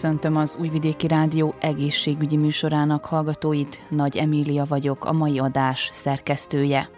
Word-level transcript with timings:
Köszöntöm 0.00 0.36
az 0.36 0.56
Újvidéki 0.60 1.06
Rádió 1.06 1.54
egészségügyi 1.60 2.36
műsorának 2.36 3.04
hallgatóit. 3.04 3.82
Nagy 3.88 4.16
Emília 4.16 4.64
vagyok, 4.68 5.04
a 5.04 5.12
mai 5.12 5.38
adás 5.38 5.90
szerkesztője. 5.92 6.90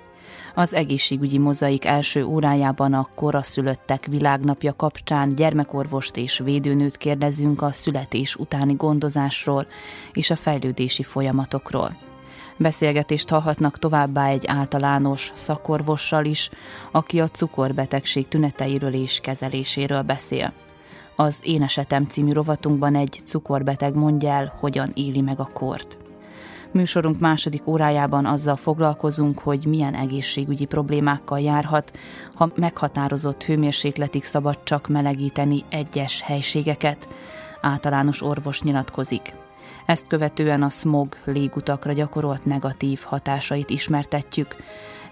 Az 0.54 0.74
egészségügyi 0.74 1.38
mozaik 1.38 1.84
első 1.84 2.24
órájában 2.24 2.92
a 2.92 3.06
koraszülöttek 3.14 4.06
világnapja 4.06 4.72
kapcsán 4.76 5.34
gyermekorvost 5.34 6.16
és 6.16 6.38
védőnőt 6.38 6.96
kérdezünk 6.96 7.62
a 7.62 7.72
születés 7.72 8.36
utáni 8.36 8.74
gondozásról 8.74 9.66
és 10.12 10.30
a 10.30 10.36
fejlődési 10.36 11.02
folyamatokról. 11.02 11.96
Beszélgetést 12.56 13.28
hallhatnak 13.28 13.78
továbbá 13.78 14.26
egy 14.26 14.46
általános 14.46 15.30
szakorvossal 15.34 16.24
is, 16.24 16.50
aki 16.90 17.20
a 17.20 17.28
cukorbetegség 17.28 18.28
tüneteiről 18.28 18.94
és 18.94 19.20
kezeléséről 19.20 20.02
beszél. 20.02 20.52
Az 21.16 21.40
Én 21.42 21.62
esetem 21.62 22.06
című 22.06 22.32
rovatunkban 22.32 22.94
egy 22.94 23.20
cukorbeteg 23.24 23.94
mondja 23.94 24.30
el, 24.30 24.54
hogyan 24.60 24.90
éli 24.94 25.20
meg 25.20 25.40
a 25.40 25.50
kort. 25.52 25.98
Műsorunk 26.72 27.20
második 27.20 27.66
órájában 27.66 28.26
azzal 28.26 28.56
foglalkozunk, 28.56 29.38
hogy 29.38 29.66
milyen 29.66 29.94
egészségügyi 29.94 30.64
problémákkal 30.64 31.40
járhat, 31.40 31.98
ha 32.34 32.50
meghatározott 32.54 33.42
hőmérsékletig 33.42 34.24
szabad 34.24 34.58
csak 34.62 34.88
melegíteni 34.88 35.64
egyes 35.68 36.22
helységeket. 36.22 37.08
Általános 37.60 38.22
orvos 38.22 38.62
nyilatkozik. 38.62 39.34
Ezt 39.86 40.06
követően 40.06 40.62
a 40.62 40.70
smog 40.70 41.16
légutakra 41.24 41.92
gyakorolt 41.92 42.44
negatív 42.44 43.00
hatásait 43.04 43.70
ismertetjük. 43.70 44.56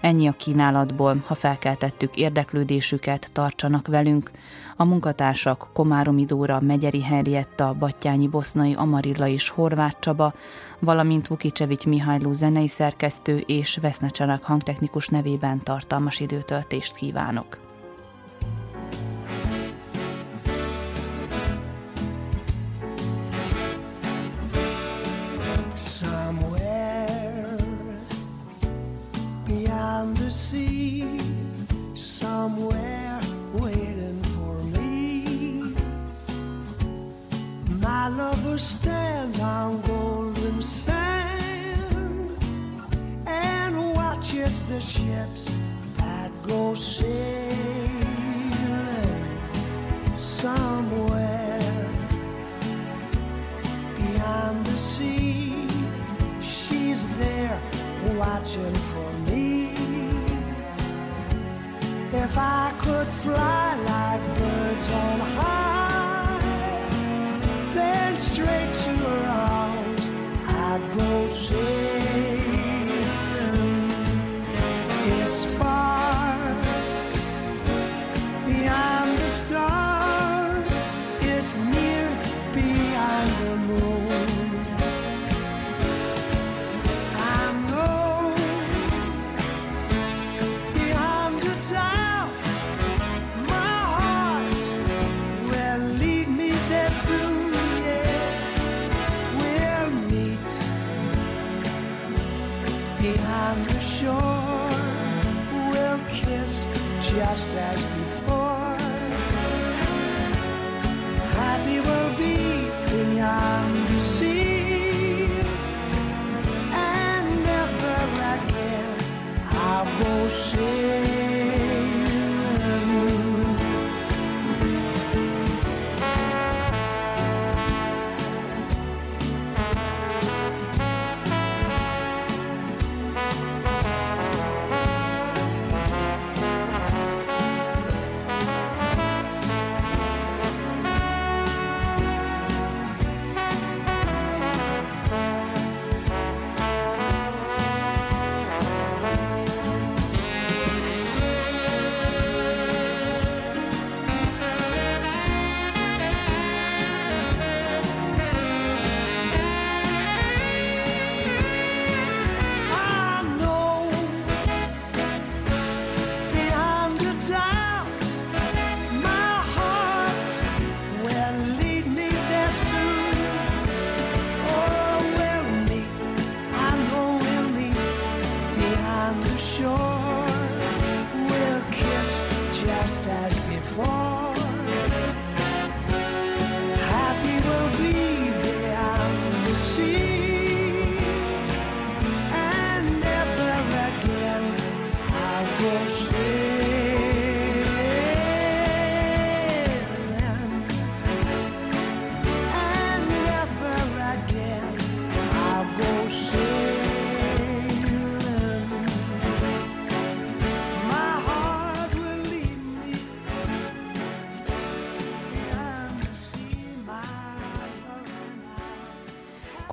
Ennyi 0.01 0.27
a 0.27 0.31
kínálatból, 0.31 1.23
ha 1.25 1.35
felkeltettük 1.35 2.15
érdeklődésüket, 2.15 3.29
tartsanak 3.33 3.87
velünk. 3.87 4.31
A 4.75 4.85
munkatársak 4.85 5.67
Komáromi 5.73 6.25
Dóra, 6.25 6.59
Megyeri 6.61 7.03
Henrietta, 7.03 7.75
Battyányi 7.79 8.27
Bosznai 8.27 8.73
Amarilla 8.73 9.27
és 9.27 9.49
Horváth 9.49 9.99
Csaba, 9.99 10.33
valamint 10.79 11.27
Vukicsevics 11.27 11.85
Mihályló 11.85 12.31
zenei 12.31 12.67
szerkesztő 12.67 13.43
és 13.47 13.77
Vesznecsanak 13.81 14.43
hangtechnikus 14.43 15.07
nevében 15.07 15.63
tartalmas 15.63 16.19
időtöltést 16.19 16.95
kívánok. 16.95 17.68
Stands 38.59 39.39
on 39.39 39.79
golden 39.81 40.61
sand 40.61 42.31
and 43.25 43.93
watches 43.93 44.61
the 44.63 44.79
ships 44.81 45.55
that 45.97 46.29
go 46.43 46.73
sailing 46.73 47.09
somewhere 50.13 51.89
beyond 53.97 54.65
the 54.65 54.77
sea. 54.77 55.67
She's 56.41 57.07
there 57.17 57.59
watching 58.17 58.75
for 58.91 59.13
me. 59.13 59.18
If 62.11 62.35
I 62.39 62.73
could 62.79 63.07
fly 63.21 63.68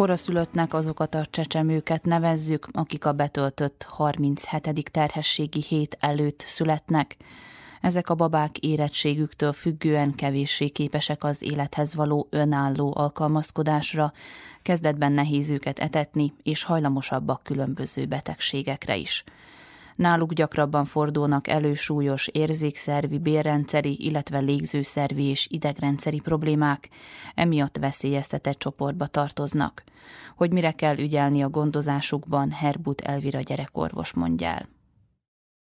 Koraszülöttnek 0.06 0.74
azokat 0.74 1.14
a 1.14 1.26
csecsemőket 1.30 2.04
nevezzük, 2.04 2.68
akik 2.72 3.04
a 3.04 3.12
betöltött 3.12 3.82
37. 3.88 4.90
terhességi 4.90 5.62
hét 5.62 5.96
előtt 6.00 6.40
születnek. 6.46 7.16
Ezek 7.80 8.10
a 8.10 8.14
babák 8.14 8.58
érettségüktől 8.58 9.52
függően 9.52 10.14
kevéssé 10.14 10.68
képesek 10.68 11.24
az 11.24 11.42
élethez 11.42 11.94
való 11.94 12.26
önálló 12.30 12.92
alkalmazkodásra, 12.96 14.12
kezdetben 14.62 15.12
nehéz 15.12 15.50
őket 15.50 15.78
etetni, 15.78 16.32
és 16.42 16.62
hajlamosabbak 16.62 17.42
különböző 17.42 18.04
betegségekre 18.04 18.96
is. 18.96 19.24
Náluk 19.96 20.32
gyakrabban 20.32 20.84
fordulnak 20.84 21.48
elő 21.48 21.74
súlyos 21.74 22.28
érzékszervi, 22.28 23.18
bérrendszeri, 23.18 24.06
illetve 24.06 24.38
légzőszervi 24.38 25.24
és 25.30 25.48
idegrendszeri 25.50 26.20
problémák, 26.20 26.88
emiatt 27.34 27.76
veszélyeztetett 27.76 28.58
csoportba 28.58 29.06
tartoznak. 29.06 29.82
Hogy 30.36 30.52
mire 30.52 30.72
kell 30.72 30.98
ügyelni 30.98 31.42
a 31.42 31.48
gondozásukban, 31.48 32.50
Herbut 32.50 33.00
Elvira 33.00 33.40
gyerekorvos 33.40 34.14
mondja 34.14 34.48
el. 34.48 34.64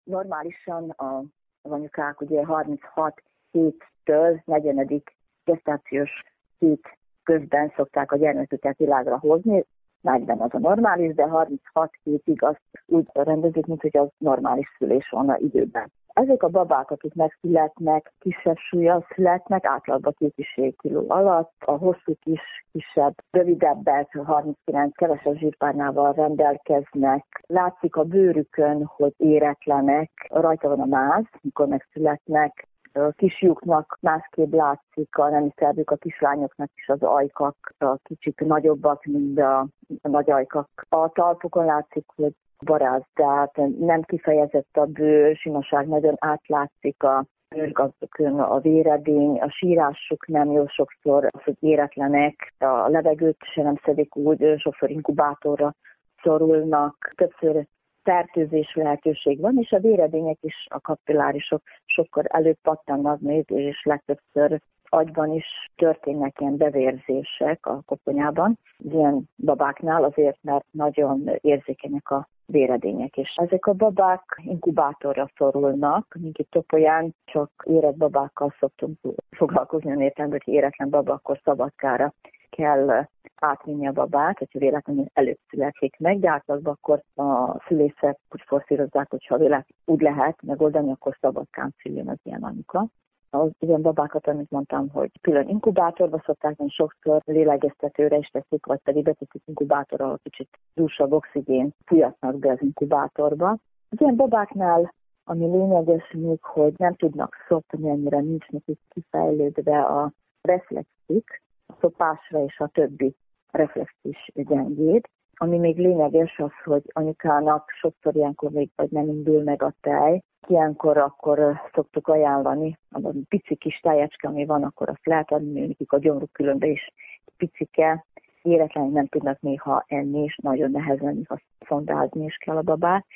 Normálisan 0.02 0.90
a, 0.90 1.24
az 1.62 1.70
anyukák 1.70 2.20
ugye 2.20 2.44
36 2.44 3.22
héttől 3.50 4.42
40. 4.44 5.02
gestációs 5.44 6.10
hét 6.58 6.98
közben 7.22 7.72
szokták 7.76 8.12
a 8.12 8.16
gyermeküket 8.16 8.76
világra 8.76 9.18
hozni, 9.18 9.64
40 10.04 10.40
az 10.40 10.54
a 10.54 10.58
normális, 10.58 11.14
de 11.14 11.24
36 11.24 11.90
hétig 12.02 12.42
azt 12.42 12.60
úgy 12.86 13.06
rendezik, 13.12 13.66
mint 13.66 13.80
hogy 13.80 13.96
az 13.96 14.08
normális 14.18 14.66
szülés 14.78 15.08
volna 15.10 15.38
időben. 15.38 15.92
Ezek 16.14 16.42
a 16.42 16.48
babák, 16.48 16.90
akik 16.90 17.14
megszületnek, 17.14 18.12
kisebb 18.18 18.56
súlya 18.56 19.06
születnek, 19.14 19.64
átlagban 19.66 20.14
két 20.18 20.34
kiló 20.76 21.04
alatt, 21.08 21.52
a 21.58 21.70
hosszú 21.70 22.14
kis, 22.20 22.40
kisebb, 22.72 23.14
rövidebbek, 23.30 24.18
39 24.24 24.96
kevesebb 24.96 25.36
zsírpárnával 25.36 26.12
rendelkeznek. 26.12 27.44
Látszik 27.46 27.96
a 27.96 28.04
bőrükön, 28.04 28.84
hogy 28.84 29.14
éretlenek, 29.16 30.10
rajta 30.28 30.68
van 30.68 30.80
a 30.80 30.86
máz, 30.86 31.24
mikor 31.40 31.66
megszületnek, 31.66 32.68
kisjuknak 33.16 33.98
másképp 34.00 34.52
látszik 34.52 35.16
a 35.16 35.28
nemi 35.28 35.52
szervük, 35.56 35.90
a 35.90 35.96
kislányoknak 35.96 36.70
is 36.74 36.88
az 36.88 37.02
ajkak 37.02 37.74
a 37.78 37.96
kicsit 38.02 38.40
nagyobbak, 38.40 39.04
mint 39.04 39.38
a, 39.38 39.58
a 40.02 40.08
nagy 40.08 40.30
ajkak. 40.30 40.68
A 40.88 41.08
talpokon 41.08 41.64
látszik, 41.64 42.04
hogy 42.16 42.32
baráz, 42.64 43.02
tehát 43.14 43.56
nem 43.78 44.02
kifejezett 44.02 44.76
a 44.76 44.84
bőr, 44.84 45.36
simaság 45.36 45.88
nagyon 45.88 46.14
átlátszik 46.18 47.02
a 47.02 47.24
bőrgazdokön 47.48 48.38
a 48.40 48.58
véredény, 48.58 49.40
a 49.40 49.50
sírásuk 49.50 50.26
nem 50.26 50.50
jó 50.50 50.66
sokszor, 50.66 51.24
az, 51.30 51.42
hogy 51.42 51.56
éretlenek, 51.60 52.54
a 52.58 52.88
levegőt 52.88 53.36
se 53.52 53.62
nem 53.62 53.80
szedik 53.84 54.16
úgy, 54.16 54.54
sokszor 54.58 54.90
inkubátorra 54.90 55.74
szorulnak, 56.22 57.12
többször 57.16 57.66
fertőzés 58.04 58.74
lehetőség 58.74 59.40
van, 59.40 59.58
és 59.58 59.72
a 59.72 59.78
véredények 59.78 60.38
is, 60.40 60.66
a 60.70 60.80
kapillárisok 60.80 61.62
sokkor 61.84 62.24
előbb 62.28 62.58
pattannak 62.62 63.20
még, 63.20 63.50
és 63.50 63.82
legtöbbször 63.84 64.60
agyban 64.88 65.32
is 65.32 65.46
történnek 65.76 66.40
ilyen 66.40 66.56
bevérzések 66.56 67.66
a 67.66 67.82
koponyában. 67.86 68.58
Ilyen 68.78 69.30
babáknál 69.36 70.04
azért, 70.04 70.38
mert 70.42 70.64
nagyon 70.70 71.30
érzékenyek 71.40 72.10
a 72.10 72.28
véredények, 72.46 73.16
és 73.16 73.34
ezek 73.36 73.66
a 73.66 73.72
babák 73.72 74.40
inkubátorra 74.44 75.30
szorulnak. 75.36 76.16
Mink 76.20 76.38
itt 76.38 76.50
Topolyán 76.50 77.14
csak 77.24 77.50
érett 77.64 77.96
babákkal 77.96 78.54
szoktunk 78.58 78.98
foglalkozni, 79.30 80.04
értem, 80.04 80.30
hogy 80.30 80.42
éretlen 80.44 80.90
baba, 80.90 81.12
akkor 81.12 81.40
szabadkára 81.44 82.14
kell 82.50 83.06
átvinni 83.40 83.86
a 83.86 83.92
babát, 83.92 84.38
hogyha 84.38 84.58
véletlenül 84.58 85.04
előbb 85.12 85.38
születik 85.48 85.96
meg, 85.98 86.18
de 86.18 86.30
átlagban 86.30 86.72
akkor 86.72 87.02
a 87.26 87.60
szülészek 87.68 88.18
úgy 88.30 88.42
forszírozzák, 88.46 89.10
hogyha 89.10 89.36
véletlenül 89.36 89.66
úgy 89.84 90.00
lehet 90.00 90.42
megoldani, 90.42 90.90
akkor 90.90 91.16
szabadkán 91.20 91.74
szüljön 91.82 92.08
az 92.08 92.18
ilyen 92.22 92.42
anyuka 92.42 92.86
az 93.30 93.50
ilyen 93.58 93.82
babákat, 93.82 94.26
amit 94.26 94.50
mondtam, 94.50 94.88
hogy 94.88 95.10
külön 95.20 95.48
inkubátorba 95.48 96.22
szokták, 96.24 96.56
mert 96.56 96.72
sokszor 96.72 97.22
lélegeztetőre 97.24 98.16
is 98.16 98.28
teszik, 98.28 98.66
vagy 98.66 98.78
pedig 98.78 99.02
beteszik 99.02 99.42
inkubátorra, 99.44 100.04
ahol 100.04 100.18
kicsit 100.22 100.48
dúsabb 100.74 101.12
oxigén 101.12 101.74
fújatnak 101.86 102.38
be 102.38 102.50
az 102.50 102.62
inkubátorba. 102.62 103.56
Az 103.88 104.00
ilyen 104.00 104.16
babáknál 104.16 104.92
ami 105.24 105.46
lényeges 105.46 106.10
még, 106.12 106.42
hogy 106.42 106.74
nem 106.76 106.94
tudnak 106.94 107.36
szopni, 107.48 107.88
ennyire 107.88 108.20
nincs 108.20 108.48
nekik 108.48 108.78
kifejlődve 108.88 109.80
a 109.80 110.12
reflexik, 110.42 111.42
a 111.66 111.72
szopásra 111.80 112.44
és 112.44 112.58
a 112.58 112.66
többi 112.66 113.14
reflex 113.54 113.92
is 114.02 114.30
gyengéd. 114.34 115.04
Ami 115.36 115.58
még 115.58 115.78
lényeges 115.78 116.38
az, 116.38 116.52
hogy 116.64 116.82
anyukának 116.92 117.70
sokszor 117.80 118.16
ilyenkor 118.16 118.50
még 118.50 118.70
vagy 118.76 118.90
nem 118.90 119.08
indul 119.08 119.42
meg 119.42 119.62
a 119.62 119.74
tej, 119.80 120.22
ilyenkor 120.46 120.96
akkor 120.96 121.60
szoktuk 121.72 122.08
ajánlani, 122.08 122.78
a 122.90 123.00
pici 123.28 123.54
kis 123.54 123.80
tájecske, 123.80 124.28
ami 124.28 124.44
van, 124.44 124.62
akkor 124.62 124.88
azt 124.88 125.06
lehet 125.06 125.32
adni, 125.32 125.66
nekik 125.66 125.92
a 125.92 125.98
gyomruk 125.98 126.32
különbe 126.32 126.66
is 126.66 126.92
picike, 127.36 128.04
éretlenül 128.42 128.90
nem 128.90 129.06
tudnak 129.06 129.40
néha 129.40 129.84
enni, 129.86 130.22
és 130.22 130.38
nagyon 130.42 130.70
nehezen 130.70 131.14
néha 131.14 131.40
szondázni 131.66 132.24
is 132.24 132.36
kell 132.36 132.56
a 132.56 132.62
babát, 132.62 133.06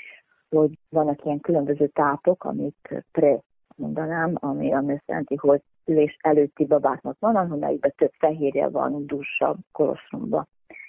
hogy 0.51 0.79
vannak 0.89 1.25
ilyen 1.25 1.41
különböző 1.41 1.87
tápok, 1.87 2.45
amit 2.45 3.05
pre 3.13 3.41
mondanám, 3.77 4.35
ami, 4.35 4.73
ami 4.73 4.93
azt 4.93 5.07
jelenti, 5.07 5.35
hogy 5.35 5.63
szülés 5.89 6.17
előtti 6.21 6.67
babáknak 6.67 7.17
van, 7.19 7.37
amelyikben 7.37 7.93
több 7.97 8.13
fehérje 8.19 8.69
van, 8.69 9.07
dúsabb 9.07 9.57
kolostromba 9.73 10.47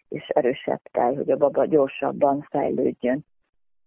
és 0.10 0.28
erősebb 0.28 0.82
tej, 0.92 1.16
hogy 1.16 1.32
a 1.32 1.38
baba 1.38 1.66
gyorsabban 1.66 2.48
fejlődjön. 2.50 3.26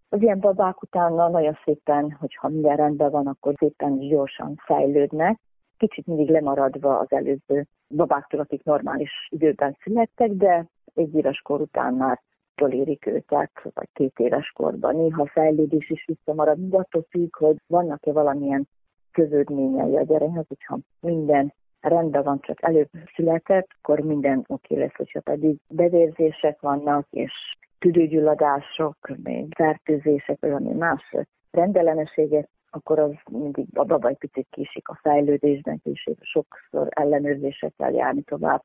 Az 0.09 0.23
ilyen 0.23 0.41
babák 0.41 0.83
utána 0.83 1.29
nagyon 1.29 1.59
szépen, 1.65 2.17
hogyha 2.21 2.49
minden 2.49 2.77
rendben 2.77 3.11
van, 3.11 3.27
akkor 3.27 3.55
szépen 3.59 3.99
gyorsan 3.99 4.55
fejlődnek, 4.65 5.39
kicsit 5.77 6.07
mindig 6.07 6.31
lemaradva 6.31 6.99
az 6.99 7.13
előző 7.13 7.67
babáktól, 7.89 8.41
akik 8.41 8.65
normális 8.65 9.11
időben 9.31 9.77
születtek, 9.83 10.31
de 10.31 10.67
egy 10.95 11.15
éves 11.15 11.41
kor 11.41 11.61
után 11.61 11.95
már 11.95 12.21
tolérik 12.55 13.07
őket, 13.07 13.51
vagy 13.75 13.89
két 13.93 14.19
éves 14.19 14.53
korban. 14.55 14.97
Néha 14.97 15.27
fejlődés 15.27 15.91
is 15.91 16.05
visszamarad, 16.07 16.59
mind 16.59 16.75
attól 16.75 17.07
függ, 17.11 17.37
hogy 17.37 17.57
vannak-e 17.67 18.13
valamilyen 18.13 18.69
köződményei 19.13 19.97
a 19.97 20.03
gyereknek, 20.03 20.45
hogyha 20.49 20.79
minden 21.01 21.53
rendben 21.81 22.23
van, 22.23 22.41
csak 22.41 22.63
előbb 22.63 22.89
született, 23.15 23.69
akkor 23.81 24.01
minden 24.01 24.45
oké 24.47 24.79
lesz, 24.79 24.97
hogyha 24.97 25.21
pedig 25.21 25.57
bevérzések 25.69 26.61
vannak, 26.61 27.07
és 27.11 27.33
tüdőgyulladások, 27.79 28.97
még 29.23 29.55
fertőzések, 29.55 30.41
valami 30.41 30.73
más 30.73 31.17
rendellenességet, 31.51 32.49
akkor 32.71 32.99
az 32.99 33.13
mindig 33.31 33.67
a 33.75 33.85
baba 33.85 34.09
egy 34.09 34.19
picit 34.19 34.47
késik 34.51 34.89
a 34.89 34.99
fejlődésben, 35.03 35.81
késik 35.85 36.19
sokszor 36.21 36.89
ellenőrzésekkel 36.91 37.93
járni 37.93 38.23
tovább 38.23 38.63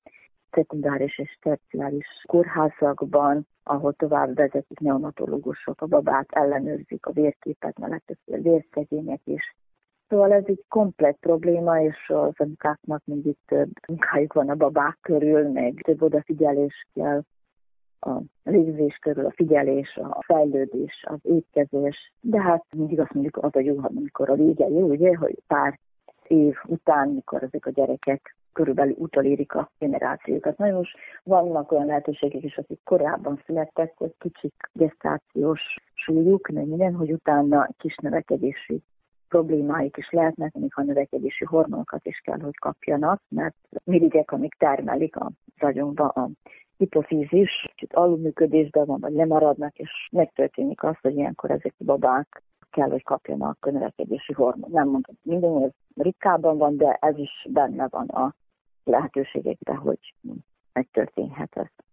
szekundáris 0.52 1.18
és 1.18 1.38
terciáris 1.42 2.08
kórházakban, 2.28 3.48
ahol 3.64 3.94
tovább 3.94 4.36
vezetik 4.36 4.80
neonatológusok, 4.80 5.82
a 5.82 5.86
babát 5.86 6.28
ellenőrzik 6.30 7.06
a 7.06 7.12
vérképet, 7.12 7.80
mert 7.80 7.92
legtöbbször 7.92 8.42
vérszegények 8.42 9.22
is. 9.24 9.56
Szóval 10.10 10.34
ez 10.34 10.44
egy 10.46 10.64
komplet 10.68 11.18
probléma, 11.20 11.82
és 11.82 12.10
az 12.10 12.34
anyukáknak 12.38 13.02
mindig 13.06 13.36
több 13.46 13.70
munkájuk 13.88 14.34
van 14.34 14.50
a 14.50 14.56
babák 14.56 14.98
körül, 15.02 15.52
meg 15.52 15.82
több 15.84 16.02
odafigyelés 16.02 16.88
kell 16.94 17.22
a 18.00 18.22
légzés 18.44 18.98
körül, 19.02 19.26
a 19.26 19.32
figyelés, 19.32 19.96
a 19.96 20.24
fejlődés, 20.24 21.06
az 21.08 21.20
étkezés, 21.22 22.14
de 22.22 22.42
hát 22.42 22.66
mindig 22.76 23.00
azt 23.00 23.14
mondjuk 23.14 23.38
az 23.38 23.56
a 23.56 23.60
jó, 23.60 23.78
amikor 23.82 24.30
a 24.30 24.36
vége 24.36 24.68
jó, 24.68 24.88
ugye, 24.88 25.16
hogy 25.16 25.38
pár 25.48 25.80
év 26.28 26.56
után, 26.66 27.10
mikor 27.10 27.44
ezek 27.44 27.66
a 27.66 27.72
gyerekek 27.72 28.36
körülbelül 28.54 28.96
utolérik 28.98 29.56
a 29.56 29.72
generációkat. 29.80 30.58
Nagyon 30.58 30.76
most 30.76 30.98
vannak 31.24 31.72
olyan 31.72 31.86
lehetőségek 31.86 32.44
is, 32.44 32.58
akik 32.58 32.80
korábban 32.84 33.42
születtek, 33.46 33.94
hogy 33.96 34.14
kicsit 34.20 34.54
gestációs 34.72 35.62
súlyuk, 35.94 36.48
meg 36.48 36.68
minden, 36.68 36.94
hogy 36.94 37.12
utána 37.12 37.68
kis 37.78 37.96
növekedési 37.96 38.82
problémáik 39.30 39.98
is 39.98 40.10
lehetnek, 40.10 40.54
ha 40.74 40.84
növekedési 40.84 41.46
hormonokat 41.46 42.06
is 42.06 42.18
kell, 42.18 42.40
hogy 42.40 42.58
kapjanak, 42.58 43.22
mert 43.30 43.56
mirigyek, 43.84 44.32
amik 44.32 44.54
termelik 44.54 45.16
a 45.16 45.32
agyunkba 45.60 46.08
a 46.08 46.30
hipofízis, 46.78 47.66
kicsit 47.76 47.94
alulműködésben 47.94 48.86
van, 48.86 49.00
vagy 49.00 49.14
lemaradnak, 49.14 49.78
és 49.78 49.90
megtörténik 50.12 50.84
az, 50.84 50.96
hogy 51.02 51.16
ilyenkor 51.16 51.52
ezek 51.52 51.74
a 51.78 51.84
babák 51.84 52.44
kell, 52.72 52.90
hogy 52.90 53.04
kapjanak 53.04 53.58
a 53.66 53.70
növekedési 53.70 54.34
hormon. 54.34 54.70
Nem 54.72 54.90
mondom, 54.90 55.16
minden 55.22 55.62
év 55.62 55.70
ritkábban 55.96 56.58
van, 56.58 56.78
de 56.78 56.98
ez 57.02 57.18
is 57.18 57.48
benne 57.50 57.88
van 57.90 58.08
a 58.08 58.34
lehetőségekben, 58.84 59.78
hogy 59.78 60.14
megtörténhet 60.74 61.58
ez. 61.58 61.87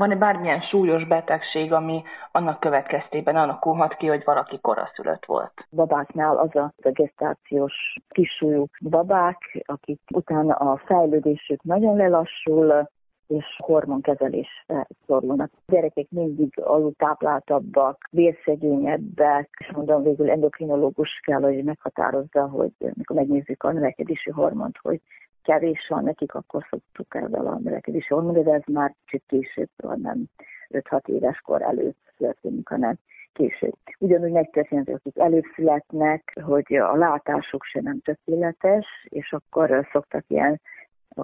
Van-e 0.00 0.16
bármilyen 0.16 0.60
súlyos 0.60 1.06
betegség, 1.06 1.72
ami 1.72 2.02
annak 2.32 2.60
következtében 2.60 3.36
alakulhat 3.36 3.96
ki, 3.96 4.06
hogy 4.06 4.22
valaki 4.24 4.58
koraszülött 4.60 5.24
volt? 5.24 5.52
Babáknál 5.70 6.36
az 6.36 6.56
a, 6.56 6.72
gestációs 6.82 7.74
kisúlyú 8.08 8.66
babák, 8.82 9.62
akik 9.66 10.00
utána 10.14 10.54
a 10.54 10.80
fejlődésük 10.84 11.62
nagyon 11.62 11.96
lelassul, 11.96 12.88
és 13.26 13.44
hormonkezelésre 13.56 14.86
szorulnak. 15.06 15.50
A 15.54 15.72
gyerekek 15.72 16.06
mindig 16.10 16.60
alultápláltabbak, 16.60 18.08
vérszegényebbek, 18.10 19.48
és 19.58 19.70
mondom 19.72 20.02
végül 20.02 20.30
endokrinológus 20.30 21.20
kell, 21.24 21.40
hogy 21.40 21.64
meghatározza, 21.64 22.48
hogy 22.48 22.72
mikor 22.78 23.16
megnézzük 23.16 23.62
a 23.62 23.72
növekedési 23.72 24.30
hormont, 24.30 24.78
hogy 24.82 25.00
kevés 25.42 25.86
van 25.88 26.04
nekik, 26.04 26.34
akkor 26.34 26.66
szoktuk 26.70 27.14
ezzel 27.14 27.46
a 27.46 27.58
növekedési 27.58 28.14
hormon, 28.14 28.42
de 28.42 28.52
ez 28.52 28.62
már 28.66 28.94
kicsit 29.04 29.22
később, 29.26 29.68
szóval 29.76 29.96
nem 29.96 30.24
5-6 30.70 31.06
éves 31.06 31.40
kor 31.40 31.62
előtt 31.62 32.12
történik, 32.16 32.68
hanem 32.68 32.94
később. 33.32 33.74
Ugyanúgy 33.98 34.32
megtörténik, 34.32 34.88
akik 34.88 35.18
előbb 35.18 35.44
születnek, 35.54 36.40
hogy 36.44 36.74
a 36.74 36.96
látásuk 36.96 37.64
se 37.64 37.80
nem 37.80 38.00
tökéletes, 38.00 38.86
és 39.08 39.32
akkor 39.32 39.88
szoktak 39.92 40.24
ilyen 40.26 40.60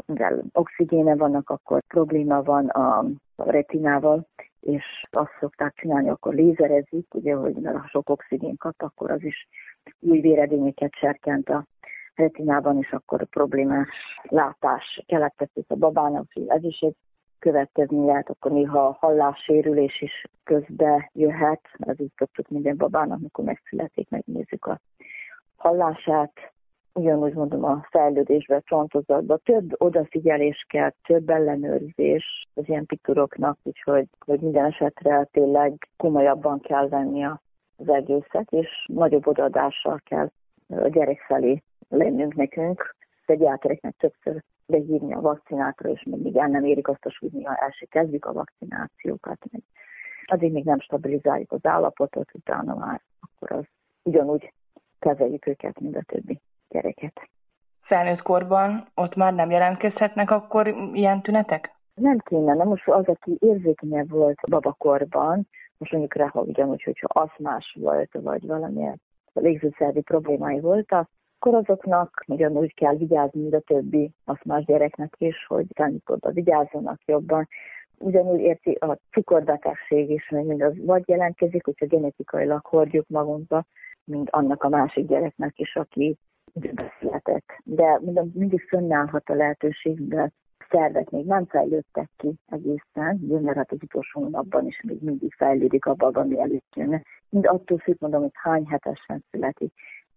mivel 0.07 0.43
oxigéne 0.53 1.17
vannak, 1.17 1.51
akkor 1.51 1.83
probléma 1.89 2.43
van 2.43 2.67
a 2.69 3.05
retinával, 3.37 4.27
és 4.61 4.85
azt 5.11 5.37
szokták 5.41 5.75
csinálni, 5.75 6.09
akkor 6.09 6.35
lézerezik, 6.35 7.15
ugye, 7.15 7.35
hogy 7.35 7.55
mert 7.55 7.77
ha 7.77 7.89
sok 7.89 8.09
oxigén 8.09 8.57
kap, 8.57 8.75
akkor 8.83 9.11
az 9.11 9.23
is 9.23 9.49
új 10.01 10.21
véredényeket 10.21 10.95
serkent 10.95 11.49
a 11.49 11.65
retinában, 12.17 12.79
és 12.79 12.93
akkor 12.93 13.25
problémás 13.25 13.89
látás 14.23 15.03
keletkezik 15.07 15.65
a 15.69 15.75
babának, 15.75 16.27
ez 16.47 16.65
is 16.65 16.79
egy 16.81 16.97
következménye, 17.39 18.13
hát 18.13 18.31
akkor 18.31 18.51
néha 18.51 18.97
hallássérülés 19.01 20.03
is 20.03 20.25
közbe 20.45 21.11
jöhet, 21.15 21.61
ez 21.79 22.01
így 22.01 22.13
szoktuk 22.17 22.49
minden 22.49 22.77
babának, 22.77 23.19
amikor 23.19 23.45
megszületik, 23.45 24.09
megnézzük 24.11 24.67
a 24.67 24.81
hallását, 25.57 26.33
ugyanúgy 26.93 27.35
mondom 27.35 27.65
a 27.65 27.87
fejlődésbe, 27.91 28.61
csontozatba, 28.65 29.37
több 29.37 29.75
odafigyelés 29.81 30.67
kell, 30.69 30.93
több 31.07 31.31
ellenőrzés 31.31 32.47
az 32.55 32.69
ilyen 32.69 32.87
pituroknak, 32.87 33.59
úgyhogy 33.63 34.07
hogy 34.27 34.41
minden 34.41 34.65
esetre 34.65 35.29
tényleg 35.33 35.89
komolyabban 35.97 36.61
kell 36.61 36.89
venni 36.89 37.25
az 37.25 37.89
egészet, 37.89 38.51
és 38.51 38.69
nagyobb 38.87 39.27
odaadással 39.27 40.01
kell 40.05 40.31
a 40.69 40.89
gyerek 40.89 41.21
felé 41.21 41.63
lennünk 41.89 42.35
nekünk, 42.35 42.97
pediátereknek 43.27 43.97
többször 43.97 44.43
behívni 44.67 45.15
a 45.15 45.21
vakcinátra, 45.21 45.89
és 45.89 46.03
még 46.05 46.37
el 46.37 46.49
nem 46.49 46.65
érik 46.65 46.89
azt 46.89 47.05
a 47.05 47.11
súlyt, 47.11 47.47
ha 47.47 47.55
el 47.55 47.71
se 47.71 47.87
kezdjük 47.87 48.25
a 48.25 48.33
vakcinációkat. 48.33 49.39
Addig 50.25 50.53
még 50.53 50.65
nem 50.65 50.81
stabilizáljuk 50.81 51.53
az 51.53 51.67
állapotot, 51.67 52.35
utána 52.35 52.75
már 52.75 53.01
akkor 53.21 53.57
az 53.57 53.65
ugyanúgy 54.03 54.53
kezeljük 54.99 55.47
őket, 55.47 55.81
mint 55.81 55.97
a 55.97 56.03
többi 56.03 56.41
gyereket. 56.69 57.29
Felnőtt 57.81 58.23
korban 58.23 58.89
ott 58.95 59.15
már 59.15 59.35
nem 59.35 59.51
jelentkezhetnek 59.51 60.31
akkor 60.31 60.67
ilyen 60.93 61.23
tünetek? 61.23 61.75
Nem 61.95 62.19
kéne, 62.19 62.55
nem 62.55 62.69
most 62.69 62.89
az, 62.89 63.07
aki 63.07 63.37
érzékenyebb 63.41 64.11
volt 64.11 64.41
babakorban, 64.49 65.49
most 65.79 65.93
mondjuk 65.93 66.15
rá, 66.15 66.27
ha 66.27 66.41
ugyanúgy, 66.41 66.83
hogyha 66.83 67.21
aszmás 67.21 67.77
volt, 67.81 68.11
vagy 68.13 68.47
valamilyen 68.47 69.01
légzőszervi 69.41 70.01
problémái 70.01 70.61
voltak, 70.61 71.09
akkor 71.39 71.55
azoknak 71.55 72.25
ugyanúgy 72.27 72.75
kell 72.75 72.97
vigyázni, 72.97 73.41
mint 73.41 73.55
a 73.55 73.61
többi 73.61 74.13
aszmás 74.25 74.65
gyereknek 74.65 75.15
is, 75.19 75.47
hogy 75.47 75.67
oda 76.07 76.31
vigyázzanak 76.31 77.01
jobban. 77.05 77.49
Ugyanúgy 77.99 78.41
érti 78.41 78.71
a 78.71 78.99
cukorbetegség 79.11 80.11
is, 80.11 80.29
hogy 80.29 80.63
az 80.63 80.73
vagy 80.85 81.09
jelentkezik, 81.09 81.65
hogyha 81.65 81.87
genetikailag 81.87 82.67
hordjuk 82.67 83.09
magunkba, 83.09 83.65
mint 84.05 84.31
annak 84.31 84.63
a 84.63 84.69
másik 84.69 85.07
gyereknek 85.07 85.59
is, 85.59 85.77
aki 85.77 86.19
született. 87.01 87.53
De 87.65 88.01
mindig 88.33 88.61
fönnállhat 88.69 89.29
a 89.29 89.35
lehetőség, 89.35 90.09
de 90.09 90.33
szervek 90.71 91.11
még 91.11 91.27
nem 91.27 91.47
fejlődtek 91.47 92.11
ki 92.17 92.35
egészen, 92.47 93.17
mert 93.29 93.57
hát 93.57 93.73
az 93.73 93.79
utolsó 93.83 94.21
hónapban 94.21 94.67
is 94.67 94.81
még 94.83 95.03
mindig 95.03 95.35
fejlődik 95.35 95.87
a 95.87 95.95
baba, 95.95 96.21
ami 96.21 96.41
előtt 96.41 96.75
jönne. 96.75 97.03
Mind 97.29 97.47
attól 97.47 97.79
függ, 97.79 97.97
mondom, 97.99 98.21
hogy 98.21 98.31
hány 98.33 98.67
hetesen 98.67 99.25
születik. 99.31 99.73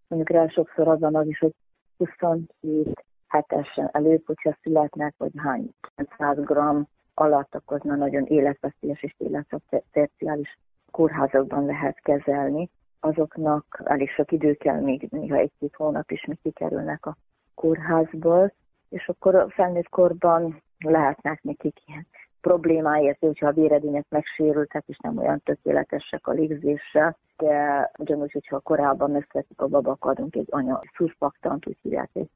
Mondjuk 0.08 0.38
rá 0.38 0.48
sokszor 0.48 0.88
az 0.88 1.00
van 1.00 1.16
az 1.16 1.28
is, 1.28 1.40
hogy 1.40 1.54
27 1.98 3.04
hetesen 3.28 3.90
előbb, 3.92 4.26
hogyha 4.26 4.58
születnek, 4.62 5.14
vagy 5.18 5.32
hány 5.36 5.70
100 6.18 6.38
gram 6.38 6.88
alatt, 7.14 7.56
akkor 7.56 7.82
nagyon 7.82 8.26
életveszélyes 8.26 9.04
és 9.04 9.16
életterciális 9.18 10.58
kórházakban 10.92 11.66
lehet 11.66 12.00
kezelni 12.00 12.70
azoknak 13.00 13.82
elég 13.86 14.10
sok 14.10 14.32
idő 14.32 14.54
kell, 14.54 14.80
még 14.80 15.08
néha 15.12 15.36
egy-két 15.36 15.76
hónap 15.76 16.12
is 16.12 16.26
még 16.26 16.38
kikerülnek 16.42 17.06
a 17.06 17.18
kórházból, 17.56 18.54
és 18.90 19.08
akkor 19.08 19.36
a 19.36 19.50
felnőtt 19.50 19.90
korban 19.90 20.62
lehetnek 20.80 21.44
nekik 21.44 21.78
ilyen 21.86 22.08
problémáért, 22.42 23.20
hogyha 23.20 23.48
a 23.48 23.52
véredények 23.52 24.06
megsérültek, 24.10 24.84
és 24.88 24.98
nem 24.98 25.18
olyan 25.18 25.42
tökéletesek 25.44 26.28
a 26.28 26.32
légzéssel, 26.32 27.18
de 27.38 27.92
ugyanúgy, 27.98 28.32
hogyha 28.32 28.60
korábban 28.60 29.12
megszületik 29.12 29.62
a 29.62 29.68
babak, 29.68 30.06
adunk 30.06 30.36
egy 30.36 30.48
anya 30.50 30.82
szurfaktant, 30.96 31.68
úgy 31.68 31.78
hívják, 31.82 32.10
egy, 32.14 32.30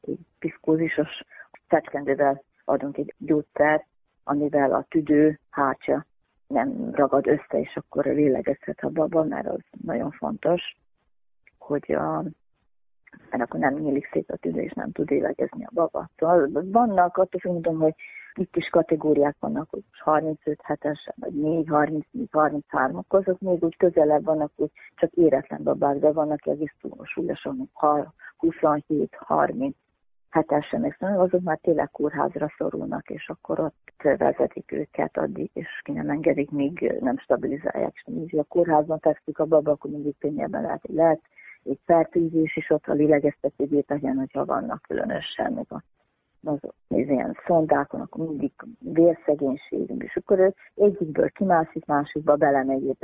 egy 0.00 0.18
piszkózisos 0.38 1.22
fecskendővel 1.66 2.42
adunk 2.64 2.96
egy 2.96 3.14
gyógyszer, 3.18 3.86
amivel 4.24 4.72
a 4.72 4.86
tüdő 4.88 5.38
hátja 5.50 6.06
nem 6.46 6.90
ragad 6.92 7.26
össze, 7.26 7.60
és 7.60 7.76
akkor 7.76 8.04
lélegezhet 8.04 8.80
a 8.80 8.88
baba, 8.88 9.24
mert 9.24 9.46
az 9.46 9.60
nagyon 9.84 10.10
fontos, 10.10 10.76
hogy 11.58 11.92
a, 11.92 12.24
mert 13.30 13.42
akkor 13.42 13.60
nem 13.60 13.74
nyílik 13.74 14.08
szét 14.12 14.30
a 14.30 14.36
tüze, 14.36 14.62
és 14.62 14.72
nem 14.72 14.92
tud 14.92 15.10
lélegezni 15.10 15.64
a 15.64 15.70
baba. 15.72 16.08
Szóval 16.16 16.48
vannak, 16.52 17.16
attól 17.16 17.52
mondom, 17.52 17.78
hogy 17.78 17.94
itt 18.34 18.56
is 18.56 18.68
kategóriák 18.68 19.36
vannak, 19.40 19.70
hogy 19.70 19.82
35 20.02 20.60
hetesen, 20.62 21.14
vagy 21.16 21.32
4, 21.32 21.68
34, 21.68 22.28
33 22.32 22.96
ok 22.96 23.12
azok 23.12 23.40
még 23.40 23.64
úgy 23.64 23.76
közelebb 23.76 24.24
vannak, 24.24 24.52
hogy 24.56 24.70
csak 24.94 25.12
éretlen 25.12 25.62
babák, 25.62 25.98
de 25.98 26.12
vannak 26.12 26.46
egész 26.46 26.74
túl 26.80 27.04
súlyosan, 27.04 27.70
27, 28.36 29.14
30, 29.16 29.76
hetesen 30.34 30.96
szóval 30.98 31.20
azok 31.20 31.42
már 31.42 31.58
tényleg 31.62 31.90
kórházra 31.90 32.52
szorulnak, 32.56 33.10
és 33.10 33.28
akkor 33.28 33.60
ott 33.60 34.16
vezetik 34.18 34.72
őket 34.72 35.16
addig, 35.16 35.50
és 35.52 35.80
ki 35.82 35.92
nem 35.92 36.10
engedik, 36.10 36.50
míg 36.50 36.94
nem 37.00 37.18
stabilizálják. 37.18 38.04
És 38.24 38.32
a 38.32 38.42
kórházban 38.42 38.98
fekszik 38.98 39.38
a 39.38 39.44
baba, 39.44 39.70
akkor 39.70 39.90
mindig 39.90 40.14
könnyebben 40.18 40.62
lehet, 40.62 40.80
hogy 40.86 40.94
lehet 40.94 41.20
egy 41.64 41.78
fertőzés 41.84 42.56
is 42.56 42.70
ott 42.70 42.86
a 42.86 42.92
lélegeztető 42.92 43.64
gépeken, 43.64 44.16
hogyha 44.16 44.44
vannak 44.44 44.82
különösen, 44.82 45.52
meg 45.52 45.66
a 45.68 45.82
az, 46.46 46.58
az 46.62 46.96
ilyen 46.96 47.36
szondákon, 47.46 48.00
akkor 48.00 48.26
mindig 48.26 48.52
vérszegénység, 48.78 49.90
és 49.98 50.16
akkor 50.16 50.54
egyikből 50.74 51.30
kimászik, 51.30 51.84
másikba 51.86 52.36
belemegy, 52.36 52.96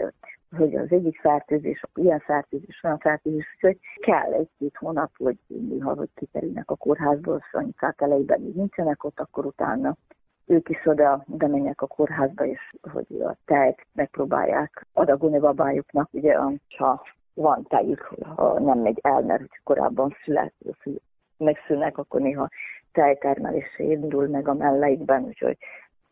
hogy 0.57 0.77
az 0.77 0.87
egyik 0.91 1.21
fertőzés, 1.21 1.83
ilyen 1.95 2.19
fertőzés, 2.19 2.81
olyan 2.83 2.99
fertőzés, 2.99 3.57
hogy 3.61 3.79
kell 4.01 4.33
egy-két 4.33 4.77
hónap, 4.77 5.11
hogy 5.17 5.37
néha, 5.47 5.95
hogy 5.95 6.09
kikerülnek 6.15 6.71
a 6.71 6.77
kórházból, 6.77 7.43
anyukák 7.53 8.01
elejében 8.01 8.41
még 8.41 8.55
nincsenek 8.55 9.05
ott, 9.05 9.21
akkor 9.21 9.47
utána 9.47 9.97
ők 10.47 10.69
is 10.69 10.87
oda, 10.87 11.25
oda 11.29 11.47
mennek 11.47 11.83
a 11.83 11.87
kórházba, 11.87 12.47
és 12.47 12.75
hogy 12.93 13.21
a 13.21 13.37
tejt 13.45 13.87
megpróbálják 13.93 14.87
adagolni 14.93 15.39
babájuknak, 15.39 16.09
ugye, 16.13 16.37
ha 16.77 17.03
van 17.35 17.63
tejük, 17.69 18.01
ha 18.37 18.61
nem 18.61 18.79
megy 18.79 18.99
el, 19.03 19.23
mert 19.23 19.43
korábban 19.65 20.17
szület, 20.25 20.55
megszűnnek, 21.37 21.99
akkor 21.99 22.21
néha 22.21 22.49
tejtermelése 22.93 23.83
indul 23.83 24.27
meg 24.27 24.49
a 24.49 24.55
melleikben, 24.55 25.25
úgyhogy 25.25 25.57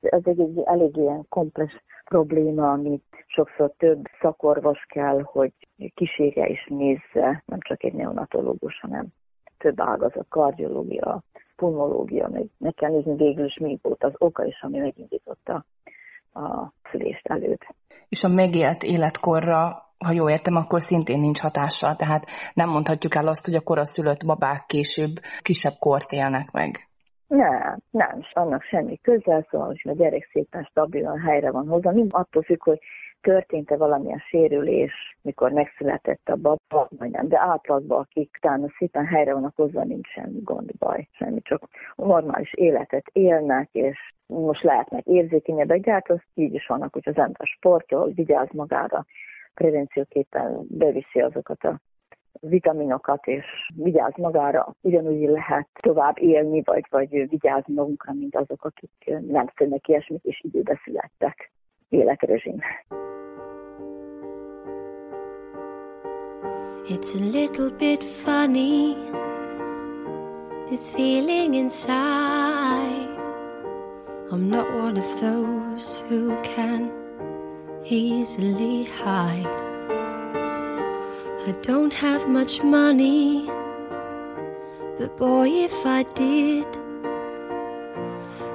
ez 0.01 0.23
egy, 0.25 0.41
egy 0.41 0.59
elég 0.65 0.97
ilyen 0.97 1.27
komplex 1.29 1.73
probléma, 2.05 2.73
amit 2.73 3.05
sokszor 3.27 3.73
több 3.77 4.05
szakorvos 4.21 4.85
kell, 4.89 5.23
hogy 5.23 5.53
kísérje 5.95 6.47
és 6.47 6.67
nézze, 6.69 7.43
nem 7.47 7.61
csak 7.61 7.85
egy 7.85 7.93
neonatológus, 7.93 8.81
hanem 8.81 9.07
több 9.59 9.81
ágazat, 9.81 10.27
kardiológia, 10.29 11.23
pulmológia, 11.57 12.29
meg 12.29 12.47
meg 12.59 12.75
kell 12.75 12.91
nézni 12.91 13.15
végül 13.17 13.45
is 13.45 13.59
mi 13.59 13.79
volt 13.83 14.05
az 14.05 14.13
oka 14.19 14.45
is, 14.45 14.63
ami 14.63 14.79
megindította 14.79 15.65
a 16.33 16.73
szülést 16.91 17.27
előtt. 17.27 17.67
És 18.09 18.23
a 18.25 18.29
megélt 18.29 18.83
életkorra 18.83 19.88
ha 20.07 20.13
jól 20.13 20.31
értem, 20.31 20.57
akkor 20.57 20.83
szintén 20.83 21.21
nincs 21.21 21.41
hatással. 21.41 21.95
Tehát 21.95 22.25
nem 22.55 22.69
mondhatjuk 22.69 23.15
el 23.15 23.27
azt, 23.27 23.45
hogy 23.45 23.55
a 23.55 23.61
koraszülött 23.61 24.27
babák 24.27 24.65
később 24.67 25.15
kisebb 25.43 25.77
kort 25.79 26.13
élnek 26.13 26.51
meg. 26.51 26.71
Nem, 27.27 27.79
nem, 27.91 28.21
annak 28.33 28.63
semmi 28.63 28.99
közel, 29.03 29.47
szóval, 29.51 29.67
hogy 29.67 29.81
a 29.85 29.95
gyerek 29.95 30.29
szépen 30.33 30.63
stabilan 30.71 31.21
helyre 31.21 31.51
van 31.51 31.67
hozzá, 31.67 31.91
mind 31.91 32.11
attól 32.15 32.43
függ, 32.43 32.63
hogy 32.63 32.79
történt-e 33.21 33.77
valamilyen 33.77 34.19
sérülés, 34.19 34.93
mikor 35.23 35.51
megszületett 35.51 36.29
a 36.29 36.37
baba, 36.37 36.89
vagy 36.99 37.11
nem, 37.11 37.29
de 37.29 37.39
átlagban, 37.39 38.01
akik 38.01 38.31
utána 38.39 38.67
szépen 38.79 39.07
helyre 39.07 39.33
vannak 39.33 39.57
hozzá, 39.57 39.83
nincs 39.83 40.09
semmi 40.09 40.41
gond, 40.43 40.71
baj, 40.79 41.09
semmi, 41.11 41.41
csak 41.43 41.69
normális 41.97 42.53
életet 42.55 43.05
élnek, 43.13 43.69
és 43.73 43.99
most 44.27 44.63
lehetnek 44.63 45.05
érzékenyebbek, 45.05 45.81
de 45.81 45.93
hát 45.93 46.11
az 46.11 46.21
így 46.35 46.55
is 46.55 46.67
vannak, 46.67 46.93
hogy 46.93 47.09
az 47.09 47.17
ember 47.17 47.47
sportol, 47.47 48.11
vigyáz 48.15 48.49
magára, 48.53 49.07
prevencióképpen 49.59 50.67
beviszi 50.69 51.21
azokat 51.21 51.65
a 51.65 51.81
vitaminokat, 52.41 53.27
és 53.27 53.45
vigyáz 53.75 54.13
magára, 54.17 54.75
ugyanúgy 54.81 55.29
lehet 55.29 55.69
tovább 55.81 56.19
élni, 56.19 56.63
vagy, 56.65 56.87
vagy 56.91 57.29
vigyázni 57.29 57.75
magunkra, 57.75 58.13
mint 58.13 58.37
azok, 58.37 58.65
akik 58.65 59.21
nem 59.27 59.47
szönnek 59.57 59.89
ilyesmit, 59.89 60.25
és 60.25 60.41
időbe 60.45 60.81
születtek 60.85 61.53
életrezsim. 61.89 62.59
It's 66.91 67.15
a 67.15 67.21
little 67.21 67.71
bit 67.79 68.05
funny, 68.05 68.97
this 70.67 70.91
feeling 70.91 71.55
inside. 71.55 73.17
I'm 74.31 74.49
not 74.49 74.67
one 74.73 74.97
of 74.97 75.21
those 75.21 76.01
who 76.09 76.41
can 76.43 77.08
easily 77.85 78.85
hide. 78.85 79.47
I 81.47 81.53
don't 81.63 81.95
have 81.95 82.29
much 82.29 82.63
money, 82.63 83.47
but 84.99 85.17
boy, 85.17 85.49
if 85.49 85.87
I 85.87 86.03
did, 86.03 86.67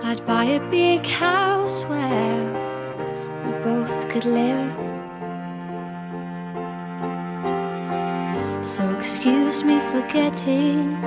I'd 0.03 0.25
buy 0.25 0.45
a 0.45 0.69
big 0.69 1.05
house 1.05 1.83
where 1.85 2.43
we 3.45 3.51
both 3.63 4.09
could 4.09 4.25
live. 4.25 4.73
So 8.63 8.89
excuse 8.91 9.63
me 9.63 9.79
for 9.79 10.01
getting, 10.07 11.01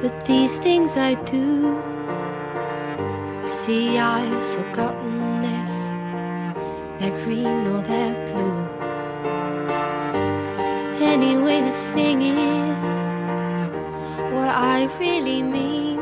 but 0.00 0.24
these 0.24 0.58
things 0.58 0.96
I 0.96 1.14
do. 1.24 1.82
You 3.42 3.48
see, 3.48 3.98
I've 3.98 4.44
forgotten 4.56 5.19
they're 7.00 7.24
green 7.24 7.66
or 7.66 7.82
they're 7.82 8.14
blue. 8.26 8.60
Anyway, 11.02 11.62
the 11.62 11.72
thing 11.94 12.20
is, 12.20 12.82
what 14.34 14.48
I 14.48 14.88
really 15.00 15.42
mean. 15.42 15.98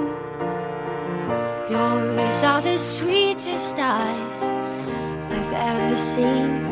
Your 1.71 2.19
eyes 2.19 2.43
are 2.43 2.61
the 2.61 2.79
sweetest 2.79 3.77
eyes 3.79 4.43
I've 5.31 5.53
ever 5.53 5.97
seen. 5.97 6.67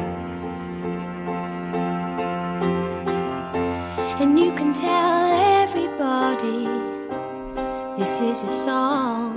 And 4.20 4.38
you 4.40 4.52
can 4.54 4.72
tell 4.74 5.62
everybody 5.62 6.66
this 7.96 8.20
is 8.20 8.42
a 8.42 8.48
song. 8.48 9.35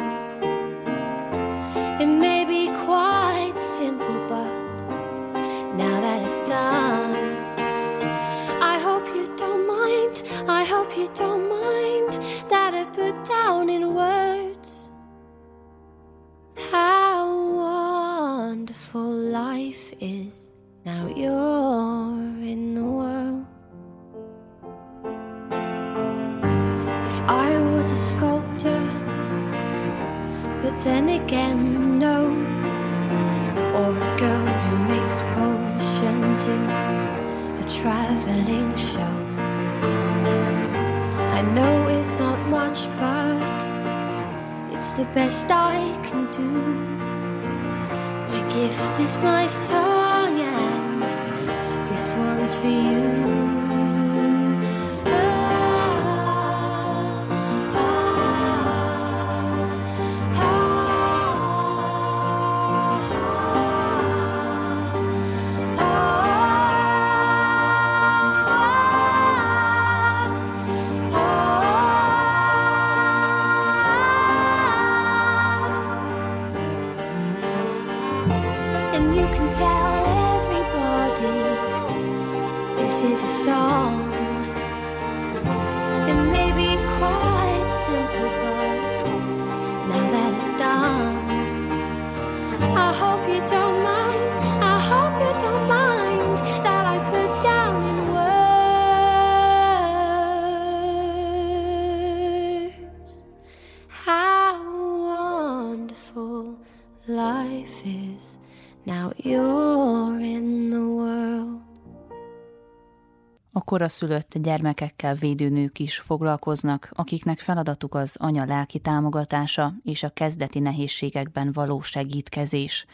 Koraszülött 113.80 114.38
gyermekekkel 114.38 115.16
védő 115.16 115.50
nők 115.50 115.80
is 115.80 115.98
foglalkoznak, 115.98 116.90
akiknek 116.94 117.40
feladatuk 117.40 117.96
az 117.96 118.16
anya 118.20 118.46
lelki 118.46 118.80
támogatása 118.80 119.74
és 119.84 120.04
a 120.04 120.10
kezdeti 120.10 120.60
nehézségekben 120.60 121.52
való 121.52 121.82
segítkezés. 121.82 122.86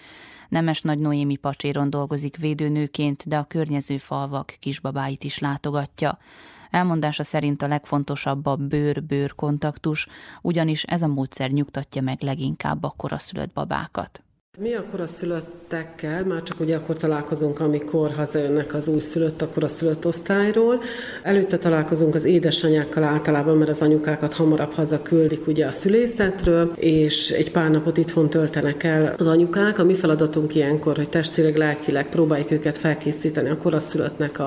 Nemes 0.50 0.82
Nagy 0.82 1.00
Noémi 1.00 1.36
Pacséron 1.36 1.90
dolgozik 1.90 2.38
védőnőként, 2.38 3.28
de 3.28 3.38
a 3.38 3.44
környező 3.44 3.98
falvak 3.98 4.56
kisbabáit 4.60 5.24
is 5.24 5.40
látogatja. 5.40 6.18
Elmondása 6.70 7.24
szerint 7.24 7.62
a 7.62 7.68
legfontosabb 7.68 8.46
a 8.46 8.56
bőr-bőr 8.56 9.36
kontaktus, 9.36 10.08
ugyanis 10.42 10.84
ez 10.84 11.02
a 11.02 11.08
módszer 11.08 11.50
nyugtatja 11.50 12.02
meg 12.02 12.22
leginkább 12.22 12.84
a 12.84 12.94
koraszülött 12.98 13.54
babákat. 13.54 14.24
Mi 14.58 14.74
a 14.74 14.86
koraszülöttekkel, 14.92 16.24
már 16.24 16.44
csak 16.44 16.60
ugye 16.60 16.76
akkor 16.76 16.98
találkozunk, 16.98 17.60
amikor 17.60 18.12
hazajönnek 18.12 18.74
az 18.74 18.88
újszülött 18.88 19.42
a 19.42 19.50
koraszülött 19.50 20.06
osztályról. 20.06 20.82
Előtte 21.24 21.58
találkozunk 21.58 22.16
az 22.16 22.24
édesanyákkal 22.24 23.04
általában, 23.04 23.58
mert 23.58 23.70
az 23.70 23.82
anyukákat 23.82 24.34
hamarabb 24.34 24.74
hazaküldik 24.74 25.48
ugye 25.48 25.66
a 25.66 25.72
szülészetről, 25.72 26.72
és 26.76 27.30
egy 27.30 27.52
pár 27.52 27.72
napot 27.72 27.98
itthon 27.98 28.30
töltenek 28.30 28.84
el 28.84 29.16
az 29.18 29.28
anyukák. 29.28 29.80
A 29.80 29.84
mi 29.84 29.96
feladatunk 29.96 30.56
ilyenkor, 30.56 30.96
hogy 30.96 31.10
testileg, 31.10 31.56
lelkileg 31.56 32.10
próbáljuk 32.10 32.52
őket 32.52 32.78
felkészíteni 32.78 33.50
a 33.50 33.58
koraszülöttnek 33.58 34.40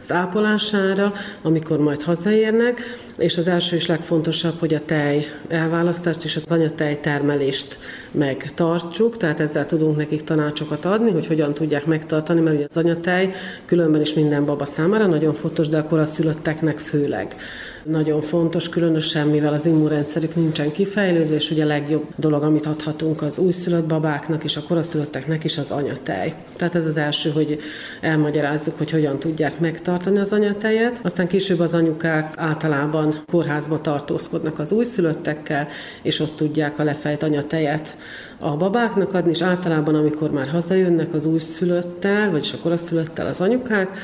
az 0.00 0.12
ápolására, 0.12 1.12
amikor 1.42 1.78
majd 1.78 2.02
hazaérnek, 2.02 2.80
és 3.16 3.38
az 3.38 3.48
első 3.48 3.76
és 3.76 3.86
legfontosabb, 3.86 4.58
hogy 4.58 4.74
a 4.74 4.84
tej 4.84 5.26
elválasztást 5.48 6.24
és 6.24 6.36
az 6.36 6.42
anyatej 6.48 7.00
termelést 7.00 7.78
megtartsuk, 8.10 9.16
tehát 9.16 9.40
ezzel 9.50 9.66
tudunk 9.66 9.96
nekik 9.96 10.24
tanácsokat 10.24 10.84
adni, 10.84 11.10
hogy 11.10 11.26
hogyan 11.26 11.54
tudják 11.54 11.86
megtartani, 11.86 12.40
mert 12.40 12.56
ugye 12.56 12.66
az 12.68 12.76
anyatej 12.76 13.32
különben 13.64 14.00
is 14.00 14.14
minden 14.14 14.44
baba 14.44 14.64
számára 14.64 15.06
nagyon 15.06 15.34
fontos, 15.34 15.68
de 15.68 15.78
a 15.78 15.84
koraszülötteknek 15.84 16.78
főleg 16.78 17.36
nagyon 17.84 18.20
fontos, 18.20 18.68
különösen 18.68 19.26
mivel 19.26 19.52
az 19.52 19.66
immunrendszerük 19.66 20.34
nincsen 20.34 20.72
kifejlődve, 20.72 21.34
és 21.34 21.50
ugye 21.50 21.64
a 21.64 21.66
legjobb 21.66 22.06
dolog, 22.16 22.42
amit 22.42 22.66
adhatunk 22.66 23.22
az 23.22 23.38
újszülött 23.38 23.84
babáknak 23.84 24.44
és 24.44 24.56
a 24.56 24.62
koraszülötteknek 24.62 25.44
is 25.44 25.58
az 25.58 25.70
anyatej. 25.70 26.34
Tehát 26.56 26.74
ez 26.74 26.86
az 26.86 26.96
első, 26.96 27.30
hogy 27.30 27.58
elmagyarázzuk, 28.00 28.78
hogy 28.78 28.90
hogyan 28.90 29.18
tudják 29.18 29.58
megtartani 29.58 30.18
az 30.18 30.32
anyatejet. 30.32 31.00
Aztán 31.02 31.26
később 31.26 31.60
az 31.60 31.74
anyukák 31.74 32.34
általában 32.36 33.22
kórházba 33.30 33.80
tartózkodnak 33.80 34.58
az 34.58 34.72
újszülöttekkel, 34.72 35.68
és 36.02 36.20
ott 36.20 36.36
tudják 36.36 36.78
a 36.78 36.84
lefejt 36.84 37.22
anyatejet 37.22 37.96
a 38.40 38.56
babáknak 38.56 39.14
adni, 39.14 39.30
és 39.30 39.42
általában, 39.42 39.94
amikor 39.94 40.30
már 40.30 40.48
hazajönnek 40.48 41.14
az 41.14 41.26
újszülöttel, 41.26 42.30
vagyis 42.30 42.52
a 42.52 42.58
koraszülöttel 42.58 43.26
az 43.26 43.40
anyukák, 43.40 43.98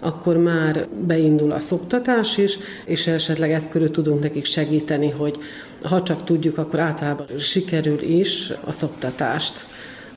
akkor 0.00 0.36
már 0.36 0.88
beindul 1.06 1.52
a 1.52 1.58
szoptatás 1.58 2.36
is, 2.36 2.58
és 2.84 3.06
esetleg 3.06 3.52
ezt 3.52 3.70
körül 3.70 3.90
tudunk 3.90 4.22
nekik 4.22 4.44
segíteni, 4.44 5.10
hogy 5.10 5.38
ha 5.82 6.02
csak 6.02 6.24
tudjuk, 6.24 6.58
akkor 6.58 6.78
általában 6.78 7.26
sikerül 7.38 8.02
is 8.02 8.52
a 8.64 8.72
szoptatást 8.72 9.66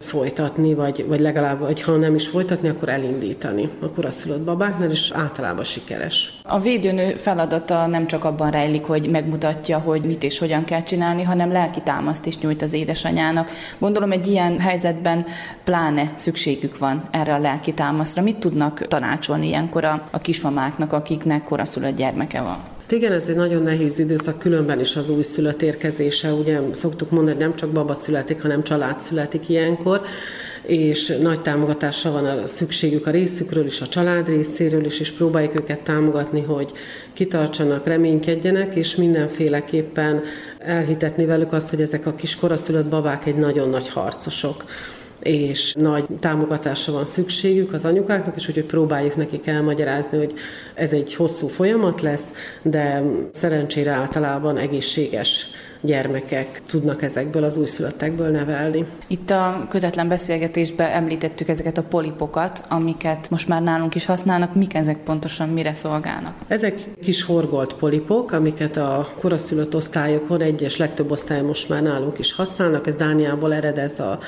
folytatni, 0.04 0.74
vagy, 0.74 1.06
vagy 1.08 1.20
legalább, 1.20 1.60
vagy 1.60 1.82
ha 1.82 1.96
nem 1.96 2.16
is 2.16 2.28
folytatni, 2.28 2.70
akkor 2.70 2.90
elindítani 2.90 3.70
a 3.82 3.90
koraszülött 3.90 4.42
babáknál, 4.42 4.92
és 4.92 5.12
általában 5.16 5.64
sikeres. 5.64 6.40
A 6.44 6.60
védőnő 6.60 7.16
feladata 7.16 7.86
nem 7.86 8.08
csak 8.08 8.24
abban 8.24 8.52
rejlik, 8.52 8.84
hogy 8.84 9.10
megmutatja, 9.10 9.80
hogy 9.80 10.06
mit 10.06 10.24
és 10.24 10.40
hogyan 10.40 10.64
kell 10.64 10.84
csinálni, 10.84 11.24
hanem 11.24 11.52
lelki 11.52 11.82
támaszt 11.82 12.26
is 12.26 12.38
nyújt 12.38 12.62
az 12.62 12.74
édesanyának. 12.74 13.50
Gondolom 13.80 14.12
egy 14.12 14.28
ilyen 14.28 14.60
helyzetben 14.60 15.26
pláne 15.64 16.12
szükségük 16.16 16.78
van 16.78 17.04
erre 17.12 17.34
a 17.34 17.40
lelki 17.40 17.74
támaszra. 17.74 18.22
Mit 18.22 18.38
tudnak 18.38 18.88
tanácsolni 18.88 19.48
ilyenkor 19.48 19.84
a, 19.84 20.04
a 20.12 20.20
kismamáknak, 20.20 20.94
akiknek 20.94 21.44
koraszülött 21.44 21.96
gyermeke 21.96 22.42
van? 22.42 22.73
Igen, 22.94 23.12
ez 23.12 23.28
egy 23.28 23.36
nagyon 23.36 23.64
nehéz 23.64 24.00
időszak, 24.00 24.40
különben 24.40 24.80
is 24.80 24.96
az 24.96 25.10
újszülött 25.10 25.62
érkezése. 25.62 26.34
Ugye 26.34 26.60
szoktuk 26.72 27.10
mondani, 27.10 27.36
hogy 27.36 27.46
nem 27.46 27.56
csak 27.56 27.70
baba 27.70 27.94
születik, 27.94 28.42
hanem 28.42 28.64
család 28.64 29.00
születik 29.00 29.50
ilyenkor 29.50 30.02
és 30.62 31.18
nagy 31.22 31.42
támogatásra 31.42 32.12
van 32.12 32.26
a 32.26 32.48
szükségük 32.48 33.08
a 33.08 33.12
részükről 33.12 33.66
is, 33.66 33.82
a 33.82 33.88
család 33.88 34.28
részéről 34.28 34.86
is, 34.86 35.00
és 35.00 35.12
próbáljuk 35.12 35.56
őket 35.56 35.80
támogatni, 35.80 36.42
hogy 36.42 36.72
kitartsanak, 37.14 37.86
reménykedjenek, 37.86 38.76
és 38.76 38.96
mindenféleképpen 38.96 40.22
elhitetni 40.60 41.26
velük 41.26 41.54
azt, 41.54 41.70
hogy 41.70 41.82
ezek 41.82 42.06
a 42.06 42.16
kis 42.16 42.36
koraszülött 42.36 42.88
babák 42.88 43.26
egy 43.26 43.36
nagyon 43.36 43.70
nagy 43.70 43.90
harcosok 43.90 44.64
és 45.24 45.74
nagy 45.74 46.06
támogatásra 46.20 46.94
van 46.94 47.06
szükségük 47.06 47.74
az 47.74 47.86
anyukáknak, 47.86 48.36
és 48.36 48.46
hogy 48.46 48.64
próbáljuk 48.64 49.16
nekik 49.16 49.48
elmagyarázni, 49.48 50.18
hogy 50.18 50.34
ez 50.74 50.94
egy 50.94 51.16
hosszú 51.16 51.48
folyamat 51.48 52.02
lesz, 52.02 52.28
de 52.62 53.04
szerencsére 53.32 53.92
általában 53.92 54.58
egészséges 54.58 55.48
gyermekek 55.84 56.62
tudnak 56.68 57.02
ezekből 57.02 57.44
az 57.44 57.58
újszülöttekből 57.58 58.28
nevelni. 58.28 58.86
Itt 59.08 59.30
a 59.30 59.66
kötetlen 59.70 60.08
beszélgetésben 60.08 60.92
említettük 60.92 61.48
ezeket 61.48 61.78
a 61.78 61.84
polipokat, 61.84 62.64
amiket 62.70 63.30
most 63.30 63.48
már 63.48 63.62
nálunk 63.62 63.96
is 63.96 64.06
használnak. 64.06 64.56
Mik 64.56 64.74
ezek 64.74 64.98
pontosan, 64.98 65.50
mire 65.50 65.74
szolgálnak? 65.74 66.36
Ezek 66.48 66.74
kis 67.02 67.24
horgolt 67.24 67.74
polipok, 67.74 68.32
amiket 68.32 68.78
a 68.78 69.08
koraszülött 69.20 69.76
osztályokon, 69.76 70.42
egyes 70.42 70.78
legtöbb 70.78 71.12
osztályon 71.12 71.46
most 71.46 71.70
már 71.70 71.82
nálunk 71.82 72.20
is 72.20 72.34
használnak. 72.34 72.88
Ez 72.88 72.96
Dániából 72.96 73.54
ered 73.54 73.78
ez 73.78 74.00
a 74.00 74.20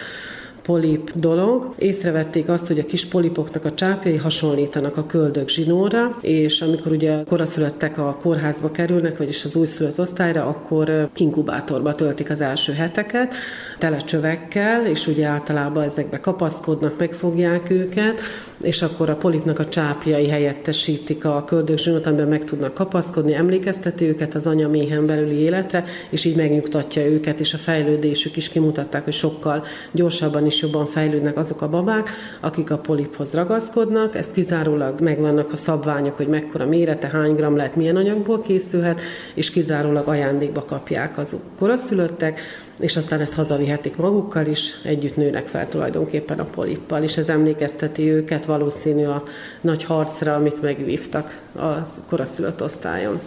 polip 0.65 1.11
dolog. 1.15 1.73
Észrevették 1.77 2.49
azt, 2.49 2.67
hogy 2.67 2.79
a 2.79 2.85
kis 2.85 3.05
polipoknak 3.05 3.65
a 3.65 3.73
csápjai 3.73 4.15
hasonlítanak 4.15 4.97
a 4.97 5.05
köldök 5.05 5.49
zsinórra, 5.49 6.17
és 6.21 6.61
amikor 6.61 6.91
ugye 6.91 7.23
koraszülöttek 7.23 7.97
a 7.97 8.17
kórházba 8.21 8.71
kerülnek, 8.71 9.17
vagyis 9.17 9.45
az 9.45 9.55
újszülött 9.55 9.99
osztályra, 9.99 10.45
akkor 10.45 11.09
inkubátorba 11.15 11.95
töltik 11.95 12.29
az 12.29 12.41
első 12.41 12.73
heteket, 12.73 13.33
tele 13.77 13.97
csövekkel, 13.97 14.85
és 14.85 15.07
ugye 15.07 15.25
általában 15.25 15.83
ezekbe 15.83 16.19
kapaszkodnak, 16.19 16.97
megfogják 16.97 17.69
őket, 17.69 18.21
és 18.61 18.81
akkor 18.81 19.09
a 19.09 19.15
polipnak 19.15 19.59
a 19.59 19.67
csápjai 19.67 20.29
helyettesítik 20.29 21.25
a 21.25 21.43
köldögzsinót, 21.43 22.05
amiben 22.05 22.27
meg 22.27 22.43
tudnak 22.43 22.73
kapaszkodni, 22.73 23.33
emlékezteti 23.33 24.05
őket 24.05 24.35
az 24.35 24.47
anyaméhen 24.47 25.05
belüli 25.05 25.39
életre, 25.39 25.83
és 26.09 26.25
így 26.25 26.35
megnyugtatja 26.35 27.05
őket, 27.05 27.39
és 27.39 27.53
a 27.53 27.57
fejlődésük 27.57 28.37
is 28.37 28.49
kimutatták, 28.49 29.03
hogy 29.03 29.13
sokkal 29.13 29.63
gyorsabban 29.91 30.45
is 30.45 30.54
jobban 30.61 30.85
fejlődnek 30.85 31.37
azok 31.37 31.61
a 31.61 31.69
babák, 31.69 32.09
akik 32.39 32.71
a 32.71 32.77
poliphoz 32.77 33.33
ragaszkodnak. 33.33 34.15
Ezt 34.15 34.31
kizárólag 34.31 35.01
megvannak 35.01 35.51
a 35.51 35.55
szabványok, 35.55 36.15
hogy 36.15 36.27
mekkora 36.27 36.65
mérete, 36.65 37.07
hány 37.07 37.35
gram 37.35 37.55
lehet, 37.55 37.75
milyen 37.75 37.95
anyagból 37.95 38.41
készülhet, 38.41 39.01
és 39.33 39.49
kizárólag 39.49 40.07
ajándékba 40.07 40.65
kapják 40.65 41.17
azok 41.17 41.41
koraszülöttek 41.57 42.39
és 42.79 42.95
aztán 42.95 43.19
ezt 43.19 43.33
hazavihetik 43.33 43.95
magukkal 43.95 44.45
is, 44.45 44.73
együtt 44.83 45.15
nőnek 45.15 45.47
fel 45.47 45.67
tulajdonképpen 45.67 46.39
a 46.39 46.43
polippal, 46.43 47.03
és 47.03 47.17
ez 47.17 47.29
emlékezteti 47.29 48.11
őket 48.11 48.45
valószínű 48.45 49.05
a 49.05 49.23
nagy 49.61 49.83
harcra, 49.83 50.35
amit 50.35 50.61
megvívtak 50.61 51.41
a 51.55 51.71
koraszülött 52.07 52.63
osztályon. 52.63 53.19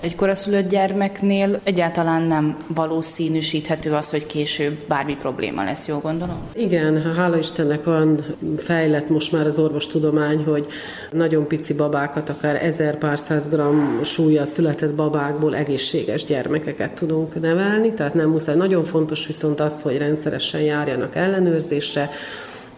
Egy 0.00 0.14
koraszülött 0.14 0.68
gyermeknél 0.68 1.60
egyáltalán 1.62 2.22
nem 2.22 2.64
valószínűsíthető 2.74 3.92
az, 3.92 4.10
hogy 4.10 4.26
később 4.26 4.78
bármi 4.88 5.16
probléma 5.16 5.64
lesz, 5.64 5.86
jól 5.86 5.98
gondolom? 5.98 6.48
Igen, 6.54 7.14
hála 7.14 7.38
Istennek 7.38 7.84
van 7.84 8.24
fejlett 8.56 9.08
most 9.08 9.32
már 9.32 9.46
az 9.46 9.58
orvostudomány, 9.58 10.44
hogy 10.44 10.66
nagyon 11.12 11.46
pici 11.46 11.74
babákat, 11.74 12.28
akár 12.28 12.64
ezer 12.64 12.98
pár 12.98 13.18
száz 13.18 13.48
gram 13.48 14.00
súlya 14.04 14.46
született 14.46 14.94
babákból 14.94 15.56
egészséges 15.56 16.24
gyermekeket 16.24 16.92
tudunk 16.92 17.40
nevelni, 17.40 17.92
tehát 17.92 18.14
nem 18.14 18.28
muszáj. 18.28 18.56
Nagyon 18.56 18.84
fontos 18.84 19.26
viszont 19.26 19.60
az, 19.60 19.74
hogy 19.82 19.98
rendszeresen 19.98 20.60
járjanak 20.60 21.16
ellenőrzésre, 21.16 22.10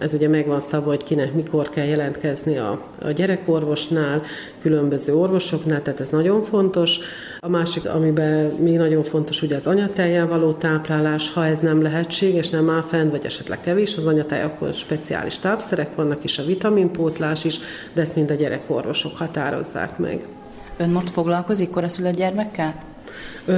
ez 0.03 0.15
ugye 0.15 0.29
meg 0.29 0.47
van 0.47 0.61
szabva, 0.61 0.91
hogy 0.91 1.03
kinek 1.03 1.33
mikor 1.33 1.69
kell 1.69 1.87
jelentkezni 1.87 2.59
a, 2.59 2.81
a 3.03 3.11
gyerekorvosnál, 3.11 4.23
különböző 4.61 5.15
orvosoknál, 5.15 5.83
tehát 5.83 6.01
ez 6.01 6.09
nagyon 6.09 6.43
fontos. 6.43 6.99
A 7.39 7.49
másik, 7.49 7.89
amiben 7.89 8.45
még 8.45 8.77
nagyon 8.77 9.03
fontos, 9.03 9.43
ugye 9.43 9.57
az 9.57 9.67
anyateljel 9.67 10.27
való 10.27 10.53
táplálás, 10.53 11.33
ha 11.33 11.47
ez 11.47 11.59
nem 11.59 11.83
lehetséges, 11.83 12.51
nem 12.51 12.71
áll 12.71 12.83
fent, 12.83 13.11
vagy 13.11 13.25
esetleg 13.25 13.61
kevés 13.61 13.97
az 13.97 14.07
anyatej, 14.07 14.43
akkor 14.43 14.75
speciális 14.75 15.39
tápszerek 15.39 15.95
vannak, 15.95 16.25
és 16.25 16.39
a 16.39 16.45
vitaminpótlás 16.45 17.45
is, 17.45 17.59
de 17.93 18.01
ezt 18.01 18.17
mind 18.17 18.31
a 18.31 18.35
gyerekorvosok 18.35 19.17
határozzák 19.17 19.99
meg. 19.99 20.27
Ön 20.77 20.91
most 20.91 21.11
foglalkozik 21.11 21.71
koraszülött 21.71 22.17
gyermekkel? 22.17 22.92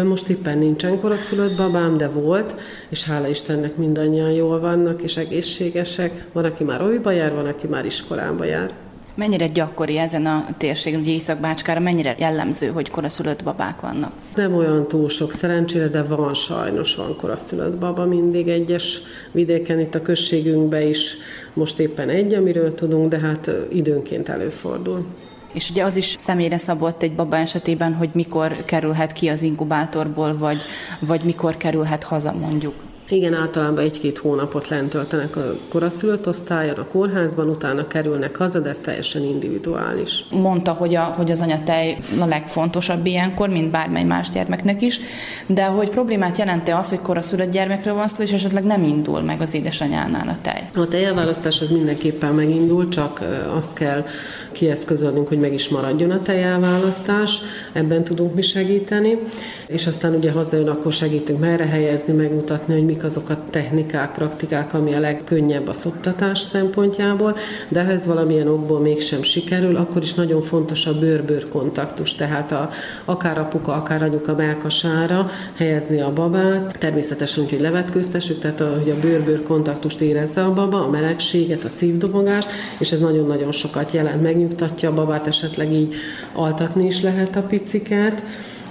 Most 0.05 0.29
éppen 0.29 0.59
nincsen 0.59 1.01
koraszülött 1.01 1.57
babám, 1.57 1.97
de 1.97 2.09
volt, 2.09 2.61
és 2.88 3.05
hála 3.05 3.29
Istennek 3.29 3.77
mindannyian 3.77 4.31
jól 4.31 4.61
vannak 4.61 5.03
és 5.03 5.17
egészségesek. 5.17 6.25
Van, 6.33 6.45
aki 6.45 6.64
már 6.64 6.83
oviba 6.83 7.11
jár, 7.11 7.35
van, 7.35 7.47
aki 7.47 7.67
már 7.67 7.85
iskolába 7.85 8.45
jár. 8.45 8.71
Mennyire 9.17 9.47
gyakori 9.47 9.99
ezen 9.99 10.27
a 10.27 10.47
térségen, 10.59 11.01
ugye 11.01 11.12
Észak-Bácskára, 11.12 11.81
mennyire 11.81 12.14
jellemző, 12.19 12.67
hogy 12.67 12.90
koraszülött 12.90 13.45
babák 13.45 13.81
vannak? 13.81 14.12
Nem 14.35 14.55
olyan 14.55 14.88
túl 14.88 15.09
sok 15.09 15.33
szerencsére, 15.33 15.88
de 15.88 16.03
van 16.03 16.35
sajnos, 16.35 16.95
van 16.95 17.17
koraszülött 17.17 17.77
baba 17.77 18.05
mindig 18.05 18.49
egyes 18.49 19.01
vidéken, 19.33 19.81
itt 19.81 19.95
a 19.95 20.03
községünkben 20.03 20.83
is 20.83 21.17
most 21.53 21.79
éppen 21.79 22.09
egy, 22.09 22.35
amiről 22.35 22.75
tudunk, 22.75 23.09
de 23.09 23.19
hát 23.19 23.51
időnként 23.73 24.29
előfordul. 24.29 25.07
És 25.55 25.71
ugye 25.71 25.85
az 25.85 25.97
is 25.97 26.14
személyre 26.19 26.57
szabott 26.57 27.03
egy 27.03 27.14
baba 27.14 27.37
esetében, 27.37 27.95
hogy 27.95 28.11
mikor 28.12 28.64
kerülhet 28.64 29.12
ki 29.12 29.29
az 29.29 29.43
inkubátorból, 29.43 30.37
vagy, 30.38 30.62
vagy 30.99 31.25
mikor 31.25 31.57
kerülhet 31.57 32.05
haza 32.05 32.33
mondjuk. 32.33 32.75
Igen, 33.09 33.35
általában 33.35 33.85
egy-két 33.85 34.19
hónapot 34.19 34.69
lent 34.69 34.90
töltenek 34.90 35.37
a 35.37 35.57
koraszülött 35.71 36.29
osztályon, 36.29 36.79
a 36.79 36.87
kórházban, 36.87 37.49
utána 37.49 37.87
kerülnek 37.87 38.37
haza, 38.37 38.61
de 38.61 38.69
ez 38.69 38.79
teljesen 38.79 39.23
individuális. 39.23 40.25
Mondta, 40.31 40.73
hogy, 40.73 40.95
a, 40.95 41.03
hogy 41.03 41.31
az 41.31 41.40
anyatej 41.40 41.99
a 42.21 42.25
legfontosabb 42.25 43.07
ilyenkor, 43.07 43.49
mint 43.49 43.71
bármely 43.71 44.05
más 44.05 44.31
gyermeknek 44.31 44.83
is, 44.83 45.01
de 45.47 45.64
hogy 45.64 45.88
problémát 45.88 46.38
jelente 46.38 46.77
az, 46.77 46.88
hogy 46.88 47.01
koraszülött 47.01 47.51
gyermekről 47.51 47.95
van 47.95 48.09
szó, 48.09 48.23
és 48.23 48.33
esetleg 48.33 48.64
nem 48.64 48.83
indul 48.85 49.23
meg 49.23 49.40
az 49.40 49.55
édesanyánál 49.55 50.29
a 50.29 50.37
tej? 50.43 50.69
A 50.75 50.88
tejelválasztás 50.88 51.61
az 51.61 51.71
mindenképpen 51.71 52.35
megindul, 52.35 52.88
csak 52.88 53.21
azt 53.57 53.73
kell 53.73 54.05
kieszközölnünk, 54.53 55.29
hogy 55.29 55.38
meg 55.38 55.53
is 55.53 55.69
maradjon 55.69 56.11
a 56.11 56.23
tejelválasztás, 56.23 57.40
ebben 57.73 58.05
tudunk 58.05 58.35
mi 58.35 58.43
segíteni, 58.43 59.19
és 59.67 59.87
aztán 59.87 60.14
ugye 60.14 60.31
hazajön, 60.31 60.69
akkor 60.69 60.93
segítünk 60.93 61.40
merre 61.40 61.67
helyezni, 61.67 62.12
megmutatni, 62.12 62.75
hogy 62.75 62.85
mik 62.94 63.04
azok 63.04 63.28
a 63.28 63.38
technikák, 63.50 64.12
praktikák, 64.12 64.74
ami 64.74 64.94
a 64.94 65.00
legkönnyebb 65.00 65.68
a 65.68 65.72
szoptatás 65.72 66.38
szempontjából, 66.38 67.37
de 67.68 67.85
ha 67.85 67.90
ez 67.90 68.07
valamilyen 68.07 68.48
okból 68.48 68.80
mégsem 68.80 69.22
sikerül, 69.22 69.76
akkor 69.76 70.02
is 70.02 70.14
nagyon 70.14 70.42
fontos 70.42 70.87
a 70.87 70.98
bőr-bőr 70.98 71.48
kontaktus, 71.48 72.14
tehát 72.14 72.52
a, 72.52 72.70
akár 73.04 73.38
apuka, 73.38 73.72
akár 73.72 74.02
anyuka 74.02 74.35
melkasára 74.35 75.30
helyezni 75.54 76.00
a 76.00 76.12
babát, 76.12 76.76
természetesen 76.78 77.44
úgy, 77.44 77.50
hogy 77.50 77.61
levetkőztessük, 77.61 78.38
tehát 78.38 78.61
a, 78.61 78.76
hogy 78.78 78.90
a 78.90 78.98
bőr-bőr 79.00 79.42
kontaktust 79.42 80.00
érezze 80.00 80.44
a 80.44 80.52
baba, 80.52 80.85
a 80.85 80.90
melegséget, 80.90 81.64
a 81.64 81.68
szívdobogást, 81.68 82.50
és 82.78 82.92
ez 82.92 83.00
nagyon-nagyon 83.00 83.52
sokat 83.52 83.92
jelent, 83.92 84.22
megnyugtatja 84.22 84.88
a 84.90 84.94
babát, 84.94 85.26
esetleg 85.26 85.72
így 85.72 85.94
altatni 86.33 86.87
is 86.87 87.00
lehet 87.00 87.37
a 87.37 87.42
piciket 87.42 88.24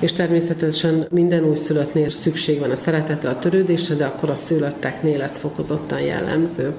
és 0.04 0.14
természetesen 0.14 1.08
minden 1.10 1.44
újszülöttnél 1.44 2.10
szükség 2.10 2.60
van 2.60 2.72
a 2.72 2.76
szeretetre, 2.76 3.30
a 3.30 3.40
törődésre, 3.40 3.96
de 3.96 4.06
akkor 4.06 4.30
a 4.30 4.36
szülötteknél 4.36 5.22
ez 5.22 5.38
fokozottan 5.38 6.02
jellemző. 6.02 6.76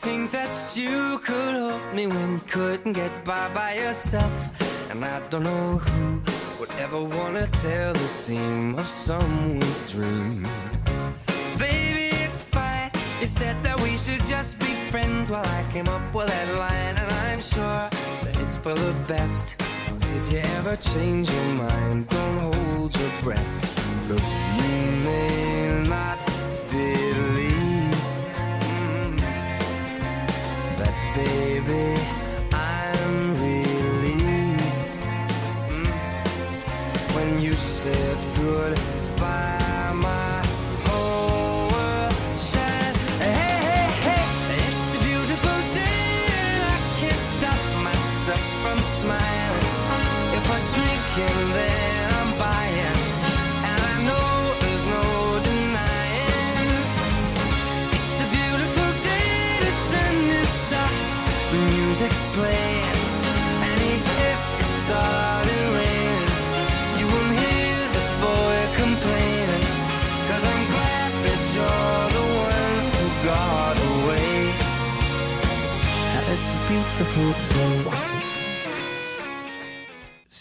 think 0.00 0.30
that 0.32 0.76
you 0.76 1.18
could 1.20 1.54
help 1.54 1.94
me 1.94 2.06
when 2.06 2.32
you 2.32 2.40
couldn't 2.46 2.94
get 2.94 3.12
by 3.24 3.48
by 3.54 3.72
yourself. 3.82 4.32
And 4.90 5.02
I 5.02 5.20
don't 5.30 5.44
know 5.44 5.78
who 5.78 6.20
would 6.58 6.70
ever 6.78 7.00
want 7.00 7.34
to 7.38 7.46
tell 7.62 7.92
the 7.92 8.08
seam 8.08 8.74
of 8.74 8.86
someone's 8.86 9.92
dream. 9.92 10.83
You 13.20 13.26
said 13.26 13.56
that 13.62 13.80
we 13.80 13.96
should 13.96 14.24
just 14.24 14.58
be 14.58 14.74
friends 14.90 15.30
while 15.30 15.46
I 15.46 15.64
came 15.72 15.88
up 15.88 16.14
with 16.14 16.28
that 16.28 16.48
line. 16.58 16.96
And 16.96 17.12
I'm 17.26 17.40
sure 17.40 17.88
that 18.24 18.36
it's 18.40 18.56
for 18.56 18.74
the 18.74 18.94
best. 19.08 19.56
If 20.16 20.32
you 20.32 20.38
ever 20.58 20.76
change 20.76 21.30
your 21.30 21.44
mind, 21.54 22.08
don't 22.08 22.38
hold 22.38 22.96
your 22.98 23.10
breath. 23.22 24.08
Look, 24.08 24.20
you 24.20 25.04
may 25.04 25.88
not 25.88 26.18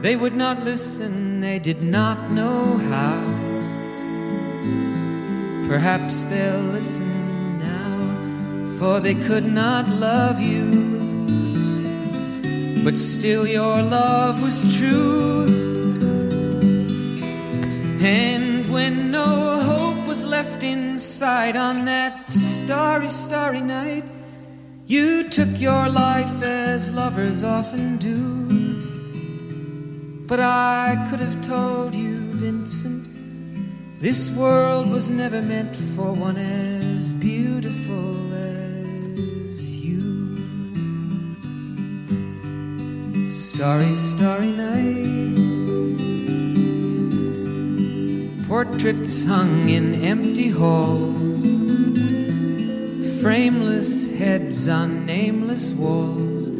They 0.00 0.14
would 0.14 0.34
not 0.36 0.62
listen, 0.62 1.40
they 1.40 1.58
did 1.58 1.82
not 1.82 2.30
know 2.30 2.78
how. 2.78 3.20
Perhaps 5.68 6.24
they'll 6.26 6.70
listen 6.72 7.58
now, 7.58 8.78
for 8.78 9.00
they 9.00 9.14
could 9.14 9.44
not 9.44 9.88
love 9.88 10.40
you. 10.40 10.70
But 12.84 12.96
still, 12.96 13.44
your 13.44 13.82
love 13.82 14.40
was 14.40 14.78
true. 14.78 15.44
And 18.00 18.72
when 18.72 19.10
no 19.10 19.60
hope 19.60 20.06
was 20.06 20.24
left 20.24 20.62
inside 20.62 21.56
on 21.56 21.86
that 21.86 22.30
starry, 22.30 23.10
starry 23.10 23.60
night, 23.60 24.04
you 24.86 25.28
took 25.28 25.60
your 25.60 25.88
life 25.88 26.40
as 26.42 26.88
lovers 26.90 27.42
often 27.42 27.96
do. 27.96 28.67
But 30.28 30.40
I 30.40 31.06
could 31.08 31.20
have 31.20 31.40
told 31.40 31.94
you, 31.94 32.18
Vincent, 32.18 33.06
this 33.98 34.28
world 34.28 34.90
was 34.90 35.08
never 35.08 35.40
meant 35.40 35.74
for 35.74 36.12
one 36.12 36.36
as 36.36 37.12
beautiful 37.12 38.34
as 38.34 39.70
you. 39.70 40.36
Starry, 43.30 43.96
starry 43.96 44.50
night. 44.50 45.38
Portraits 48.46 49.24
hung 49.24 49.70
in 49.70 49.94
empty 50.04 50.50
halls, 50.50 51.42
frameless 53.22 54.12
heads 54.18 54.68
on 54.68 55.06
nameless 55.06 55.70
walls 55.70 56.50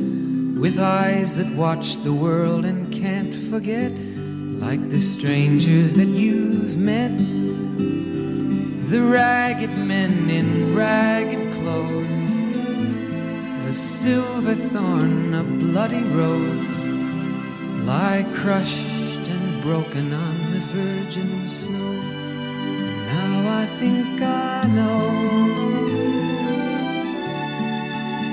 with 0.59 0.79
eyes 0.79 1.37
that 1.37 1.55
watch 1.55 1.99
the 1.99 2.13
world 2.13 2.65
and 2.65 2.78
can't 3.01 3.35
forget, 3.35 3.93
like 4.59 4.91
the 4.91 4.99
strangers 4.99 5.95
that 5.95 6.09
you've 6.09 6.77
met. 6.77 7.17
The 8.91 9.03
ragged 9.03 9.77
men 9.79 10.29
in 10.29 10.75
ragged 10.75 11.55
clothes, 11.55 12.37
a 13.69 13.73
silver 13.73 14.57
thorn, 14.57 15.33
a 15.33 15.45
bloody 15.45 16.03
rose, 16.03 16.89
lie 17.87 18.27
crushed 18.35 19.29
and 19.29 19.63
broken 19.63 20.13
on 20.13 20.53
the 20.53 20.61
virgin 20.75 21.47
snow. 21.47 21.93
Now 23.13 23.61
I 23.63 23.67
think 23.79 24.21
I 24.21 24.67
know 24.75 25.69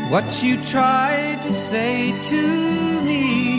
what 0.09 0.41
you 0.41 0.61
tried 0.63 1.43
to 1.43 1.51
say 1.51 2.19
to 2.29 3.01
me, 3.01 3.54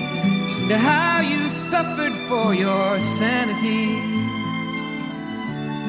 and 0.68 0.80
how 0.80 1.20
you 1.20 1.48
suffered 1.48 2.12
for 2.28 2.52
your 2.52 2.98
sanity, 3.00 3.86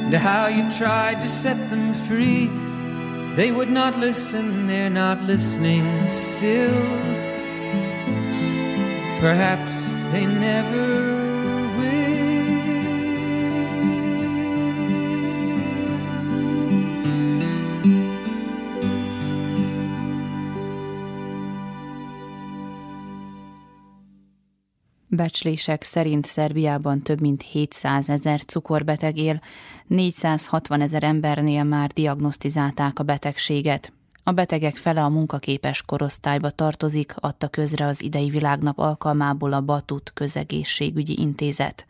and 0.05 0.13
how 0.13 0.45
you 0.47 0.69
tried 0.77 1.19
to 1.21 1.27
set 1.27 1.57
them 1.71 1.93
free. 1.93 2.47
They 3.35 3.51
would 3.51 3.69
not 3.69 3.97
listen, 3.97 4.67
they're 4.67 4.91
not 4.91 5.23
listening 5.23 6.07
still. 6.07 6.83
Perhaps 9.19 10.05
they 10.11 10.27
never 10.27 11.26
Becslések 25.17 25.83
szerint 25.83 26.25
Szerbiában 26.25 27.01
több 27.01 27.21
mint 27.21 27.41
700 27.41 28.09
ezer 28.09 28.41
cukorbeteg 28.41 29.17
él, 29.17 29.41
460 29.87 30.81
ezer 30.81 31.03
embernél 31.03 31.63
már 31.63 31.89
diagnosztizálták 31.89 32.99
a 32.99 33.03
betegséget. 33.03 33.91
A 34.23 34.31
betegek 34.31 34.75
fele 34.75 35.03
a 35.03 35.09
munkaképes 35.09 35.81
korosztályba 35.81 36.49
tartozik, 36.49 37.13
adta 37.15 37.47
közre 37.47 37.85
az 37.85 38.01
idei 38.01 38.29
világnap 38.29 38.79
alkalmából 38.79 39.53
a 39.53 39.61
Batut 39.61 40.11
közegészségügyi 40.13 41.19
intézet. 41.19 41.85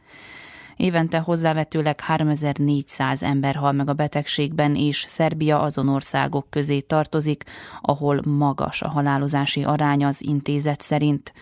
Évente 0.76 1.18
hozzávetőleg 1.18 2.00
3400 2.00 3.24
ember 3.24 3.56
hal 3.56 3.72
meg 3.72 3.90
a 3.90 3.94
betegségben, 3.94 4.76
és 4.76 5.06
Szerbia 5.08 5.60
azon 5.60 5.90
országok 5.90 6.50
közé 6.50 6.80
tartozik, 6.80 7.44
ahol 7.82 8.22
magas 8.26 8.82
a 8.82 8.90
halálozási 8.90 9.64
arány 9.64 10.06
az 10.06 10.24
intézet 10.24 10.82
szerint. 10.82 11.34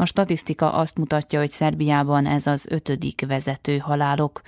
A 0.00 0.04
statisztika 0.04 0.72
azt 0.72 0.98
mutatja, 0.98 1.38
hogy 1.38 1.50
Szerbiában 1.50 2.26
ez 2.26 2.46
az 2.46 2.66
ötödik 2.66 3.26
vezető 3.26 3.78
halálok. 3.78 4.40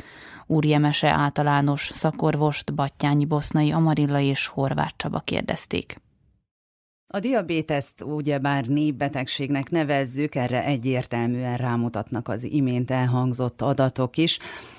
Úri 0.46 0.72
Emese 0.72 1.08
általános 1.08 1.90
szakorvost 1.94 2.74
Battyányi 2.74 3.24
Bosznai 3.24 3.72
Amarilla 3.72 4.20
és 4.20 4.46
Horváth 4.46 4.94
Csaba 4.96 5.20
kérdezték. 5.20 5.96
A 7.06 7.18
diabéteszt 7.18 8.02
ugyebár 8.02 8.66
népbetegségnek 8.66 9.70
nevezzük, 9.70 10.34
erre 10.34 10.64
egyértelműen 10.64 11.56
rámutatnak 11.56 12.28
az 12.28 12.42
imént 12.42 12.90
elhangzott 12.90 13.62
adatok 13.62 14.16
is. 14.16 14.38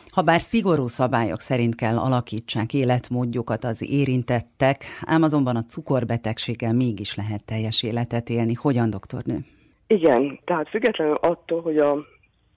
Habár 0.10 0.42
szigorú 0.42 0.88
szabályok 0.88 1.42
szerint 1.42 1.76
kell 1.76 1.98
alakítsák 1.98 2.74
életmódjukat 2.74 3.64
az 3.64 3.82
érintettek, 3.82 4.84
ám 5.02 5.24
azonban 5.24 5.56
a 5.56 5.66
cukorbetegséggel 5.66 6.74
mégis 6.74 7.16
lehet 7.16 7.44
teljes 7.44 7.84
életet 7.84 8.30
élni. 8.30 8.54
Hogyan, 8.54 8.90
doktornő? 8.90 9.46
Igen, 9.94 10.40
tehát 10.46 10.70
függetlenül 10.70 11.16
attól, 11.16 11.62
hogy 11.62 11.78
a 11.78 12.06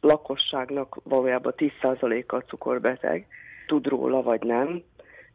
lakosságnak 0.00 1.00
valójában 1.02 1.52
10%-a 1.56 2.36
cukorbeteg, 2.36 3.26
tud 3.66 3.86
róla 3.86 4.22
vagy 4.22 4.42
nem, 4.42 4.82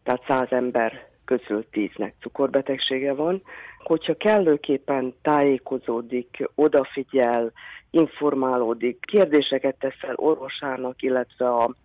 tehát 0.03 0.23
100 0.27 0.47
ember 0.51 1.09
közül 1.25 1.65
10-nek 1.71 2.11
cukorbetegsége 2.19 3.13
van. 3.13 3.41
Hogyha 3.83 4.13
kellőképpen 4.15 5.13
tájékozódik, 5.21 6.49
odafigyel, 6.55 7.51
informálódik, 7.89 8.99
kérdéseket 8.99 9.75
tesz 9.79 9.99
fel 9.99 10.15
orvosának, 10.15 11.01
illetve 11.01 11.49
a 11.49 11.75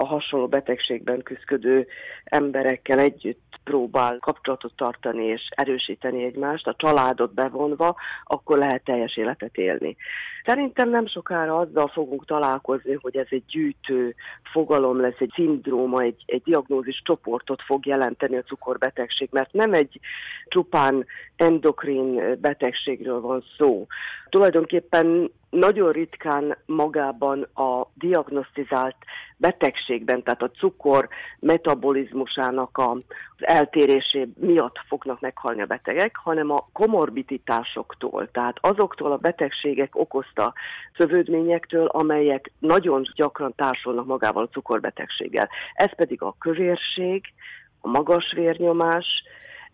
a 0.00 0.06
hasonló 0.06 0.46
betegségben 0.46 1.22
küzdő 1.22 1.86
emberekkel 2.24 2.98
együtt 2.98 3.58
próbál 3.64 4.18
kapcsolatot 4.18 4.72
tartani 4.76 5.24
és 5.24 5.48
erősíteni 5.50 6.24
egymást, 6.24 6.66
a 6.66 6.74
családot 6.76 7.34
bevonva, 7.34 7.96
akkor 8.24 8.58
lehet 8.58 8.84
teljes 8.84 9.16
életet 9.16 9.56
élni. 9.56 9.96
Szerintem 10.44 10.90
nem 10.90 11.06
sokára 11.06 11.56
azzal 11.56 11.88
fogunk 11.88 12.26
találkozni, 12.26 12.98
hogy 13.00 13.16
ez 13.16 13.26
egy 13.30 13.44
gyűjtő 13.48 14.14
fogalom 14.52 15.00
lesz, 15.00 15.18
egy 15.18 15.32
szindróma, 15.34 16.00
egy, 16.00 16.22
egy 16.26 16.42
diagnózis 16.42 17.02
csoportot 17.04 17.62
fog 17.62 17.86
jelenteni 17.86 18.36
a 18.36 18.42
cukorbetegség, 18.42 19.28
mert 19.32 19.52
nem 19.52 19.72
egy 19.72 20.00
csupán 20.48 21.06
endokrin 21.36 22.36
betegségről 22.40 23.20
van 23.20 23.44
szó. 23.56 23.86
Tulajdonképpen 24.28 25.30
nagyon 25.50 25.92
ritkán 25.92 26.56
magában 26.66 27.42
a 27.42 27.86
diagnosztizált 27.94 28.96
betegségben, 29.36 30.22
tehát 30.22 30.42
a 30.42 30.50
cukor 30.50 31.08
metabolizmusának 31.38 32.78
a, 32.78 32.90
az 32.90 33.46
eltérésé 33.46 34.28
miatt 34.36 34.76
fognak 34.88 35.20
meghalni 35.20 35.62
a 35.62 35.66
betegek, 35.66 36.16
hanem 36.16 36.50
a 36.50 36.68
komorbiditásoktól, 36.72 38.30
tehát 38.30 38.56
azoktól 38.60 39.12
a 39.12 39.16
betegségek 39.16 39.96
okozta 39.96 40.52
szövődményektől, 40.96 41.86
amelyek 41.86 42.52
nagyon 42.58 43.02
gyakran 43.14 43.52
társulnak 43.56 44.06
magával 44.06 44.42
a 44.42 44.52
cukorbetegséggel. 44.52 45.48
Ez 45.74 45.94
pedig 45.94 46.22
a 46.22 46.34
kövérség, 46.38 47.24
a 47.80 47.88
magas 47.88 48.32
vérnyomás, 48.32 49.06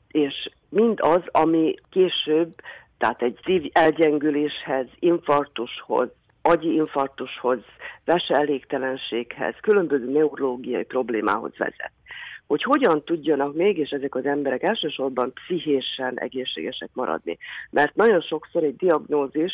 és 0.09 0.51
mind 0.69 0.99
az, 1.01 1.23
ami 1.31 1.75
később 1.91 2.55
tehát 2.99 3.23
egy 3.23 3.39
szív 3.45 3.71
elgyengüléshez, 3.73 4.87
infarktushoz, 4.99 6.09
agyi 6.43 6.75
infarktushoz, 6.75 7.59
elégtelenséghez, 8.29 9.55
különböző 9.61 10.11
neurológiai 10.11 10.85
problémához 10.85 11.57
vezet. 11.57 11.93
Hogy 12.47 12.63
hogyan 12.63 13.05
tudjanak 13.05 13.55
mégis 13.55 13.91
ezek 13.91 14.15
az 14.15 14.27
emberek 14.27 14.63
elsősorban 14.63 15.33
pszichésen 15.33 16.19
egészségesek 16.19 16.91
maradni. 16.93 17.39
Mert 17.71 17.95
nagyon 17.95 18.21
sokszor 18.21 18.63
egy 18.63 18.77
diagnózis 18.77 19.53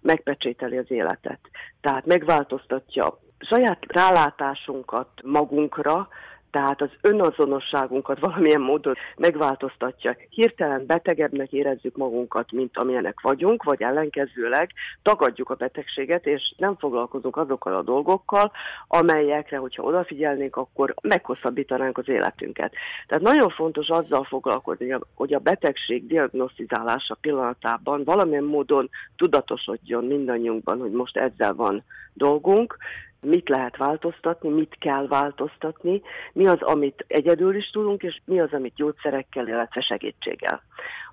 megpecsételi 0.00 0.76
az 0.76 0.90
életet. 0.90 1.40
Tehát 1.80 2.06
megváltoztatja 2.06 3.18
saját 3.38 3.84
rálátásunkat 3.88 5.08
magunkra, 5.22 6.08
tehát 6.54 6.80
az 6.80 6.90
önazonosságunkat 7.00 8.18
valamilyen 8.18 8.60
módon 8.60 8.94
megváltoztatja. 9.16 10.16
Hirtelen 10.28 10.86
betegebbnek 10.86 11.52
érezzük 11.52 11.96
magunkat, 11.96 12.52
mint 12.52 12.76
amilyenek 12.76 13.20
vagyunk, 13.20 13.62
vagy 13.62 13.82
ellenkezőleg 13.82 14.70
tagadjuk 15.02 15.50
a 15.50 15.54
betegséget, 15.54 16.26
és 16.26 16.54
nem 16.56 16.76
foglalkozunk 16.76 17.36
azokkal 17.36 17.74
a 17.74 17.82
dolgokkal, 17.82 18.52
amelyekre, 18.88 19.56
hogyha 19.56 19.82
odafigyelnénk, 19.82 20.56
akkor 20.56 20.94
meghosszabbítanánk 21.02 21.98
az 21.98 22.08
életünket. 22.08 22.72
Tehát 23.06 23.24
nagyon 23.24 23.50
fontos 23.50 23.88
azzal 23.88 24.24
foglalkozni, 24.24 24.96
hogy 25.14 25.34
a 25.34 25.38
betegség 25.38 26.06
diagnosztizálása 26.06 27.16
pillanatában 27.20 28.04
valamilyen 28.04 28.44
módon 28.44 28.90
tudatosodjon 29.16 30.04
mindannyiunkban, 30.04 30.80
hogy 30.80 30.92
most 30.92 31.16
ezzel 31.16 31.54
van 31.54 31.82
dolgunk, 32.12 32.76
mit 33.24 33.48
lehet 33.48 33.76
változtatni, 33.76 34.48
mit 34.48 34.76
kell 34.78 35.06
változtatni, 35.06 36.02
mi 36.32 36.46
az, 36.46 36.62
amit 36.62 37.04
egyedül 37.08 37.54
is 37.54 37.70
tudunk, 37.70 38.02
és 38.02 38.20
mi 38.24 38.40
az, 38.40 38.52
amit 38.52 38.74
gyógyszerekkel, 38.74 39.48
illetve 39.48 39.80
segítséggel. 39.80 40.62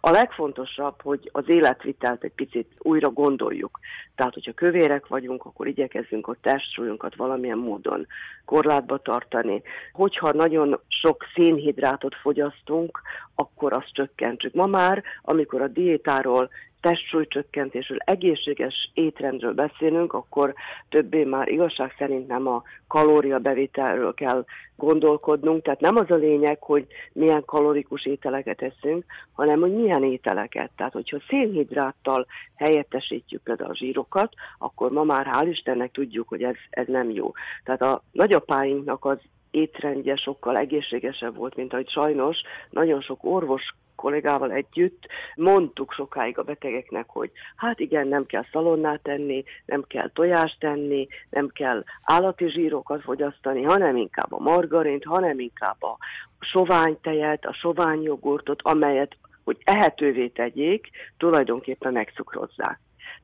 A 0.03 0.09
legfontosabb, 0.09 1.01
hogy 1.01 1.29
az 1.31 1.49
életvitelt 1.49 2.23
egy 2.23 2.33
picit 2.33 2.71
újra 2.77 3.09
gondoljuk. 3.09 3.79
Tehát, 4.15 4.33
hogyha 4.33 4.51
kövérek 4.51 5.07
vagyunk, 5.07 5.45
akkor 5.45 5.67
igyekezzünk 5.67 6.27
a 6.27 6.35
testsúlyunkat 6.41 7.15
valamilyen 7.15 7.57
módon 7.57 8.07
korlátba 8.45 8.97
tartani. 8.97 9.61
Hogyha 9.91 10.31
nagyon 10.31 10.79
sok 10.87 11.25
szénhidrátot 11.33 12.15
fogyasztunk, 12.15 13.01
akkor 13.35 13.73
azt 13.73 13.93
csökkentsük. 13.93 14.53
Ma 14.53 14.65
már, 14.65 15.03
amikor 15.21 15.61
a 15.61 15.67
diétáról 15.67 16.49
testsúlycsökkentésről, 16.81 17.97
egészséges 17.97 18.91
étrendről 18.93 19.53
beszélünk, 19.53 20.13
akkor 20.13 20.53
többé 20.89 21.23
már 21.23 21.47
igazság 21.47 21.95
szerint 21.97 22.27
nem 22.27 22.47
a 22.47 22.63
kalóriabevételről 22.87 24.13
kell 24.13 24.45
gondolkodnunk, 24.75 25.63
tehát 25.63 25.79
nem 25.79 25.95
az 25.95 26.11
a 26.11 26.15
lényeg, 26.15 26.61
hogy 26.61 26.87
milyen 27.13 27.45
kalorikus 27.45 28.05
ételeket 28.05 28.61
eszünk, 28.61 29.05
hanem 29.33 29.59
hogy 29.59 29.73
milyen 29.73 30.03
ételeket. 30.03 30.71
Tehát, 30.75 30.93
hogyha 30.93 31.17
szénhidráttal 31.27 32.25
helyettesítjük 32.55 33.43
például 33.43 33.69
a 33.69 33.75
zsírokat, 33.75 34.33
akkor 34.57 34.91
ma 34.91 35.03
már 35.03 35.27
hál' 35.33 35.47
Istennek 35.49 35.91
tudjuk, 35.91 36.27
hogy 36.27 36.43
ez, 36.43 36.55
ez 36.69 36.87
nem 36.87 37.09
jó. 37.09 37.31
Tehát 37.63 37.81
a 37.81 38.03
nagyapáinknak 38.11 39.05
az 39.05 39.19
étrendje 39.51 40.15
sokkal 40.15 40.57
egészségesebb 40.57 41.35
volt, 41.35 41.55
mint 41.55 41.73
ahogy 41.73 41.89
sajnos 41.89 42.37
nagyon 42.69 43.01
sok 43.01 43.23
orvos 43.23 43.63
kollégával 44.01 44.51
együtt 44.51 45.07
mondtuk 45.35 45.91
sokáig 45.93 46.37
a 46.37 46.43
betegeknek, 46.43 47.09
hogy 47.09 47.31
hát 47.55 47.79
igen, 47.79 48.07
nem 48.07 48.25
kell 48.25 48.45
szalonnát 48.51 49.01
tenni, 49.01 49.43
nem 49.65 49.83
kell 49.87 50.09
tojást 50.13 50.59
tenni, 50.59 51.07
nem 51.29 51.47
kell 51.47 51.83
állati 52.03 52.49
zsírokat 52.49 53.01
fogyasztani, 53.01 53.63
hanem 53.63 53.95
inkább 53.95 54.33
a 54.33 54.39
margarint, 54.39 55.03
hanem 55.03 55.39
inkább 55.39 55.83
a 55.83 55.97
sovány 56.39 56.97
tejet, 57.01 57.45
a 57.45 57.53
sovány 57.53 58.01
jogurtot, 58.01 58.59
amelyet, 58.61 59.17
hogy 59.43 59.57
ehetővé 59.63 60.27
tegyék, 60.27 60.89
tulajdonképpen 61.17 61.93
megcukrozzák. 61.93 62.79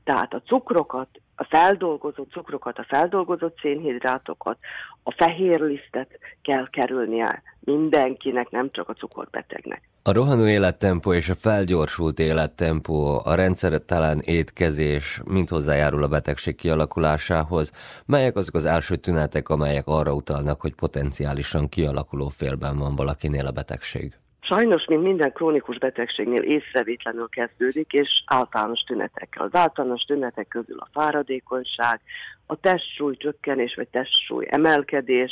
Tehát 0.08 0.34
a 0.34 0.42
cukrokat, 0.46 1.08
a 1.36 1.44
feldolgozott 1.44 2.32
cukrokat, 2.32 2.78
a 2.78 2.86
feldolgozott 2.88 3.58
szénhidrátokat, 3.62 4.58
a 5.04 5.12
fehér 5.12 5.60
lisztet 5.60 6.20
kell 6.42 6.70
kerülnie 6.70 7.44
mindenkinek, 7.60 8.50
nem 8.50 8.70
csak 8.72 8.90
a 8.90 8.94
cukorbetegnek. 8.94 9.82
A 10.04 10.12
rohanó 10.12 10.48
élettempó 10.48 11.14
és 11.14 11.30
a 11.30 11.36
felgyorsult 11.36 12.20
élettempó, 12.20 13.22
a 13.24 13.36
rendszertelen 13.36 14.20
étkezés 14.20 15.22
mind 15.26 15.50
hozzájárul 15.50 16.04
a 16.04 16.08
betegség 16.08 16.56
kialakulásához. 16.56 17.72
Melyek 18.06 18.36
azok 18.36 18.56
az 18.56 18.66
első 18.66 18.96
tünetek, 18.96 19.50
amelyek 19.50 19.88
arra 19.88 20.14
utalnak, 20.14 20.62
hogy 20.62 20.76
potenciálisan 20.76 21.70
kialakuló 21.70 22.28
félben 22.28 22.78
van 22.78 22.96
valakinél 22.96 23.46
a 23.46 23.52
betegség? 23.52 24.14
Sajnos, 24.48 24.86
mint 24.86 25.04
minden 25.04 25.32
krónikus 25.32 25.78
betegségnél 25.78 26.42
észrevétlenül 26.42 27.30
kezdődik, 27.30 27.94
és 27.94 28.10
általános 28.26 28.80
tünetekkel. 28.80 29.46
Az 29.46 29.56
általános 29.56 30.02
tünetek 30.02 30.48
közül 30.48 30.80
a 30.80 30.88
fáradékonyság, 30.92 32.02
a 32.46 32.56
testsúly 32.56 33.16
csökkenés 33.18 33.76
vagy 33.76 33.88
testsúly 33.88 34.46
emelkedés, 34.50 35.32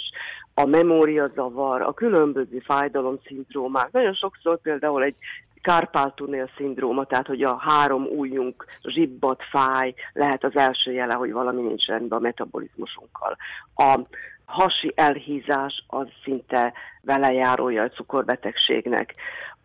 a 0.53 0.65
memóriazavar, 0.65 1.81
a 1.81 1.93
különböző 1.93 2.59
fájdalomszindrómák. 2.59 3.91
Nagyon 3.91 4.13
sokszor 4.13 4.61
például 4.61 5.03
egy 5.03 5.15
Kárpál-tunél 5.61 6.49
szindróma, 6.57 7.05
tehát 7.05 7.27
hogy 7.27 7.43
a 7.43 7.57
három 7.57 8.03
ujjunk 8.03 8.65
zsibbat, 8.83 9.43
fáj, 9.49 9.93
lehet 10.13 10.43
az 10.43 10.55
első 10.55 10.91
jele, 10.91 11.13
hogy 11.13 11.31
valami 11.31 11.61
nincs 11.61 11.85
rendben 11.85 12.17
a 12.17 12.21
metabolizmusunkkal. 12.21 13.37
A 13.75 13.99
hasi 14.45 14.91
elhízás 14.95 15.83
az 15.87 16.07
szinte 16.23 16.73
velejárója 17.01 17.83
a 17.83 17.89
cukorbetegségnek 17.89 19.15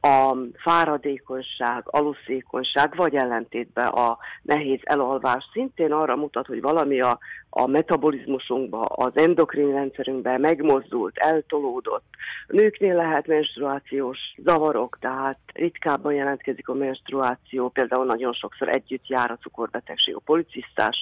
a 0.00 0.36
fáradékonyság, 0.56 1.82
aluszékonyság, 1.84 2.96
vagy 2.96 3.14
ellentétben 3.14 3.86
a 3.86 4.18
nehéz 4.42 4.80
elalvás 4.82 5.44
szintén 5.52 5.92
arra 5.92 6.16
mutat, 6.16 6.46
hogy 6.46 6.60
valami 6.60 7.00
a, 7.00 7.18
a 7.50 7.66
metabolizmusunkban, 7.66 8.86
az 8.88 9.12
endokrin 9.14 9.72
rendszerünkben 9.72 10.40
megmozdult, 10.40 11.18
eltolódott. 11.18 12.04
A 12.48 12.52
nőknél 12.52 12.94
lehet 12.94 13.26
menstruációs 13.26 14.18
zavarok, 14.36 14.98
tehát 15.00 15.38
ritkábban 15.54 16.14
jelentkezik 16.14 16.68
a 16.68 16.74
menstruáció, 16.74 17.68
például 17.68 18.04
nagyon 18.04 18.32
sokszor 18.32 18.68
együtt 18.68 19.06
jár 19.06 19.30
a 19.30 19.38
cukorbetegség 19.42 20.14
a 20.14 20.20
policisztás 20.24 20.96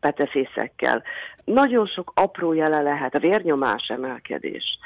petefészekkel. 0.00 1.02
Nagyon 1.44 1.86
sok 1.86 2.12
apró 2.14 2.52
jele 2.52 2.82
lehet, 2.82 3.14
a 3.14 3.18
vérnyomás 3.18 3.86
emelkedés, 3.88 4.78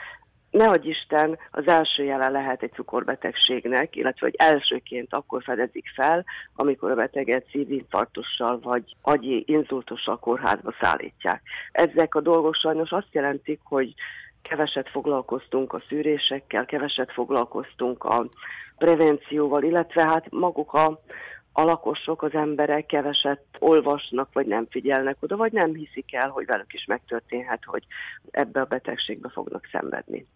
ne 0.50 0.68
adj 0.68 0.88
Isten, 0.88 1.38
az 1.50 1.66
első 1.66 2.04
jele 2.04 2.28
lehet 2.28 2.62
egy 2.62 2.72
cukorbetegségnek, 2.72 3.96
illetve 3.96 4.26
hogy 4.26 4.34
elsőként 4.36 5.14
akkor 5.14 5.42
fedezik 5.42 5.84
fel, 5.94 6.24
amikor 6.54 6.90
a 6.90 6.94
beteget 6.94 7.46
szívinfarktussal 7.50 8.58
vagy 8.62 8.96
agyi 9.02 9.44
inzultussal 9.46 10.18
kórházba 10.18 10.74
szállítják. 10.80 11.42
Ezek 11.72 12.14
a 12.14 12.20
dolgok 12.20 12.54
sajnos 12.54 12.90
azt 12.90 13.12
jelentik, 13.12 13.60
hogy 13.64 13.94
keveset 14.42 14.88
foglalkoztunk 14.88 15.72
a 15.72 15.82
szűrésekkel, 15.88 16.64
keveset 16.64 17.12
foglalkoztunk 17.12 18.04
a 18.04 18.26
prevencióval, 18.78 19.62
illetve 19.62 20.04
hát 20.04 20.30
maguk 20.30 20.72
a, 20.72 21.00
a 21.58 21.64
lakosok, 21.64 22.22
az 22.22 22.34
emberek 22.34 22.86
keveset 22.86 23.42
olvasnak, 23.58 24.28
vagy 24.32 24.46
nem 24.46 24.66
figyelnek 24.70 25.16
oda, 25.20 25.36
vagy 25.36 25.52
nem 25.52 25.74
hiszik 25.74 26.14
el, 26.14 26.28
hogy 26.28 26.46
velük 26.46 26.72
is 26.72 26.84
megtörténhet, 26.84 27.64
hogy 27.64 27.84
ebbe 28.30 28.60
a 28.60 28.64
betegségbe 28.64 29.28
fognak 29.28 29.68
szenvedni. 29.72 30.26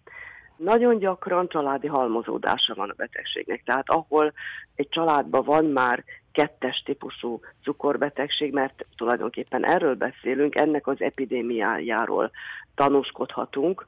Nagyon 0.56 0.98
gyakran 0.98 1.48
családi 1.48 1.86
halmozódása 1.86 2.74
van 2.74 2.90
a 2.90 2.94
betegségnek, 2.96 3.62
tehát 3.64 3.90
ahol 3.90 4.32
egy 4.74 4.88
családban 4.88 5.44
van 5.44 5.64
már 5.64 6.04
kettes 6.32 6.82
típusú 6.84 7.40
cukorbetegség, 7.62 8.52
mert 8.52 8.86
tulajdonképpen 8.96 9.64
erről 9.64 9.94
beszélünk, 9.94 10.54
ennek 10.54 10.86
az 10.86 11.00
epidémiájáról 11.00 12.30
tanúskodhatunk, 12.74 13.84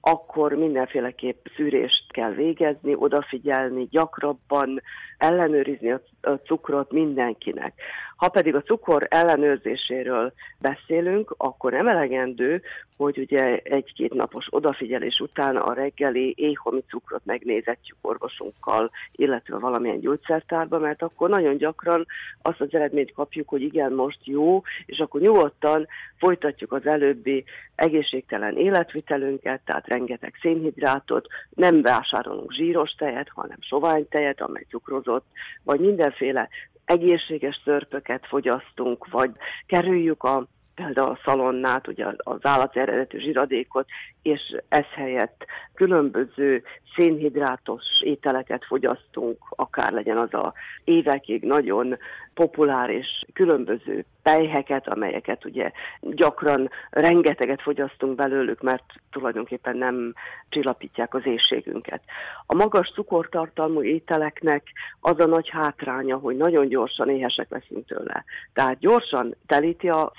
akkor 0.00 0.52
mindenféleképp 0.52 1.46
szűrést 1.56 2.12
kell 2.12 2.30
végezni, 2.30 2.94
odafigyelni, 2.94 3.86
gyakrabban 3.90 4.82
ellenőrizni 5.18 5.90
a 6.20 6.30
cukrot 6.44 6.92
mindenkinek. 6.92 7.74
Ha 8.20 8.28
pedig 8.28 8.54
a 8.54 8.62
cukor 8.62 9.06
ellenőrzéséről 9.10 10.32
beszélünk, 10.58 11.34
akkor 11.36 11.72
nem 11.72 11.88
elegendő, 11.88 12.62
hogy 12.96 13.18
ugye 13.18 13.56
egy-két 13.62 14.14
napos 14.14 14.46
odafigyelés 14.50 15.20
után 15.20 15.56
a 15.56 15.72
reggeli 15.72 16.34
éhomi 16.36 16.82
cukrot 16.88 17.24
megnézetjük 17.24 17.96
orvosunkkal, 18.00 18.90
illetve 19.12 19.58
valamilyen 19.58 20.00
gyógyszertárba, 20.00 20.78
mert 20.78 21.02
akkor 21.02 21.28
nagyon 21.28 21.56
gyakran 21.56 22.06
azt 22.42 22.60
az 22.60 22.74
eredményt 22.74 23.12
kapjuk, 23.12 23.48
hogy 23.48 23.62
igen, 23.62 23.92
most 23.92 24.18
jó, 24.24 24.62
és 24.86 24.98
akkor 24.98 25.20
nyugodtan 25.20 25.86
folytatjuk 26.18 26.72
az 26.72 26.86
előbbi 26.86 27.44
egészségtelen 27.74 28.56
életvitelünket, 28.56 29.60
tehát 29.64 29.86
rengeteg 29.86 30.34
szénhidrátot, 30.40 31.26
nem 31.50 31.82
vásárolunk 31.82 32.52
zsíros 32.52 32.90
tejet, 32.90 33.28
hanem 33.34 33.58
sovány 33.60 34.08
tejet, 34.08 34.40
amely 34.40 34.66
cukrozott, 34.68 35.24
vagy 35.62 35.80
mindenféle 35.80 36.48
egészséges 36.90 37.60
szörpöket 37.64 38.26
fogyasztunk, 38.26 39.06
vagy 39.10 39.30
kerüljük 39.66 40.22
a 40.22 40.46
például 40.84 41.08
a 41.08 41.18
szalonnát, 41.24 41.88
ugye 41.88 42.06
az 42.16 42.38
állati 42.42 42.78
eredetű 42.78 43.18
zsiradékot, 43.18 43.86
és 44.22 44.56
ez 44.68 44.84
helyett 44.94 45.44
különböző 45.74 46.62
szénhidrátos 46.94 47.82
ételeket 48.04 48.64
fogyasztunk, 48.64 49.38
akár 49.48 49.92
legyen 49.92 50.18
az 50.18 50.34
a 50.34 50.52
évekig 50.84 51.42
nagyon 51.42 51.96
populáris 52.34 53.24
különböző 53.32 54.04
pejheket, 54.22 54.88
amelyeket 54.88 55.44
ugye 55.44 55.70
gyakran 56.00 56.70
rengeteget 56.90 57.62
fogyasztunk 57.62 58.14
belőlük, 58.14 58.62
mert 58.62 58.84
tulajdonképpen 59.10 59.76
nem 59.76 60.14
csillapítják 60.48 61.14
az 61.14 61.26
éjségünket. 61.26 62.00
A 62.46 62.54
magas 62.54 62.92
cukortartalmú 62.94 63.82
ételeknek 63.82 64.62
az 65.00 65.20
a 65.20 65.26
nagy 65.26 65.48
hátránya, 65.48 66.16
hogy 66.16 66.36
nagyon 66.36 66.68
gyorsan 66.68 67.08
éhesek 67.08 67.50
leszünk 67.50 67.86
tőle. 67.86 68.24
Tehát 68.52 68.78
gyorsan 68.78 69.34
telíti 69.46 69.88
a 69.88 70.12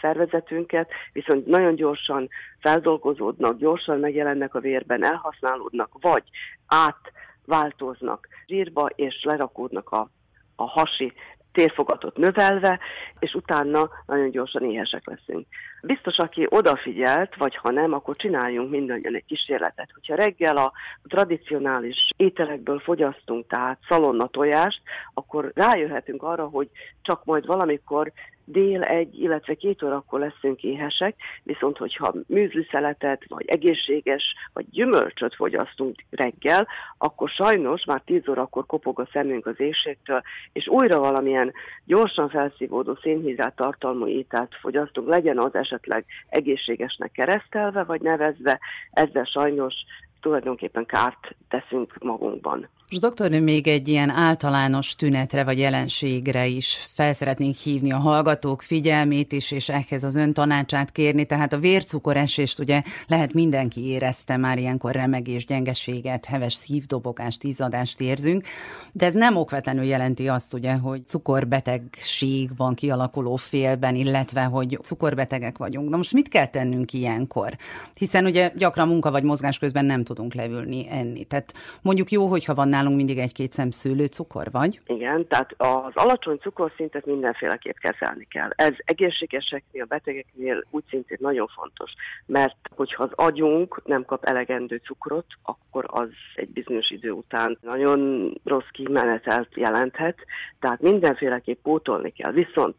szervezetünket, 0.51 0.89
viszont 1.13 1.45
nagyon 1.45 1.75
gyorsan 1.75 2.29
feldolgozódnak, 2.59 3.57
gyorsan 3.57 3.99
megjelennek 3.99 4.55
a 4.55 4.59
vérben, 4.59 5.05
elhasználódnak, 5.05 5.89
vagy 6.01 6.23
átváltoznak 6.67 8.27
zsírba, 8.47 8.89
és 8.95 9.23
lerakódnak 9.23 9.89
a, 9.89 10.09
a 10.55 10.63
hasi 10.63 11.13
térfogatot 11.51 12.17
növelve, 12.17 12.79
és 13.19 13.33
utána 13.33 13.89
nagyon 14.05 14.29
gyorsan 14.29 14.63
éhesek 14.63 15.05
leszünk. 15.05 15.47
Biztos, 15.81 16.17
aki 16.17 16.45
odafigyelt, 16.49 17.35
vagy 17.35 17.55
ha 17.55 17.71
nem, 17.71 17.93
akkor 17.93 18.15
csináljunk 18.15 18.69
mindannyian 18.69 19.15
egy 19.15 19.25
kísérletet. 19.25 19.89
Hogyha 19.93 20.15
reggel 20.15 20.57
a 20.57 20.71
tradicionális 21.03 22.09
ételekből 22.17 22.79
fogyasztunk, 22.79 23.47
tehát 23.47 23.79
szalonna 23.87 24.27
tojást, 24.27 24.81
akkor 25.13 25.51
rájöhetünk 25.55 26.23
arra, 26.23 26.47
hogy 26.47 26.69
csak 27.01 27.25
majd 27.25 27.45
valamikor 27.45 28.11
dél 28.51 28.83
egy, 28.83 29.21
illetve 29.21 29.53
két 29.53 29.83
órakor 29.83 30.19
leszünk 30.19 30.63
éhesek, 30.63 31.15
viszont 31.43 31.77
hogyha 31.77 32.13
műzliszeletet, 32.27 33.23
vagy 33.27 33.45
egészséges, 33.47 34.23
vagy 34.53 34.65
gyümölcsöt 34.69 35.35
fogyasztunk 35.35 35.95
reggel, 36.09 36.67
akkor 36.97 37.29
sajnos 37.29 37.85
már 37.85 38.01
tíz 38.05 38.29
órakor 38.29 38.65
kopog 38.65 38.99
a 38.99 39.07
szemünk 39.11 39.45
az 39.45 39.59
éjségtől, 39.59 40.21
és 40.53 40.67
újra 40.67 40.99
valamilyen 40.99 41.53
gyorsan 41.85 42.29
felszívódó 42.29 42.97
szénhidrát 43.01 43.55
tartalmú 43.55 44.07
ételt 44.07 44.55
fogyasztunk, 44.61 45.07
legyen 45.07 45.39
az 45.39 45.55
esetleg 45.55 46.05
egészségesnek 46.29 47.11
keresztelve, 47.11 47.83
vagy 47.83 48.01
nevezve, 48.01 48.59
ezzel 48.91 49.23
sajnos 49.23 49.73
tulajdonképpen 50.21 50.85
kárt 50.85 51.35
teszünk 51.47 51.97
magunkban. 51.99 52.69
És 52.91 52.99
doktornő 52.99 53.41
még 53.41 53.67
egy 53.67 53.87
ilyen 53.87 54.09
általános 54.09 54.95
tünetre 54.95 55.43
vagy 55.43 55.59
jelenségre 55.59 56.45
is 56.45 56.85
fel 56.87 57.13
szeretnénk 57.13 57.55
hívni 57.55 57.91
a 57.91 57.97
hallgatók 57.97 58.61
figyelmét 58.61 59.31
is, 59.31 59.51
és 59.51 59.69
ehhez 59.69 60.03
az 60.03 60.15
ön 60.15 60.33
tanácsát 60.33 60.91
kérni. 60.91 61.25
Tehát 61.25 61.53
a 61.53 61.57
vércukoresést 61.57 62.59
ugye 62.59 62.81
lehet 63.07 63.33
mindenki 63.33 63.85
érezte 63.85 64.37
már 64.37 64.57
ilyenkor 64.57 64.91
remegés, 64.91 65.45
gyengeséget, 65.45 66.25
heves 66.25 66.53
szívdobogást, 66.53 67.43
izadást 67.43 68.01
érzünk, 68.01 68.45
de 68.91 69.05
ez 69.05 69.13
nem 69.13 69.35
okvetlenül 69.35 69.83
jelenti 69.83 70.27
azt 70.27 70.53
ugye, 70.53 70.73
hogy 70.73 71.07
cukorbetegség 71.07 72.49
van 72.57 72.73
kialakuló 72.73 73.35
félben, 73.35 73.95
illetve 73.95 74.43
hogy 74.43 74.77
cukorbetegek 74.81 75.57
vagyunk. 75.57 75.89
Na 75.89 75.97
most 75.97 76.13
mit 76.13 76.27
kell 76.27 76.47
tennünk 76.47 76.93
ilyenkor? 76.93 77.57
Hiszen 77.93 78.25
ugye 78.25 78.51
gyakran 78.55 78.87
munka 78.87 79.11
vagy 79.11 79.23
mozgás 79.23 79.57
közben 79.57 79.85
nem 79.85 80.03
tudunk 80.13 80.33
leülni, 80.33 80.87
enni. 80.89 81.23
Tehát 81.23 81.53
mondjuk 81.81 82.11
jó, 82.11 82.27
hogyha 82.27 82.53
van 82.53 82.67
nálunk 82.67 82.95
mindig 82.95 83.17
egy-két 83.17 83.51
szem 83.51 83.69
szőlőcukor, 83.69 84.51
vagy? 84.51 84.81
Igen, 84.85 85.27
tehát 85.27 85.53
az 85.57 85.91
alacsony 85.93 86.37
cukorszintet 86.37 87.05
mindenféleképp 87.05 87.75
kezelni 87.75 88.27
kell. 88.29 88.49
Ez 88.55 88.73
egészségeseknél, 88.77 89.85
betegeknél 89.85 90.63
úgy 90.69 90.83
szintén 90.89 91.17
nagyon 91.21 91.47
fontos, 91.47 91.91
mert 92.25 92.55
hogyha 92.75 93.03
az 93.03 93.11
agyunk 93.15 93.81
nem 93.85 94.05
kap 94.05 94.25
elegendő 94.25 94.81
cukrot, 94.85 95.25
akkor 95.43 95.85
az 95.87 96.09
egy 96.35 96.49
bizonyos 96.49 96.89
idő 96.89 97.11
után 97.11 97.57
nagyon 97.61 98.31
rossz 98.43 98.69
kimenetelt 98.71 99.49
jelenthet, 99.55 100.17
tehát 100.59 100.81
mindenféleképp 100.81 101.61
pótolni 101.63 102.11
kell. 102.11 102.31
Viszont 102.31 102.75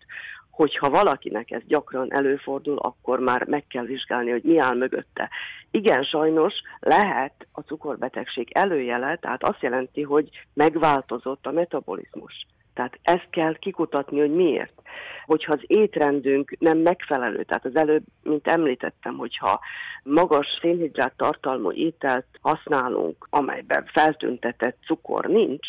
hogyha 0.53 0.91
valakinek 0.91 1.51
ez 1.51 1.63
gyakran 1.67 2.13
előfordul, 2.13 2.79
akkor 2.79 3.19
már 3.19 3.47
meg 3.47 3.67
kell 3.67 3.85
vizsgálni, 3.85 4.31
hogy 4.31 4.43
mi 4.43 4.59
áll 4.59 4.77
mögötte. 4.77 5.29
Igen, 5.71 6.03
sajnos 6.03 6.55
lehet 6.81 7.47
a 7.53 7.61
cukorbetegség 7.61 8.49
előjele, 8.53 9.17
tehát 9.17 9.43
azt 9.43 9.63
jelenti, 9.63 10.03
hogy 10.03 10.29
megváltozott 10.55 11.47
a 11.47 11.53
metabolizmus. 11.53 12.47
Tehát 12.75 12.99
ezt 13.03 13.27
kell 13.31 13.55
kikutatni, 13.59 14.19
hogy 14.19 14.35
miért. 14.35 14.83
Hogyha 15.27 15.53
az 15.53 15.63
étrendünk 15.67 16.57
nem 16.59 16.79
megfelelő, 16.79 17.43
tehát 17.43 17.65
az 17.65 17.77
előbb, 17.77 18.03
mint 18.23 18.49
említettem, 18.49 19.17
hogyha 19.17 19.61
magas 20.03 20.47
szénhidrát 20.61 21.17
tartalmú 21.17 21.73
ételt 21.73 22.27
használunk, 22.41 23.27
amelyben 23.31 23.85
feltüntetett 23.93 24.77
cukor 24.87 25.27
nincs, 25.27 25.69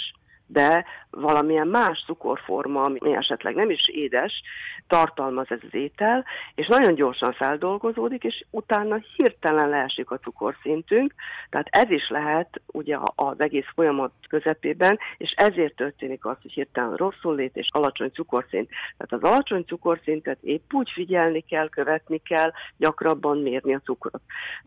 de 0.54 0.86
valamilyen 1.10 1.68
más 1.68 2.04
cukorforma, 2.06 2.84
ami 2.84 3.16
esetleg 3.16 3.56
nem 3.56 3.70
is 3.70 3.88
édes, 3.88 4.42
tartalmaz 4.88 5.46
ez 5.50 5.60
az 5.62 5.74
étel, 5.74 6.26
és 6.56 6.68
nagyon 6.68 6.94
gyorsan 6.94 7.34
feldolgozódik, 7.34 8.24
és 8.24 8.46
utána 8.50 8.98
hirtelen 9.16 9.70
leesik 9.70 10.12
a 10.12 10.18
cukorszintünk, 10.18 11.14
tehát 11.50 11.68
ez 11.70 11.90
is 11.90 12.10
lehet 12.10 12.62
ugye 12.66 12.98
az 13.16 13.40
egész 13.40 13.68
folyamat 13.76 14.12
közepében, 14.30 15.00
és 15.18 15.34
ezért 15.36 15.76
történik 15.76 16.26
az, 16.26 16.38
hogy 16.42 16.52
hirtelen 16.52 16.96
rosszul 16.96 17.36
lét 17.36 17.56
és 17.56 17.68
alacsony 17.72 18.10
cukorszint. 18.10 18.70
Tehát 18.98 19.24
az 19.24 19.32
alacsony 19.32 19.64
cukorszintet 19.66 20.38
épp 20.42 20.74
úgy 20.74 20.90
figyelni 20.94 21.42
kell, 21.42 21.70
követni 21.70 22.22
kell, 22.22 22.52
gyakrabban 22.78 23.38
mérni 23.38 23.74
a 23.74 23.82
cukrot. 23.84 24.22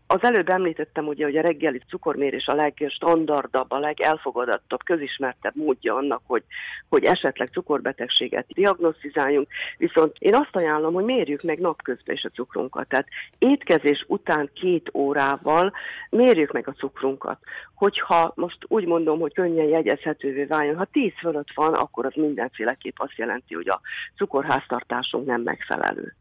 Az 0.07 0.23
előbb 0.23 0.49
említettem 0.49 1.07
ugye, 1.07 1.23
hogy 1.23 1.37
a 1.37 1.41
reggeli 1.41 1.81
cukormérés 1.87 2.47
a 2.47 2.53
legstandardabb, 2.53 3.71
a 3.71 3.79
legelfogadottabb, 3.79 4.83
közismertebb 4.83 5.55
módja 5.77 5.95
annak, 5.95 6.21
hogy, 6.25 6.43
hogy 6.89 7.03
esetleg 7.03 7.49
cukorbetegséget 7.51 8.45
diagnosztizáljunk, 8.47 9.47
viszont 9.77 10.15
én 10.19 10.35
azt 10.35 10.55
ajánlom, 10.55 10.93
hogy 10.93 11.03
mérjük 11.03 11.41
meg 11.41 11.59
napközben 11.59 12.15
is 12.15 12.23
a 12.23 12.29
cukrunkat. 12.29 12.87
Tehát 12.87 13.07
étkezés 13.37 14.05
után 14.07 14.49
két 14.53 14.89
órával 14.93 15.73
mérjük 16.09 16.51
meg 16.51 16.67
a 16.67 16.71
cukrunkat. 16.71 17.39
Hogyha 17.75 18.31
most 18.35 18.57
úgy 18.67 18.85
mondom, 18.85 19.19
hogy 19.19 19.33
könnyen 19.33 19.67
jegyezhetővé 19.67 20.43
váljon, 20.43 20.77
ha 20.77 20.85
10 20.85 21.11
fölött 21.19 21.53
van, 21.55 21.73
akkor 21.73 22.05
az 22.05 22.13
mindenféleképp 22.15 22.95
azt 22.97 23.17
jelenti, 23.17 23.53
hogy 23.53 23.69
a 23.69 23.81
cukorháztartásunk 24.15 25.25
nem 25.25 25.41
megfelelő. 25.41 26.15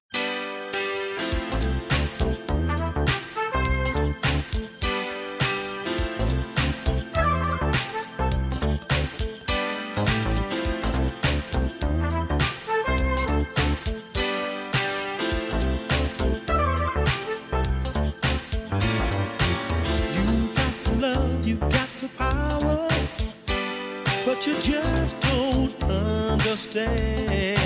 You 24.44 24.58
just 24.60 25.20
don't 25.20 25.72
understand. 25.84 27.56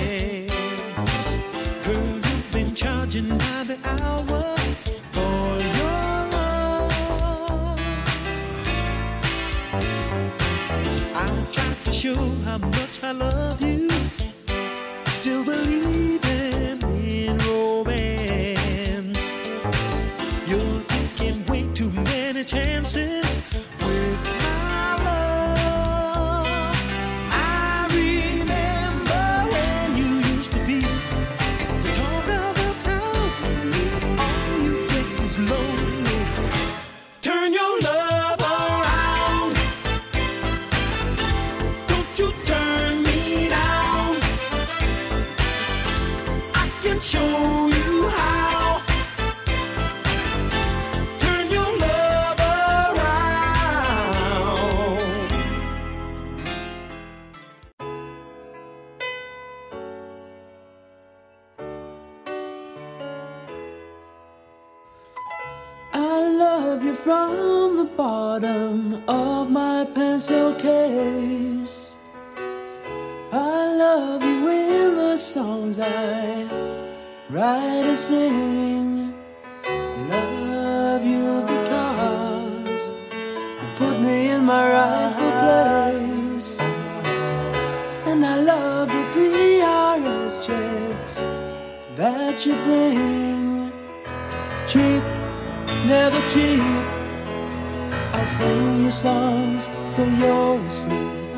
Girl, 1.83 2.15
you've 2.15 2.51
been 2.53 2.75
charging 2.75 3.29
by 3.29 3.65
the 3.65 3.79
hour 3.85 4.57
for 5.13 5.59
your 5.79 6.29
love. 6.35 7.81
I 11.15 11.47
tried 11.51 11.85
to 11.85 11.93
show 11.93 12.15
how 12.45 12.59
much 12.59 13.03
I 13.03 13.13
love 13.13 13.63
you. 13.63 13.80
From 67.11 67.77
the 67.77 67.91
bottom 67.97 69.03
of 69.09 69.51
my 69.51 69.85
pencil 69.97 70.55
case. 70.55 71.97
I 73.33 73.61
love 73.85 74.23
you 74.23 74.41
in 74.49 74.95
the 74.95 75.17
songs 75.17 75.81
I 75.81 76.45
write 77.29 77.87
and 77.93 77.99
sing. 77.99 79.13
Love 80.15 81.05
you 81.15 81.31
because 81.55 82.83
you 83.61 83.69
put 83.81 83.95
me 84.07 84.31
in 84.35 84.45
my 84.45 84.65
rightful 84.77 85.33
place. 85.43 86.61
And 88.07 88.25
I 88.25 88.37
love 88.53 88.87
the 88.87 89.05
PRS 89.15 90.47
checks 90.47 91.15
that 91.97 92.47
you 92.47 92.55
bring. 92.67 93.73
Cheap, 94.69 95.03
never 95.91 96.23
cheap. 96.33 97.00
I'll 98.21 98.27
sing 98.27 98.85
you 98.85 98.91
songs 98.91 99.71
till 99.91 100.11
you're 100.11 100.61
asleep. 100.67 101.35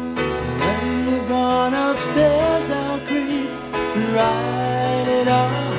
When 0.62 1.07
you've 1.09 1.28
gone 1.28 1.74
upstairs, 1.74 2.70
I'll 2.72 2.99
creep 3.07 3.51
and 3.72 4.09
write 4.12 5.07
it 5.07 5.28
all 5.28 5.76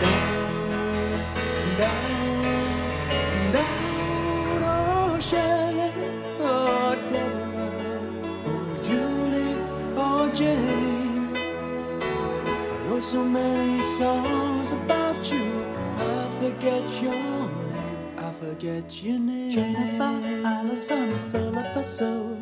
down, 0.00 1.24
down, 1.76 3.52
down. 3.52 4.62
Oh, 4.62 5.18
Shelley, 5.20 5.92
oh, 6.38 6.94
Deborah, 7.10 8.00
oh, 8.46 8.78
Julie, 8.86 9.56
oh, 9.96 10.30
Jane. 10.32 11.34
I 11.34 12.88
wrote 12.88 13.02
so 13.02 13.24
many 13.24 13.80
songs 13.80 14.70
about 14.70 15.32
you, 15.32 15.66
I 15.98 16.30
forget 16.40 17.02
your 17.02 17.29
forget 18.60 19.02
your 19.02 19.18
name. 19.18 19.50
Jennifer, 19.50 20.46
Allison, 20.46 21.16
Philippa 21.32 21.82
Sue, 21.82 22.36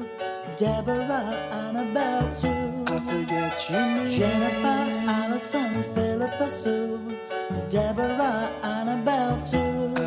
Deborah, 0.57 1.31
Annabelle 1.53 2.33
Sue. 2.33 2.49
I 2.89 2.99
forget 2.99 3.71
your 3.71 3.87
name. 3.87 4.19
Jennifer, 4.19 5.11
Allison, 5.11 5.85
Philippa 5.95 6.51
Sue, 6.51 6.99
Deborah, 7.69 8.51
Annabelle 8.65 9.45
Sue. 9.45 9.98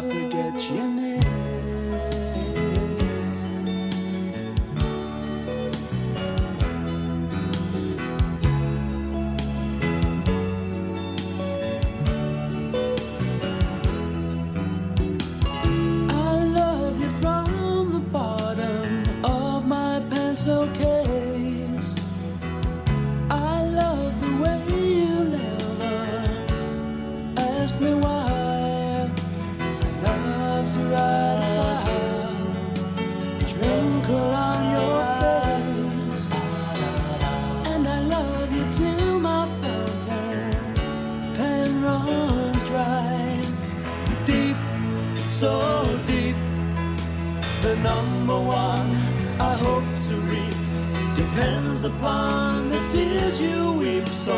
upon 51.98 52.70
the 52.70 52.80
tears 52.92 53.42
you 53.42 53.74
weep. 53.74 54.08
So 54.08 54.36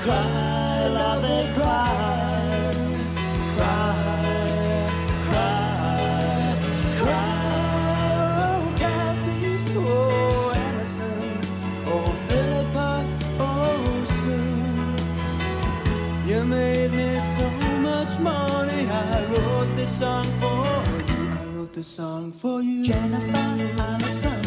cry, 0.00 0.88
love 0.88 1.24
cry, 1.54 2.72
cry. 3.56 4.06
I 18.88 19.24
wrote 19.30 19.76
this 19.76 19.98
song 19.98 20.24
for 20.40 21.02
you. 21.12 21.28
I 21.30 21.44
wrote 21.56 21.72
this 21.72 21.86
song 21.86 22.32
for 22.32 22.62
you. 22.62 22.84
Jennifer 22.84 23.80
Allison. 23.80 24.45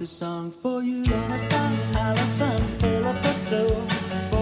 This 0.00 0.10
song 0.10 0.50
for 0.50 0.82
you. 0.82 1.04
Allison, 1.94 2.62
Sue. 3.36 3.68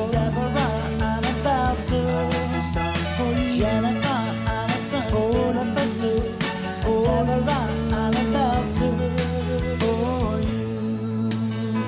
Deborah, 0.08 0.70
Annabelle, 1.02 1.76
too. 1.82 1.96
I 1.96 2.22
wrote 2.22 2.50
this 2.54 2.74
song 2.74 2.98
for 3.16 3.30
you. 3.40 3.62
Jennifer, 3.62 4.22
Allison, 4.46 5.02
Philippa, 5.10 5.84
Sue. 5.88 6.22
Deborah, 7.02 7.66
Annabelle, 7.90 8.66
too. 8.70 8.94
For 9.80 10.38
you, 10.46 10.70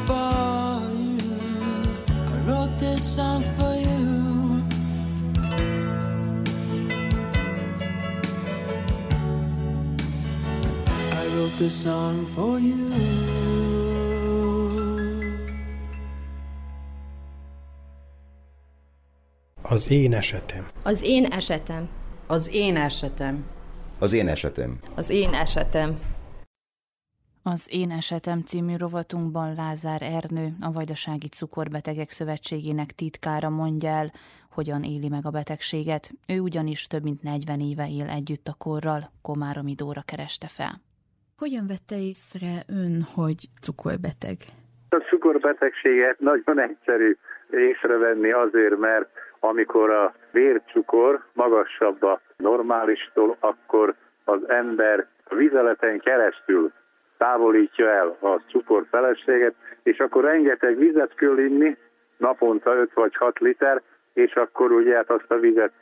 for 0.08 0.82
you. 1.06 1.30
I 2.26 2.36
wrote 2.48 2.74
this 2.80 3.02
song 3.16 3.44
for 3.56 3.74
you. 3.86 4.64
I 11.12 11.24
wrote 11.36 11.56
this 11.60 11.74
song 11.84 12.26
for 12.34 12.58
you. 12.58 13.19
Az 19.80 19.90
én 19.90 20.12
esetem. 20.12 20.66
Az 20.82 21.02
én 21.02 21.26
esetem. 21.26 21.88
Az 22.26 22.52
én 22.52 22.76
esetem. 22.76 23.44
Az 23.98 24.12
én 24.12 24.28
esetem. 24.28 24.78
Az 24.94 25.10
én 25.10 25.34
esetem. 25.34 25.98
Az 27.42 27.68
Én 27.72 27.90
Esetem 27.90 28.40
című 28.40 28.76
rovatunkban 28.76 29.54
Lázár 29.54 30.02
Ernő, 30.02 30.48
a 30.60 30.72
Vajdasági 30.72 31.28
Cukorbetegek 31.28 32.10
Szövetségének 32.10 32.90
titkára 32.90 33.48
mondja 33.48 33.88
el, 33.88 34.12
hogyan 34.50 34.82
éli 34.82 35.08
meg 35.08 35.26
a 35.26 35.30
betegséget. 35.30 36.10
Ő 36.28 36.38
ugyanis 36.38 36.86
több 36.86 37.02
mint 37.02 37.22
40 37.22 37.60
éve 37.60 37.86
él 37.98 38.08
együtt 38.08 38.46
a 38.46 38.54
korral, 38.58 39.10
Komáromi 39.22 39.74
Dóra 39.74 40.02
kereste 40.04 40.48
fel. 40.48 40.80
Hogyan 41.36 41.66
vette 41.66 41.96
észre 41.96 42.64
ön, 42.66 43.02
hogy 43.14 43.48
cukorbeteg? 43.62 44.36
A 44.88 44.96
cukorbetegséget 44.96 46.18
nagyon 46.18 46.60
egyszerű 46.60 47.16
észrevenni 47.50 48.30
azért, 48.30 48.78
mert 48.78 49.08
amikor 49.40 49.90
a 49.90 50.14
vércukor 50.30 51.24
magasabb 51.32 52.02
a 52.02 52.20
normálistól, 52.36 53.36
akkor 53.40 53.94
az 54.24 54.48
ember 54.48 55.06
vizeleten 55.28 55.98
keresztül 55.98 56.72
távolítja 57.16 57.88
el 57.88 58.16
a 58.20 58.40
cukorfelességet, 58.48 59.54
és 59.82 59.98
akkor 59.98 60.24
rengeteg 60.24 60.76
vizet 60.76 61.14
kell 61.14 61.38
inni, 61.38 61.76
naponta 62.16 62.74
5 62.74 62.92
vagy 62.94 63.16
6 63.16 63.38
liter, 63.38 63.82
és 64.12 64.34
akkor 64.34 64.72
ugye 64.72 64.94
hát 64.94 65.10
azt 65.10 65.30
a 65.30 65.38
vizet 65.38 65.72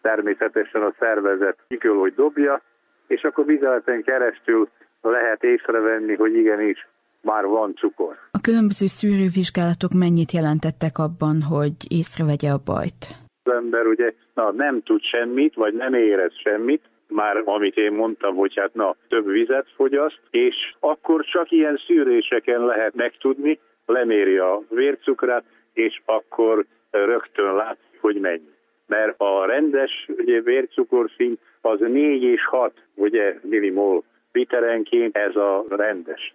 természetesen 0.00 0.82
a 0.82 0.92
szervezet 0.98 1.58
ki 1.68 1.76
kell, 1.76 1.92
hogy 1.92 2.14
dobja, 2.14 2.60
és 3.06 3.24
akkor 3.24 3.44
vizeleten 3.44 4.02
keresztül 4.02 4.68
lehet 5.02 5.44
észrevenni, 5.44 6.14
hogy 6.14 6.34
igenis 6.34 6.86
már 7.22 7.44
van 7.46 7.74
cukor. 7.74 8.14
A 8.30 8.40
különböző 8.40 8.86
szűrővizsgálatok 8.86 9.92
mennyit 9.92 10.32
jelentettek 10.32 10.98
abban, 10.98 11.42
hogy 11.42 11.76
észrevegye 11.88 12.50
a 12.50 12.62
bajt? 12.64 13.00
Az 13.42 13.52
ember 13.52 13.86
ugye 13.86 14.12
na, 14.34 14.52
nem 14.52 14.82
tud 14.82 15.02
semmit, 15.02 15.54
vagy 15.54 15.74
nem 15.74 15.94
érez 15.94 16.34
semmit, 16.44 16.82
már 17.08 17.42
amit 17.44 17.76
én 17.76 17.92
mondtam, 17.92 18.34
hogy 18.34 18.54
hát 18.56 18.74
na, 18.74 18.96
több 19.08 19.26
vizet 19.26 19.66
fogyaszt, 19.76 20.20
és 20.30 20.54
akkor 20.80 21.24
csak 21.24 21.50
ilyen 21.50 21.80
szűréseken 21.86 22.64
lehet 22.64 22.94
megtudni, 22.94 23.58
leméri 23.86 24.36
a 24.36 24.62
vércukrát, 24.68 25.44
és 25.72 26.02
akkor 26.04 26.64
rögtön 26.90 27.54
látszik, 27.54 28.00
hogy 28.00 28.16
mennyi. 28.20 28.50
Mert 28.86 29.20
a 29.20 29.46
rendes 29.46 30.08
ugye, 30.08 30.40
vércukorszint 30.40 31.38
az 31.60 31.78
4 31.80 32.22
és 32.22 32.44
6 32.46 32.72
ugye, 32.94 33.38
millimol 33.42 34.02
literenként, 34.32 35.16
ez 35.16 35.36
a 35.36 35.64
rendes 35.68 36.34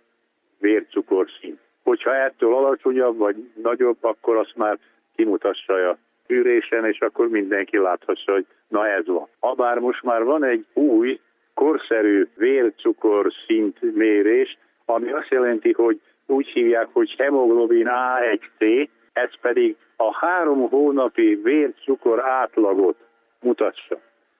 vércukorszint. 0.60 1.60
Hogyha 1.84 2.16
ettől 2.16 2.53
alacsonyabb 2.53 3.18
vagy 3.18 3.51
nagyobb, 3.62 3.97
akkor 4.01 4.36
azt 4.36 4.55
már 4.55 4.78
kimutassa 5.16 5.89
a 5.89 5.97
fűrésen, 6.26 6.86
és 6.86 6.99
akkor 6.99 7.30
mindenki 7.30 7.78
láthassa, 7.78 8.32
hogy 8.32 8.45
na 8.68 8.88
ez 8.88 9.05
van. 9.05 9.28
Habár 9.39 9.80
most 9.80 10.03
már 10.03 10.24
van 10.24 10.43
egy 10.43 10.66
új, 10.74 11.20
korszerű 11.53 12.28
vércukor 12.36 13.32
szint 13.45 13.95
mérés, 13.95 14.58
ami 14.86 15.12
azt 15.12 15.30
jelenti, 15.30 15.74
hogy 15.74 15.99
úgy 16.26 16.47
hívják, 16.47 16.88
hogy 16.91 17.16
hemoglobin 17.18 17.88
A1C, 17.89 18.88
ez 19.14 19.30
pedig 19.41 19.76
a 19.95 20.18
három 20.18 20.70
hónapi 20.70 21.39
vércukor 21.43 22.26
átlagot 22.26 22.97
mutatja. 23.41 23.99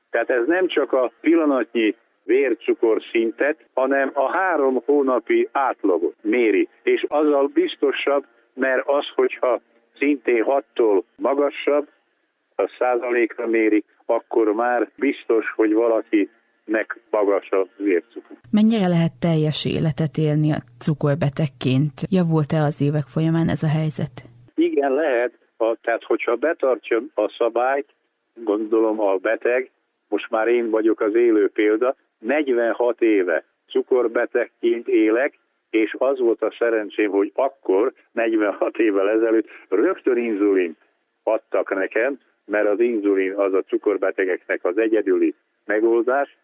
Tehát 0.10 0.30
ez 0.30 0.46
nem 0.46 0.68
csak 0.68 0.94
a 0.94 1.12
pillanatnyi 1.22 1.96
vércukor 2.28 3.02
szintet, 3.12 3.58
hanem 3.74 4.12
a 4.14 4.32
három 4.32 4.82
hónapi 4.86 5.50
átlagot 5.52 6.16
méri. 6.22 6.70
És 6.84 7.06
azzal 7.08 7.48
biztosabb, 7.48 8.26
mert 8.54 8.88
az, 8.88 9.06
hogyha 9.16 9.62
szintén 10.00 10.44
6-tól 10.48 11.02
magasabb, 11.16 11.88
a 12.60 12.76
százalékra 12.80 13.48
mérik, 13.48 13.86
akkor 14.06 14.54
már 14.54 14.90
biztos, 14.96 15.52
hogy 15.56 15.74
valakinek 15.74 17.00
magas 17.10 17.50
a 17.52 17.68
vércukor. 17.78 18.38
Mennyire 18.52 18.88
lehet 18.88 19.20
teljes 19.20 19.66
életet 19.66 20.18
élni 20.18 20.52
a 20.52 20.62
cukorbetegként? 20.80 21.94
Javult-e 22.10 22.62
az 22.62 22.82
évek 22.82 23.08
folyamán 23.14 23.50
ez 23.50 23.64
a 23.64 23.68
helyzet? 23.68 24.16
Igen, 24.56 24.94
lehet, 24.94 25.32
a, 25.58 25.76
tehát 25.82 26.04
hogyha 26.04 26.36
betartja 26.36 27.02
a 27.14 27.30
szabályt, 27.38 27.88
gondolom 28.44 29.00
a 29.00 29.16
beteg, 29.16 29.72
most 30.10 30.30
már 30.30 30.48
én 30.48 30.70
vagyok 30.70 31.02
az 31.02 31.16
élő 31.16 31.50
példa, 31.50 31.96
46 32.20 33.02
éve 33.02 33.44
cukorbetegként 33.68 34.88
élek, 34.88 35.40
és 35.70 35.96
az 35.98 36.20
volt 36.20 36.42
a 36.42 36.56
szerencsém, 36.58 37.12
hogy 37.12 37.32
akkor, 37.36 37.94
46 38.12 38.78
évvel 38.78 39.10
ezelőtt 39.10 39.48
rögtön 39.70 40.18
inzulint 40.18 40.78
adtak 41.24 41.76
nekem, 41.76 42.20
mert 42.46 42.68
az 42.68 42.80
inzulin 42.80 43.34
az 43.34 43.54
a 43.54 43.62
cukorbetegeknek 43.62 44.66
az 44.66 44.78
egyedüli 44.78 45.36
megoldás, 45.66 46.38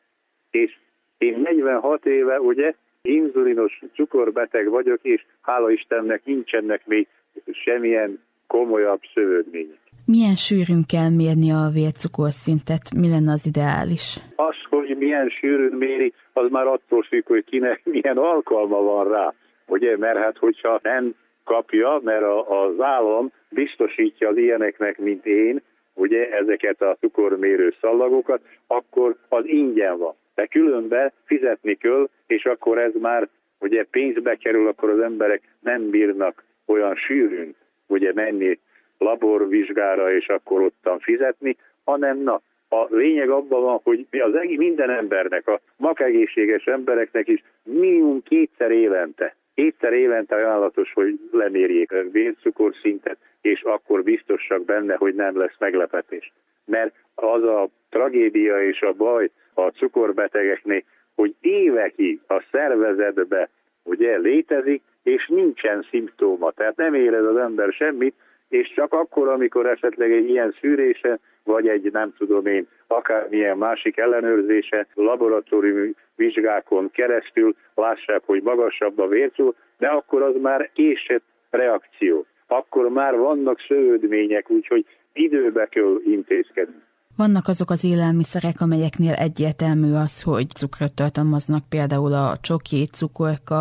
és 0.51 0.78
én 1.17 1.39
46 1.39 2.05
éve 2.05 2.39
ugye 2.39 2.74
inzulinos 3.01 3.82
cukorbeteg 3.93 4.69
vagyok, 4.69 4.99
és 5.01 5.26
hála 5.41 5.71
Istennek 5.71 6.26
nincsenek 6.26 6.86
még 6.86 7.07
semmilyen 7.51 8.24
komolyabb 8.47 9.01
szövődmények. 9.13 9.82
Milyen 10.05 10.35
sűrűn 10.35 10.83
kell 10.93 11.09
mérni 11.09 11.51
a 11.51 11.71
vércukorszintet? 11.73 12.83
Mi 13.01 13.09
lenne 13.09 13.31
az 13.31 13.45
ideális? 13.45 14.17
Az, 14.35 14.55
hogy 14.69 14.97
milyen 14.97 15.29
sűrűn 15.29 15.75
méri, 15.77 16.13
az 16.33 16.49
már 16.49 16.67
attól 16.67 17.01
függ, 17.03 17.27
hogy 17.27 17.43
kinek 17.43 17.81
milyen 17.83 18.17
alkalma 18.17 18.81
van 18.81 19.07
rá. 19.07 19.33
Ugye, 19.67 19.97
mert 19.97 20.17
hát 20.17 20.37
hogyha 20.37 20.79
nem 20.83 21.15
kapja, 21.43 21.99
mert 22.03 22.23
a, 22.23 22.63
az 22.63 22.79
állam 22.79 23.31
biztosítja 23.49 24.29
az 24.29 24.37
ilyeneknek, 24.37 24.97
mint 24.97 25.25
én, 25.25 25.61
ugye 25.93 26.29
ezeket 26.29 26.81
a 26.81 26.97
cukormérő 26.99 27.73
szallagokat, 27.81 28.41
akkor 28.67 29.15
az 29.29 29.45
ingyen 29.45 29.97
van. 29.97 30.13
De 30.35 30.45
különben 30.45 31.11
fizetni 31.25 31.73
kell, 31.75 32.09
és 32.27 32.45
akkor 32.45 32.77
ez 32.77 32.91
már 33.01 33.27
ugye 33.59 33.85
pénzbe 33.91 34.35
kerül, 34.35 34.67
akkor 34.67 34.89
az 34.89 34.99
emberek 34.99 35.41
nem 35.59 35.89
bírnak 35.89 36.43
olyan 36.65 36.95
sűrűn 36.95 37.55
ugye 37.87 38.13
menni 38.13 38.59
laborvizsgára, 39.03 40.13
és 40.13 40.27
akkor 40.27 40.61
ottan 40.61 40.99
fizetni, 40.99 41.57
hanem 41.83 42.17
na, 42.17 42.41
a 42.69 42.87
lényeg 42.89 43.29
abban 43.29 43.61
van, 43.61 43.79
hogy 43.83 44.07
az 44.11 44.35
egész 44.35 44.57
minden 44.57 44.89
embernek, 44.89 45.47
a 45.47 45.59
magegészséges 45.77 46.65
embereknek 46.65 47.27
is 47.27 47.43
minimum 47.63 48.23
kétszer 48.23 48.71
évente, 48.71 49.35
kétszer 49.55 49.93
évente 49.93 50.35
ajánlatos, 50.35 50.93
hogy 50.93 51.19
lemérjék 51.31 51.91
a 51.91 52.09
vércukorszintet, 52.11 53.17
és 53.41 53.61
akkor 53.61 54.03
biztosak 54.03 54.65
benne, 54.65 54.95
hogy 54.95 55.15
nem 55.15 55.37
lesz 55.37 55.55
meglepetés. 55.59 56.33
Mert 56.65 56.95
az 57.15 57.43
a 57.43 57.67
tragédia 57.89 58.63
és 58.63 58.81
a 58.81 58.93
baj 58.93 59.29
a 59.53 59.67
cukorbetegeknél, 59.67 60.83
hogy 61.15 61.35
évekig 61.41 62.19
a 62.27 62.43
szervezetbe 62.51 63.49
ugye 63.83 64.17
létezik, 64.17 64.81
és 65.03 65.27
nincsen 65.27 65.85
szimptóma, 65.89 66.51
tehát 66.51 66.75
nem 66.75 66.93
érez 66.93 67.25
az 67.25 67.37
ember 67.37 67.71
semmit, 67.71 68.15
és 68.53 68.73
csak 68.75 68.93
akkor, 68.93 69.27
amikor 69.27 69.65
esetleg 69.65 70.11
egy 70.11 70.29
ilyen 70.29 70.55
szűrése, 70.59 71.19
vagy 71.43 71.67
egy 71.67 71.91
nem 71.91 72.13
tudom 72.17 72.45
én, 72.45 72.67
akármilyen 72.87 73.57
másik 73.57 73.97
ellenőrzése, 73.97 74.87
laboratóriumi 74.93 75.93
vizsgákon 76.15 76.91
keresztül 76.91 77.55
lássák, 77.75 78.21
hogy 78.25 78.41
magasabb 78.41 78.99
a 78.99 79.07
vércú, 79.07 79.53
de 79.77 79.87
akkor 79.87 80.21
az 80.21 80.35
már 80.41 80.69
késett 80.73 81.23
reakció. 81.49 82.25
Akkor 82.47 82.89
már 82.89 83.17
vannak 83.17 83.59
szövődmények, 83.67 84.49
úgyhogy 84.49 84.85
időbe 85.13 85.65
kell 85.65 85.99
intézkedni. 86.05 86.81
Vannak 87.18 87.47
azok 87.47 87.70
az 87.70 87.84
élelmiszerek, 87.84 88.61
amelyeknél 88.61 89.14
egyértelmű 89.28 89.91
az, 90.05 90.24
hogy 90.24 90.47
cukrot 90.49 90.95
tartalmaznak, 90.95 91.64
például 91.70 92.14
a 92.14 92.38
csoki, 92.41 92.82
cukorka 92.97 93.59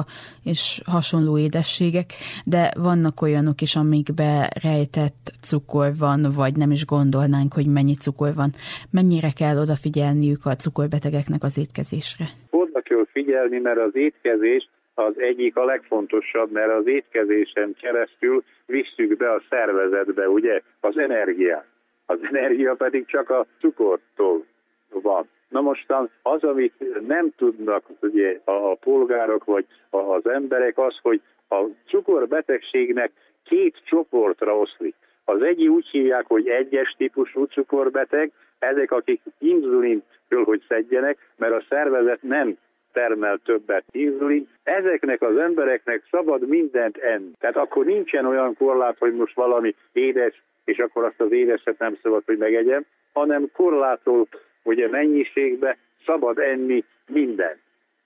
és 0.52 0.62
hasonló 0.86 1.38
édességek, 1.38 2.08
de 2.54 2.62
vannak 2.88 3.22
olyanok 3.22 3.60
is, 3.60 3.76
amikbe 3.76 4.30
rejtett 4.62 5.22
cukor 5.48 5.90
van, 5.98 6.20
vagy 6.40 6.54
nem 6.56 6.70
is 6.70 6.84
gondolnánk, 6.86 7.52
hogy 7.52 7.66
mennyi 7.66 7.94
cukor 7.94 8.34
van. 8.34 8.50
Mennyire 8.90 9.30
kell 9.40 9.56
odafigyelniük 9.64 10.42
a 10.44 10.58
cukorbetegeknek 10.62 11.42
az 11.42 11.58
étkezésre? 11.58 12.26
Oda 12.50 12.80
kell 12.80 13.06
figyelni, 13.12 13.58
mert 13.58 13.80
az 13.88 13.94
étkezés 13.94 14.68
az 14.94 15.14
egyik 15.16 15.56
a 15.56 15.64
legfontosabb, 15.64 16.50
mert 16.52 16.72
az 16.78 16.86
étkezésen 16.86 17.76
keresztül 17.80 18.44
visszük 18.66 19.16
be 19.16 19.32
a 19.32 19.42
szervezetbe, 19.50 20.28
ugye, 20.28 20.62
az 20.80 20.98
energiát 20.98 21.71
az 22.12 22.18
energia 22.22 22.74
pedig 22.74 23.06
csak 23.06 23.30
a 23.30 23.46
cukortól 23.60 24.44
van. 24.90 25.28
Na 25.48 25.60
mostan 25.60 26.10
az, 26.22 26.44
amit 26.44 27.06
nem 27.06 27.32
tudnak 27.36 27.84
ugye, 28.00 28.40
a 28.44 28.74
polgárok 28.74 29.44
vagy 29.44 29.66
az 29.90 30.26
emberek, 30.26 30.78
az, 30.78 30.98
hogy 31.02 31.20
a 31.48 31.64
cukorbetegségnek 31.86 33.10
két 33.44 33.76
csoportra 33.84 34.58
oszlik. 34.58 34.94
Az 35.24 35.42
egyik 35.42 35.70
úgy 35.70 35.86
hívják, 35.86 36.24
hogy 36.26 36.48
egyes 36.48 36.94
típusú 36.98 37.44
cukorbeteg, 37.44 38.32
ezek, 38.58 38.90
akik 38.90 39.20
inzulint 39.38 40.04
kell, 40.28 40.44
hogy 40.44 40.62
szedjenek, 40.68 41.18
mert 41.36 41.52
a 41.54 41.64
szervezet 41.68 42.22
nem 42.22 42.56
termel 42.92 43.38
többet 43.44 43.84
inzulin. 43.90 44.48
Ezeknek 44.62 45.22
az 45.22 45.36
embereknek 45.36 46.02
szabad 46.10 46.48
mindent 46.48 46.96
enni. 46.96 47.30
Tehát 47.38 47.56
akkor 47.56 47.84
nincsen 47.84 48.26
olyan 48.26 48.54
korlát, 48.56 48.98
hogy 48.98 49.14
most 49.14 49.34
valami 49.34 49.74
édes 49.92 50.42
és 50.64 50.78
akkor 50.78 51.04
azt 51.04 51.20
az 51.20 51.32
édeset 51.32 51.78
nem 51.78 51.98
szabad, 52.02 52.22
hogy 52.26 52.36
megegyem, 52.36 52.84
hanem 53.12 53.50
korlátolt 53.52 54.40
ugye 54.62 54.88
mennyiségbe 54.88 55.76
szabad 56.06 56.38
enni 56.38 56.84
minden. 57.06 57.60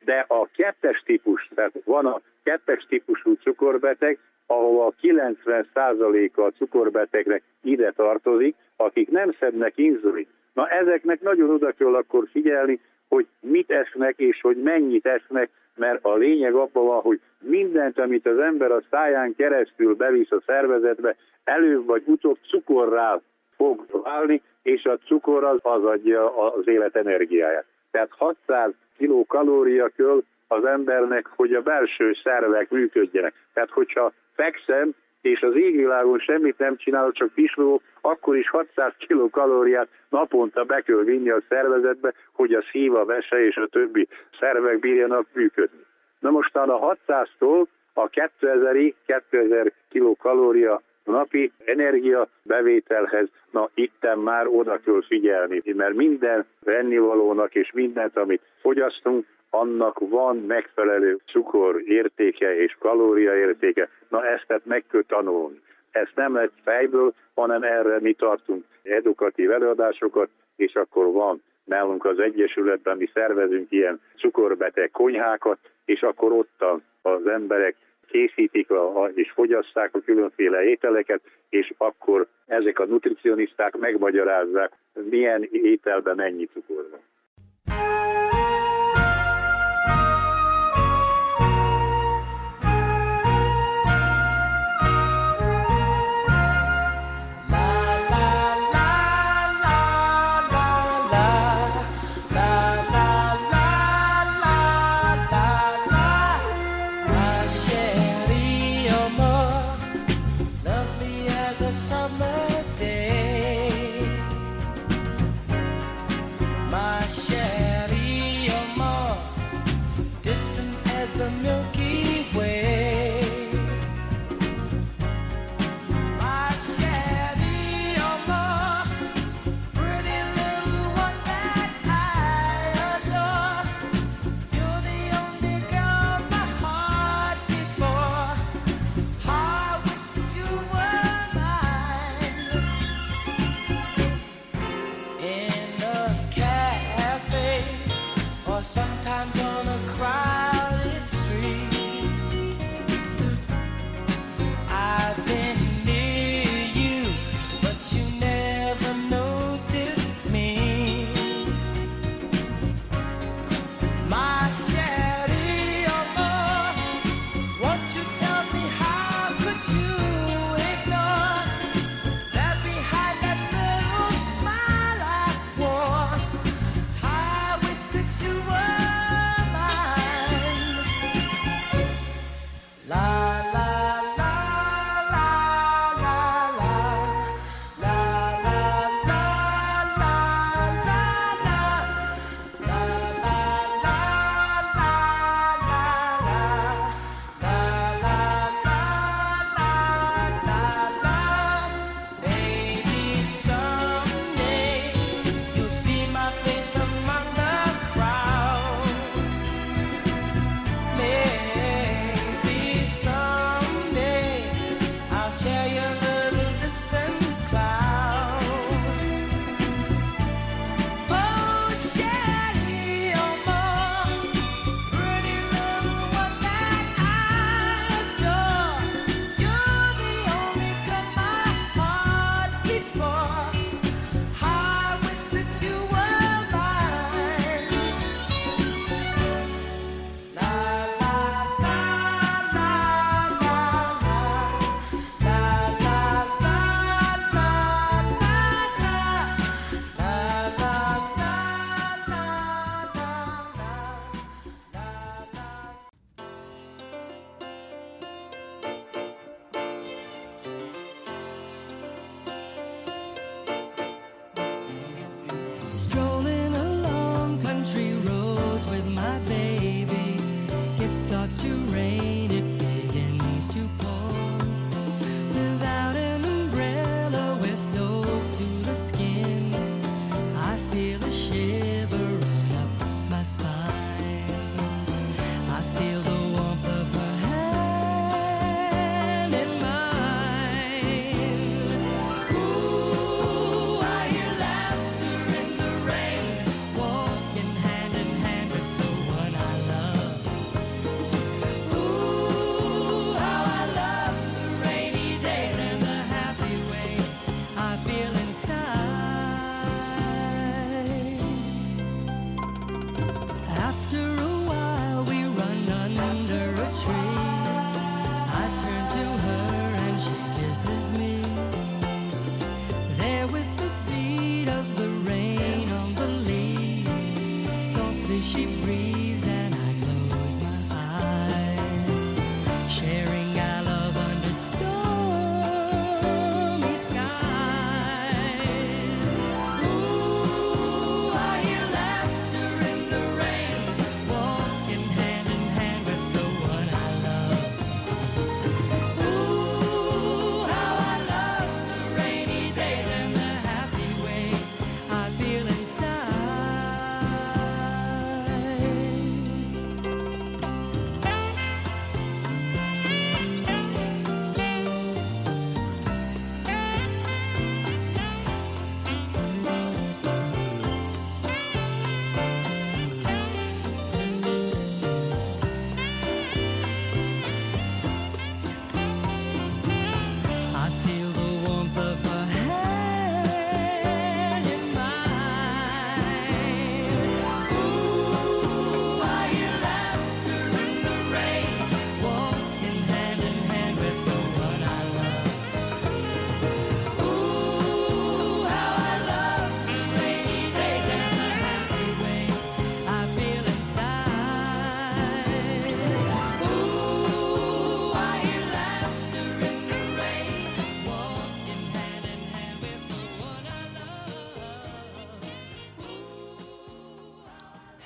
De 0.05 0.25
a 0.29 0.49
kettes 0.57 1.03
típus, 1.05 1.49
tehát 1.55 1.73
van 1.85 2.07
a 2.07 2.21
kettes 2.43 2.87
típusú 2.89 3.35
cukorbeteg, 3.35 4.19
ahol 4.47 4.87
a 4.87 4.95
90%-a 5.03 6.41
a 6.41 6.51
cukorbetegnek 6.51 7.43
ide 7.63 7.93
tartozik, 7.93 8.55
akik 8.77 9.11
nem 9.11 9.33
szednek 9.39 9.73
inzulin. 9.77 10.27
Na 10.53 10.69
ezeknek 10.69 11.21
nagyon 11.21 11.51
oda 11.51 11.73
kell 11.73 11.95
akkor 11.95 12.29
figyelni, 12.33 12.81
hogy 13.09 13.27
mit 13.41 13.71
esznek 13.71 14.19
és 14.19 14.41
hogy 14.41 14.63
mennyit 14.63 15.07
esznek, 15.07 15.51
mert 15.75 16.05
a 16.05 16.15
lényeg 16.15 16.55
abban 16.55 16.87
van, 16.87 17.01
hogy 17.01 17.21
mindent, 17.41 17.99
amit 17.99 18.27
az 18.27 18.39
ember 18.39 18.71
a 18.71 18.83
száján 18.91 19.35
keresztül 19.35 19.95
bevisz 19.95 20.31
a 20.31 20.43
szervezetbe, 20.47 21.17
előbb 21.45 21.87
vagy 21.87 22.03
utóbb 22.07 22.39
cukorrá 22.49 23.21
fog 23.57 24.03
válni, 24.03 24.43
és 24.63 24.85
a 24.85 24.99
cukor 25.07 25.45
az, 25.45 25.59
az 25.63 25.85
adja 25.85 26.53
az 26.53 26.69
élet 26.69 26.97
energiáját. 26.97 27.65
Tehát 27.91 28.11
600 28.11 28.73
kiló 28.97 29.27
kalória 29.27 29.89
köl 29.97 30.23
az 30.49 30.65
embernek, 30.65 31.27
hogy 31.27 31.53
a 31.53 31.63
belső 31.63 32.13
szervek 32.23 32.71
működjenek. 32.71 33.35
Tehát, 33.53 33.71
hogyha 33.71 34.13
fekszem, 34.35 34.95
és 35.27 35.41
az 35.43 35.57
égvilágon 35.57 36.19
semmit 36.19 36.59
nem 36.59 36.77
csinálok, 36.77 37.13
csak 37.13 37.33
pislogok, 37.35 37.83
akkor 38.01 38.37
is 38.37 38.51
600 38.51 38.93
kalóriát 39.31 39.89
naponta 40.09 40.65
be 40.65 40.81
kell 40.81 41.03
vinni 41.03 41.31
a 41.31 41.43
szervezetbe, 41.49 42.13
hogy 42.33 42.53
a 42.53 42.65
szív, 42.71 42.95
a 42.95 43.05
vese 43.05 43.47
és 43.47 43.57
a 43.57 43.67
többi 43.67 44.09
szervek 44.41 44.79
bírjanak 44.79 45.27
működni. 45.33 45.85
Na 46.19 46.31
mostan 46.31 46.69
a 46.69 46.95
600-tól 46.95 47.67
a 47.93 48.09
2000-ig 48.09 48.95
2000 49.07 49.73
kilokalória 49.89 50.81
napi 51.05 51.53
energia 51.65 52.29
bevételhez, 52.43 53.29
na 53.51 53.69
itten 53.75 54.19
már 54.19 54.47
oda 54.47 54.79
kell 54.85 55.03
figyelni, 55.07 55.63
mert 55.65 55.95
minden 55.95 56.47
vennivalónak 56.65 57.55
és 57.55 57.73
mindent, 57.73 58.17
amit 58.17 58.43
fogyasztunk, 58.61 59.27
annak 59.51 59.99
van 59.99 60.37
megfelelő 60.37 61.19
cukor 61.27 61.83
értéke 61.85 62.57
és 62.57 62.77
kalória 62.79 63.37
értéke. 63.37 63.89
Na 64.09 64.27
ezt 64.27 64.61
meg 64.65 64.85
kell 64.91 65.03
tanulni. 65.07 65.61
Ezt 65.91 66.13
nem 66.15 66.35
lehet 66.35 66.53
fejből, 66.65 67.15
hanem 67.35 67.63
erre 67.63 68.01
mi 68.01 68.13
tartunk 68.13 68.65
edukatív 68.83 69.51
előadásokat, 69.51 70.29
és 70.57 70.75
akkor 70.75 71.13
van 71.13 71.43
nálunk 71.65 72.05
az 72.05 72.19
Egyesületben, 72.19 72.97
mi 72.97 73.11
szervezünk 73.15 73.67
ilyen 73.73 74.01
cukorbeteg 74.17 74.91
konyhákat, 74.91 75.59
és 75.85 76.03
akkor 76.03 76.33
ott 76.33 76.65
az 77.03 77.27
emberek 77.27 77.77
készítik 78.09 78.71
a, 78.71 79.11
és 79.15 79.31
fogyasszák 79.31 79.95
a 79.95 80.01
különféle 80.01 80.63
ételeket, 80.65 81.21
és 81.49 81.73
akkor 81.77 82.27
ezek 82.47 82.79
a 82.79 82.85
nutricionisták 82.85 83.77
megmagyarázzák, 83.77 84.73
milyen 85.11 85.49
ételben 85.51 86.17
mennyi 86.17 86.45
cukor 86.45 86.89
van. 86.91 87.01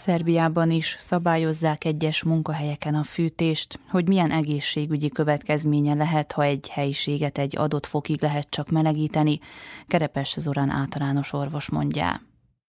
Szerbiában 0.00 0.70
is 0.70 0.96
szabályozzák 0.98 1.84
egyes 1.84 2.22
munkahelyeken 2.22 2.94
a 2.94 3.04
fűtést, 3.04 3.78
hogy 3.90 4.08
milyen 4.08 4.30
egészségügyi 4.30 5.08
következménye 5.08 5.94
lehet, 5.94 6.32
ha 6.32 6.42
egy 6.42 6.68
helyiséget 6.68 7.38
egy 7.38 7.56
adott 7.56 7.86
fokig 7.86 8.22
lehet 8.22 8.50
csak 8.50 8.70
melegíteni, 8.70 9.38
Kerepes 9.86 10.34
Zorán 10.38 10.70
általános 10.70 11.32
orvos 11.32 11.68
mondja. 11.68 12.20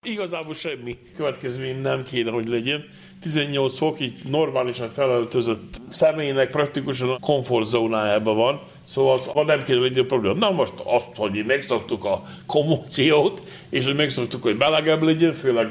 Igazából 0.05 0.53
semmi 0.53 0.97
következmény 1.15 1.81
nem 1.81 2.03
kéne, 2.03 2.31
hogy 2.31 2.47
legyen. 2.47 2.83
18 3.21 3.77
fok 3.77 3.99
így 3.99 4.21
normálisan 4.29 4.89
felöltözött 4.89 5.81
személynek 5.89 6.49
praktikusan 6.49 7.09
a 7.09 7.19
komfortzónájában 7.19 8.35
van, 8.35 8.61
szóval 8.83 9.13
az, 9.13 9.29
az 9.33 9.45
nem 9.45 9.63
kéne 9.63 9.79
legyen 9.79 10.07
probléma. 10.07 10.35
Na 10.35 10.51
most 10.51 10.73
azt, 10.83 11.15
hogy 11.15 11.43
megszoktuk 11.47 12.05
a 12.05 12.23
kommóciót, 12.45 13.41
és 13.69 13.85
hogy 13.85 13.95
megszoktuk, 13.95 14.41
hogy 14.41 14.55
melegebb 14.57 15.01
legyen, 15.01 15.33
főleg 15.33 15.67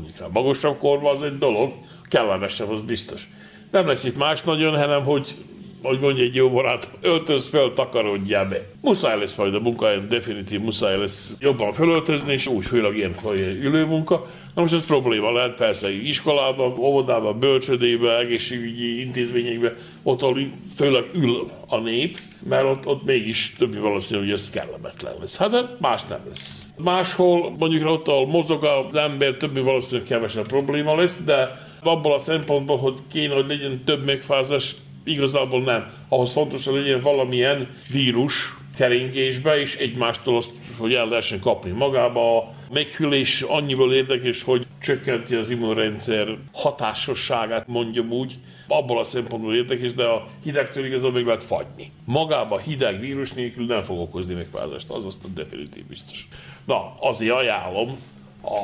mondjuk 0.00 0.18
rá 0.20 0.26
magasabb 0.32 0.78
korban, 0.78 1.14
az 1.14 1.22
egy 1.22 1.38
dolog, 1.38 1.72
kellemesebb, 2.08 2.70
az 2.70 2.82
biztos. 2.82 3.28
Nem 3.70 3.86
lesz 3.86 4.04
itt 4.04 4.16
más 4.16 4.42
nagyon, 4.42 4.78
hanem 4.78 5.04
hogy 5.04 5.36
hogy 5.82 6.00
mondja 6.00 6.24
egy 6.24 6.34
jó 6.34 6.50
barát, 6.50 6.90
öltöz 7.00 7.46
föl, 7.46 7.72
takarodjál 7.74 8.46
be. 8.46 8.66
Muszáj 8.80 9.18
lesz 9.18 9.34
majd 9.34 9.54
a 9.54 9.60
munkahelyen, 9.60 10.08
definitív 10.08 10.60
muszáj 10.60 10.98
lesz 10.98 11.36
jobban 11.38 11.72
fölöltözni, 11.72 12.32
és 12.32 12.46
úgy 12.46 12.64
főleg 12.64 12.96
ilyen 12.96 13.14
hogy 13.14 13.40
ülőmunka. 13.40 14.26
Na 14.54 14.60
most 14.62 14.74
ez 14.74 14.86
probléma 14.86 15.32
lehet 15.32 15.54
persze 15.54 15.90
iskolában, 15.90 16.78
óvodában, 16.78 17.38
bölcsödében, 17.38 18.20
egészségügyi 18.20 19.00
intézményekben, 19.00 19.76
ott 20.02 20.22
ahol 20.22 20.38
főleg 20.76 21.04
ül 21.14 21.50
a 21.68 21.78
nép, 21.78 22.18
mert 22.48 22.64
ott, 22.64 22.86
ott 22.86 23.04
mégis 23.04 23.54
többi 23.58 23.78
valószínű, 23.78 24.20
hogy 24.20 24.30
ez 24.30 24.50
kellemetlen 24.50 25.14
lesz. 25.20 25.36
Hát 25.36 25.50
de 25.50 25.76
más 25.80 26.04
nem 26.04 26.20
lesz. 26.28 26.67
Máshol, 26.78 27.54
mondjuk 27.58 27.86
ott, 27.86 28.08
ahol 28.08 28.26
mozog 28.26 28.64
az 28.64 28.94
ember, 28.94 29.32
többi 29.32 29.60
valószínűleg 29.60 30.06
kevesebb 30.06 30.46
probléma 30.46 30.96
lesz, 30.96 31.20
de 31.24 31.66
abból 31.82 32.14
a 32.14 32.18
szempontból, 32.18 32.78
hogy 32.78 32.94
kéne, 33.12 33.34
hogy 33.34 33.48
legyen 33.48 33.84
több 33.84 34.04
megfázás, 34.04 34.74
igazából 35.04 35.62
nem. 35.62 35.92
Ahhoz 36.08 36.32
fontos, 36.32 36.64
hogy 36.64 36.74
legyen 36.74 37.00
valamilyen 37.00 37.68
vírus 37.90 38.54
keringésbe, 38.76 39.60
és 39.60 39.76
egymástól 39.76 40.36
azt, 40.36 40.50
hogy 40.76 40.94
el 40.94 41.08
lehessen 41.08 41.40
kapni 41.40 41.70
magába. 41.70 42.38
A 42.38 42.52
meghűlés 42.72 43.42
annyiból 43.42 43.94
érdekes, 43.94 44.42
hogy 44.42 44.66
csökkenti 44.80 45.34
az 45.34 45.50
immunrendszer 45.50 46.38
hatásosságát, 46.52 47.66
mondjam 47.66 48.12
úgy. 48.12 48.38
Abból 48.68 48.98
a 48.98 49.04
szempontból 49.04 49.54
érdekes, 49.54 49.94
de 49.94 50.04
a 50.04 50.28
hidegtől 50.42 50.84
igazából 50.84 51.12
még 51.12 51.24
lehet 51.24 51.44
fagyni. 51.44 51.92
Magába 52.04 52.58
hideg 52.58 53.00
vírus 53.00 53.32
nélkül 53.32 53.66
nem 53.66 53.82
fog 53.82 53.98
okozni 53.98 54.34
megfázást, 54.34 54.90
az 54.90 55.04
azt 55.04 55.32
definitív 55.34 55.84
biztos. 55.86 56.28
Na, 56.68 56.94
azért 57.00 57.34
ajánlom, 57.34 57.98
a 58.42 58.58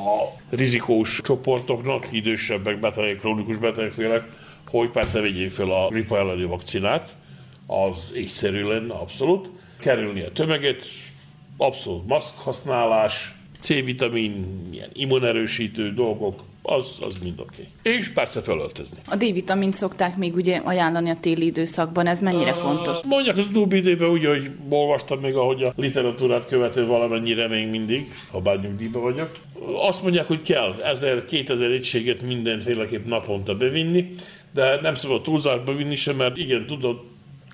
rizikós 0.51 1.21
csoportoknak, 1.23 2.09
idősebbek, 2.11 2.81
betegek, 2.81 3.19
krónikus 3.19 3.57
betegek 3.57 4.25
hogy 4.71 4.91
persze 4.91 5.21
vegyék 5.21 5.51
fel 5.51 5.71
a 5.71 5.89
gripa 5.89 6.19
elleni 6.19 6.45
vakcinát, 6.45 7.17
az 7.67 8.13
észszerű 8.15 8.65
lenne 8.65 8.95
abszolút. 8.95 9.49
Kerülni 9.79 10.21
a 10.21 10.33
tömeget, 10.33 10.85
abszolút 11.57 12.07
maszk 12.07 12.39
használás, 12.39 13.35
C-vitamin, 13.61 14.69
ilyen 14.73 14.91
immunerősítő 14.93 15.95
dolgok, 15.95 16.43
az, 16.67 16.99
az 17.01 17.15
mind 17.23 17.41
oké. 17.41 17.69
Okay. 17.79 17.95
És 17.95 18.09
persze 18.09 18.41
felöltözni. 18.41 18.97
A 19.09 19.17
D-vitamint 19.17 19.75
szokták 19.75 20.17
még 20.17 20.35
ugye 20.35 20.57
ajánlani 20.57 21.11
a 21.11 21.17
téli 21.21 21.47
időszakban, 21.47 22.07
ez 22.07 22.21
mennyire 22.21 22.51
Uh, 22.51 22.57
fontos? 22.57 22.99
Mondják 23.03 23.37
az 23.37 23.47
utóbbi 23.47 23.77
időben 23.77 24.09
úgy, 24.09 24.25
hogy 24.25 24.51
olvastam 24.69 25.21
még, 25.21 25.35
ahogy 25.35 25.63
a 25.63 25.73
literatúrát 25.77 26.47
követő 26.47 26.87
valamennyire 26.87 27.49
még 27.49 27.69
mindig, 27.69 28.13
ha 28.31 28.41
bár 28.41 28.61
nyugdíjban 28.61 29.03
vagyok. 29.03 29.31
Azt 29.89 30.03
mondják, 30.03 30.27
hogy 30.27 30.43
kell 30.43 30.75
1000-2000 30.83 31.73
egységet 31.73 32.23
mindenféleképp 32.23 33.07
naponta 33.07 33.57
bevinni, 33.57 34.09
de 34.53 34.81
nem 34.81 34.95
szabad 34.95 35.23
túlzásba 35.23 35.75
vinni 35.75 35.97
sem, 35.97 36.17
mert 36.17 36.37
igen, 36.37 36.67
tudod, 36.67 36.97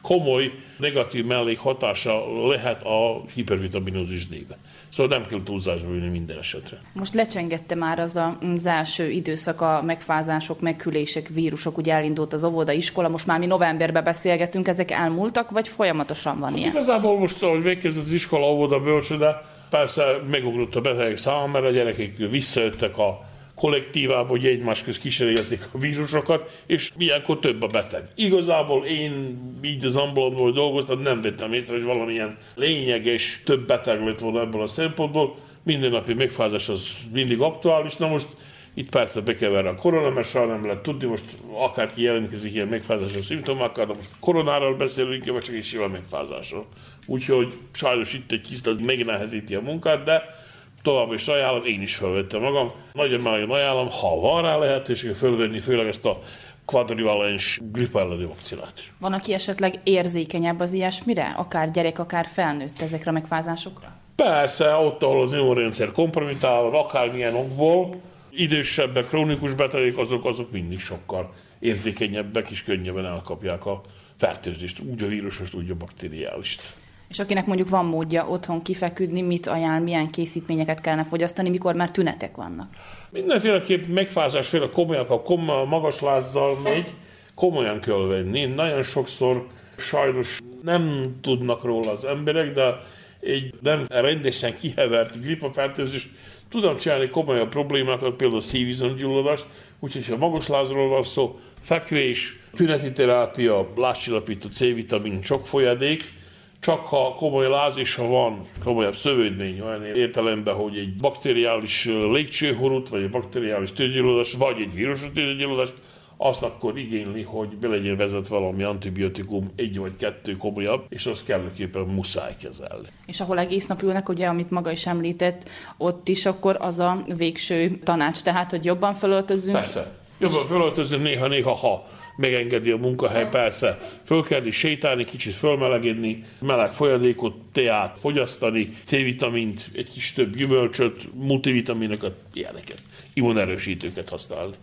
komoly 0.02 0.52
negatív 0.76 1.24
mellékhatása 1.24 2.46
lehet 2.48 2.82
a 2.82 3.24
hipervitaminózis 3.34 4.26
D-be. 4.26 4.58
Szóval 4.92 5.18
nem 5.18 5.26
kell 5.26 5.42
túlzásba 5.44 5.90
vinni 5.90 6.08
minden 6.08 6.38
esetre. 6.38 6.80
Most 6.92 7.14
lecsengette 7.14 7.74
már 7.74 7.98
az 7.98 8.16
a, 8.16 8.38
az 8.54 8.66
első 8.66 9.10
időszak 9.10 9.60
a 9.60 9.82
megfázások, 9.86 10.60
megkülések, 10.60 11.28
vírusok, 11.28 11.78
ugye 11.78 11.92
elindult 11.92 12.32
az 12.32 12.44
óvoda, 12.44 12.72
iskola, 12.72 13.08
most 13.08 13.26
már 13.26 13.38
mi 13.38 13.46
novemberben 13.46 14.04
beszélgetünk, 14.04 14.68
ezek 14.68 14.90
elmúltak, 14.90 15.50
vagy 15.50 15.68
folyamatosan 15.68 16.38
van 16.38 16.56
ilyen? 16.56 16.70
Igazából 16.70 17.18
most, 17.18 17.42
ahogy 17.42 17.62
megkezdett 17.62 18.04
az 18.04 18.12
iskola, 18.12 18.46
óvoda, 18.46 18.80
bölcsőde, 18.80 19.42
persze 19.70 20.02
megugrott 20.30 20.74
a 20.74 20.80
betegek 20.80 21.16
száma, 21.16 21.46
mert 21.46 21.64
a 21.64 21.70
gyerekek 21.70 22.16
visszajöttek 22.16 22.98
a 22.98 23.28
kollektívában, 23.60 24.28
hogy 24.28 24.46
egymás 24.46 24.82
köz 24.82 24.98
kísérletik 24.98 25.68
a 25.72 25.78
vírusokat, 25.78 26.62
és 26.66 26.90
ilyenkor 26.98 27.38
több 27.38 27.62
a 27.62 27.66
beteg. 27.66 28.08
Igazából 28.14 28.84
én 28.84 29.38
így 29.62 29.84
az 29.84 29.96
ambulantból 29.96 30.52
dolgoztam, 30.52 31.00
nem 31.00 31.22
vettem 31.22 31.52
észre, 31.52 31.74
hogy 31.74 31.84
valamilyen 31.84 32.38
lényeges 32.54 33.42
több 33.44 33.66
beteg 33.66 34.04
lett 34.04 34.18
volna 34.18 34.40
ebből 34.40 34.62
a 34.62 34.66
szempontból. 34.66 35.36
Mindennapi 35.62 36.14
megfázás 36.14 36.68
az 36.68 36.90
mindig 37.12 37.40
aktuális. 37.40 37.96
Na 37.96 38.08
most 38.08 38.26
itt 38.74 38.88
persze 38.88 39.20
bekever 39.20 39.66
a 39.66 39.74
korona, 39.74 40.10
mert 40.10 40.28
soha 40.28 40.46
nem 40.46 40.66
lehet 40.66 40.82
tudni, 40.82 41.06
most 41.06 41.24
akárki 41.52 42.02
jelentkezik 42.02 42.54
ilyen 42.54 42.68
megfázásos 42.68 43.24
szimptomákkal, 43.24 43.86
de 43.86 43.94
most 43.94 44.10
koronáról 44.20 44.74
beszélünk, 44.74 45.24
vagy 45.24 45.42
csak 45.42 45.54
egy 45.54 45.64
sima 45.64 45.88
megfázásról. 45.88 46.66
Úgyhogy 47.06 47.58
sajnos 47.72 48.12
itt 48.14 48.32
egy 48.32 48.40
kicsit 48.40 48.86
megnehezíti 48.86 49.54
a 49.54 49.60
munkát, 49.60 50.04
de 50.04 50.39
tovább 50.82 51.12
is 51.12 51.28
ajánlom, 51.28 51.64
én 51.64 51.82
is 51.82 51.94
felvettem 51.94 52.40
magam. 52.40 52.72
Nagyon-nagyon 52.92 53.50
ajánlom, 53.50 53.88
ha 53.90 54.20
van 54.20 54.42
rá 54.42 54.56
lehetőség 54.56 55.14
fölvenni, 55.14 55.60
főleg 55.60 55.86
ezt 55.86 56.04
a 56.04 56.22
quadrivalens 56.64 57.60
gripp 57.72 57.96
elleni 57.96 58.24
vakcinát. 58.24 58.80
Van, 58.98 59.12
aki 59.12 59.32
esetleg 59.32 59.80
érzékenyebb 59.84 60.60
az 60.60 60.72
ilyesmire? 60.72 61.34
Akár 61.36 61.70
gyerek, 61.70 61.98
akár 61.98 62.26
felnőtt 62.26 62.80
ezekre 62.80 63.10
a 63.10 63.12
megfázásokra? 63.12 63.96
Persze, 64.16 64.74
ott, 64.74 65.02
ahol 65.02 65.22
az 65.22 65.32
immunrendszer 65.32 65.90
kompromitál, 65.90 66.64
akármilyen 66.64 67.34
okból, 67.34 68.00
idősebbek, 68.30 69.06
krónikus 69.06 69.54
betegek, 69.54 69.98
azok, 69.98 70.24
azok 70.24 70.50
mindig 70.50 70.80
sokkal 70.80 71.32
érzékenyebbek, 71.58 72.50
és 72.50 72.62
könnyebben 72.62 73.06
elkapják 73.06 73.66
a 73.66 73.80
fertőzést, 74.16 74.80
úgy 74.80 75.02
a 75.02 75.06
vírusost, 75.06 75.54
úgy 75.54 75.70
a 75.70 75.74
bakteriálist. 75.74 76.72
És 77.10 77.18
akinek 77.18 77.46
mondjuk 77.46 77.68
van 77.68 77.84
módja 77.84 78.28
otthon 78.28 78.62
kifeküdni, 78.62 79.22
mit 79.22 79.46
ajánl, 79.46 79.82
milyen 79.82 80.10
készítményeket 80.10 80.80
kellene 80.80 81.04
fogyasztani, 81.04 81.48
mikor 81.48 81.74
már 81.74 81.90
tünetek 81.90 82.36
vannak? 82.36 82.72
Mindenféleképp 83.10 83.86
megfázás, 83.86 84.48
főleg 84.48 84.70
komolyan, 84.70 85.06
ha 85.06 85.22
komoly, 85.22 85.66
magas 85.66 86.00
lázzal 86.00 86.58
megy, 86.62 86.94
komolyan 87.34 87.80
kell 87.80 88.06
venni. 88.06 88.44
Nagyon 88.44 88.82
sokszor 88.82 89.46
sajnos 89.76 90.38
nem 90.62 91.14
tudnak 91.20 91.64
róla 91.64 91.92
az 91.92 92.04
emberek, 92.04 92.52
de 92.52 92.80
egy 93.20 93.54
nem 93.60 93.86
rendesen 93.88 94.56
kihevert 94.56 95.20
gripafertőzés 95.20 96.08
tudom 96.50 96.76
csinálni 96.76 97.08
komolyabb 97.08 97.48
problémákat, 97.48 98.16
például 98.16 98.40
szívizomgyulladást, 98.40 99.46
úgyhogy 99.80 100.06
ha 100.06 100.16
magas 100.16 100.48
lázról 100.48 100.88
van 100.88 101.02
szó, 101.02 101.38
fekvés, 101.60 102.38
tüneti 102.54 102.92
terápia, 102.92 103.72
lázcsillapító 103.76 104.48
C-vitamin, 104.48 105.20
csak 105.20 105.46
folyadék, 105.46 106.18
csak 106.60 106.84
ha 106.84 107.14
komoly 107.16 107.48
láz 107.48 107.94
ha 107.94 108.06
van 108.06 108.40
komolyabb 108.64 108.94
szövődmény, 108.94 109.60
olyan 109.60 109.84
értelemben, 109.84 110.54
hogy 110.54 110.78
egy 110.78 110.96
bakteriális 110.96 111.84
légcsőhorút, 111.84 112.88
vagy 112.88 113.02
egy 113.02 113.10
bakteriális 113.10 113.72
tőgyulladást, 113.72 114.36
vagy 114.36 114.60
egy 114.60 114.74
vírusos 114.74 115.12
tőgyulladást, 115.14 115.74
azt 116.22 116.42
akkor 116.42 116.78
igényli, 116.78 117.22
hogy 117.22 117.48
be 117.48 117.68
legyen 117.68 117.96
vezetve 117.96 118.38
valami 118.38 118.62
antibiotikum, 118.62 119.50
egy 119.56 119.78
vagy 119.78 119.96
kettő 119.96 120.36
komolyabb, 120.36 120.84
és 120.88 121.06
azt 121.06 121.24
kellőképpen 121.24 121.82
muszáj 121.82 122.32
kezelni. 122.42 122.86
És 123.06 123.20
ahol 123.20 123.38
egész 123.38 123.66
nap 123.66 123.82
ülnek, 123.82 124.08
ugye, 124.08 124.26
amit 124.26 124.50
maga 124.50 124.70
is 124.70 124.86
említett, 124.86 125.48
ott 125.78 126.08
is 126.08 126.26
akkor 126.26 126.56
az 126.58 126.78
a 126.78 127.04
végső 127.16 127.78
tanács, 127.84 128.22
tehát, 128.22 128.50
hogy 128.50 128.64
jobban 128.64 128.94
felöltözünk. 128.94 129.56
Persze. 129.56 129.98
Jobban 130.18 130.46
felöltözünk 130.46 131.02
néha-néha, 131.02 131.52
ha 131.52 131.86
megengedi 132.20 132.70
a 132.70 132.76
munkahely, 132.76 133.28
persze. 133.28 133.78
Föl 134.04 134.22
kell 134.22 134.46
is 134.46 134.56
sétálni, 134.56 135.04
kicsit 135.04 135.34
fölmelegedni, 135.34 136.24
meleg 136.40 136.72
folyadékot, 136.72 137.34
teát 137.52 137.98
fogyasztani, 138.00 138.76
C-vitamint, 138.84 139.70
egy 139.74 139.90
kis 139.90 140.12
több 140.12 140.36
gyümölcsöt, 140.36 141.08
multivitaminokat, 141.14 142.14
ilyeneket, 142.32 142.82
immunerősítőket 143.14 144.08
használni. 144.08 144.54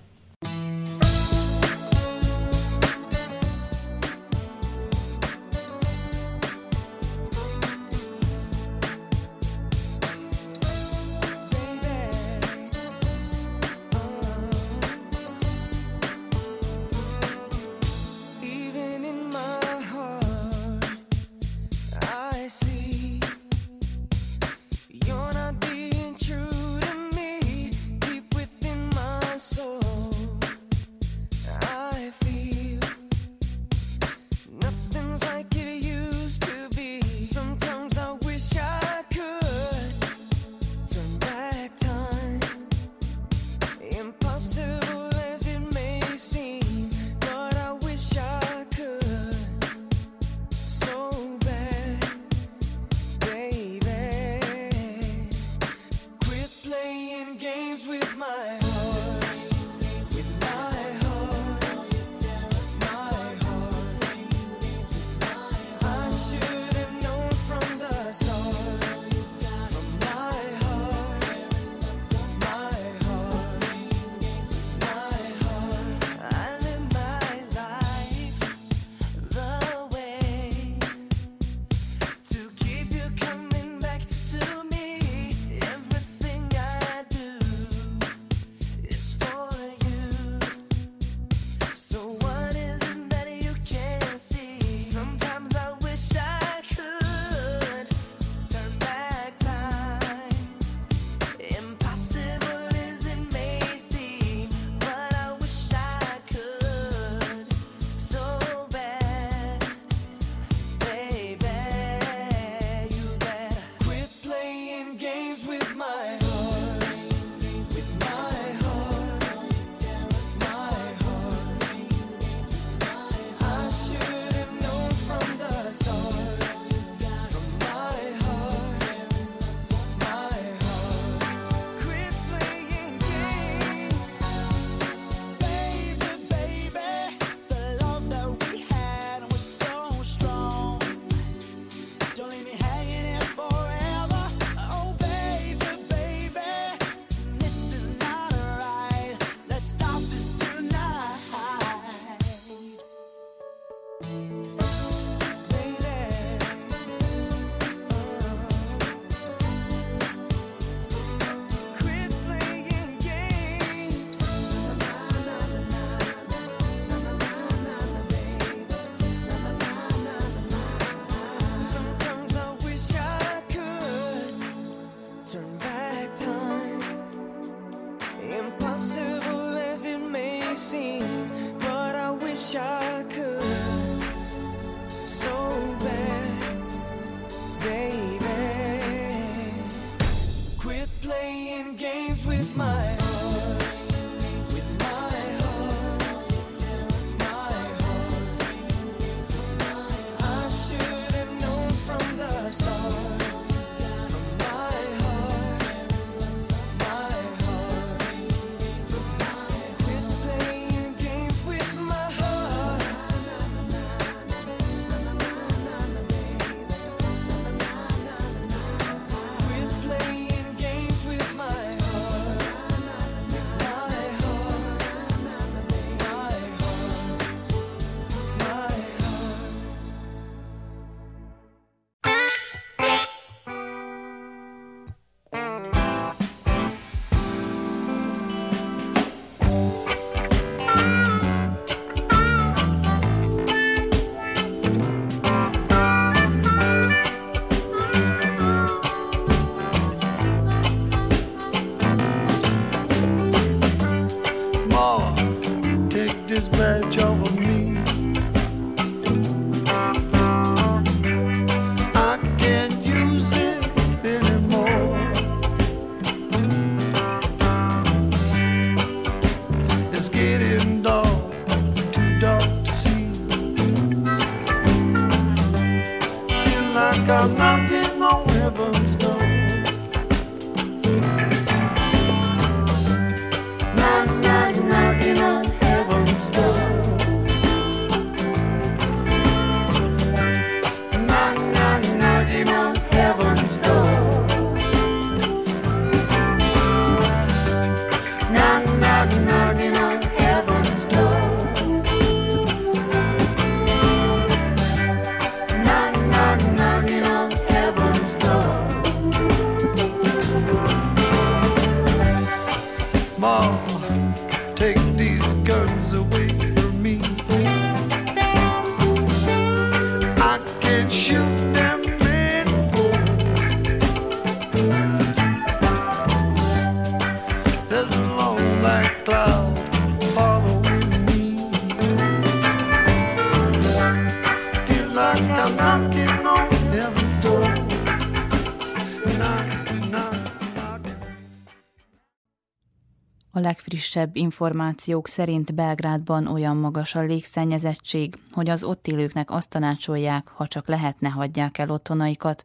A 343.78 343.80
legfrissebb 343.80 344.15
információk 344.15 345.07
szerint 345.07 345.53
Belgrádban 345.53 346.28
olyan 346.28 346.57
magas 346.57 346.95
a 346.95 347.01
légszennyezettség, 347.01 348.15
hogy 348.32 348.49
az 348.49 348.63
ott 348.63 348.88
élőknek 348.88 349.31
azt 349.31 349.49
tanácsolják, 349.49 350.27
ha 350.27 350.47
csak 350.47 350.68
lehetne 350.68 351.10
hagyják 351.10 351.57
el 351.57 351.69
otthonaikat. 351.69 352.43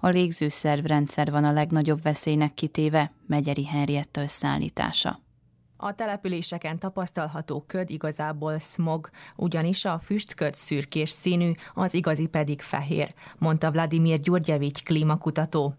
A 0.00 0.08
légzőszervrendszer 0.08 1.30
van 1.30 1.44
a 1.44 1.52
legnagyobb 1.52 2.02
veszélynek 2.02 2.54
kitéve, 2.54 3.12
Megyeri 3.26 3.66
Henrietta 3.66 4.22
összeállítása. 4.22 5.23
A 5.86 5.94
településeken 5.94 6.78
tapasztalható 6.78 7.64
köd 7.66 7.90
igazából 7.90 8.58
smog, 8.58 9.10
ugyanis 9.36 9.84
a 9.84 10.00
füstköd 10.04 10.54
szürkés 10.54 11.10
színű, 11.10 11.50
az 11.74 11.94
igazi 11.94 12.26
pedig 12.26 12.60
fehér, 12.60 13.14
mondta 13.38 13.70
Vladimir 13.70 14.18
Gyurgyevics 14.18 14.82
klímakutató. 14.82 15.74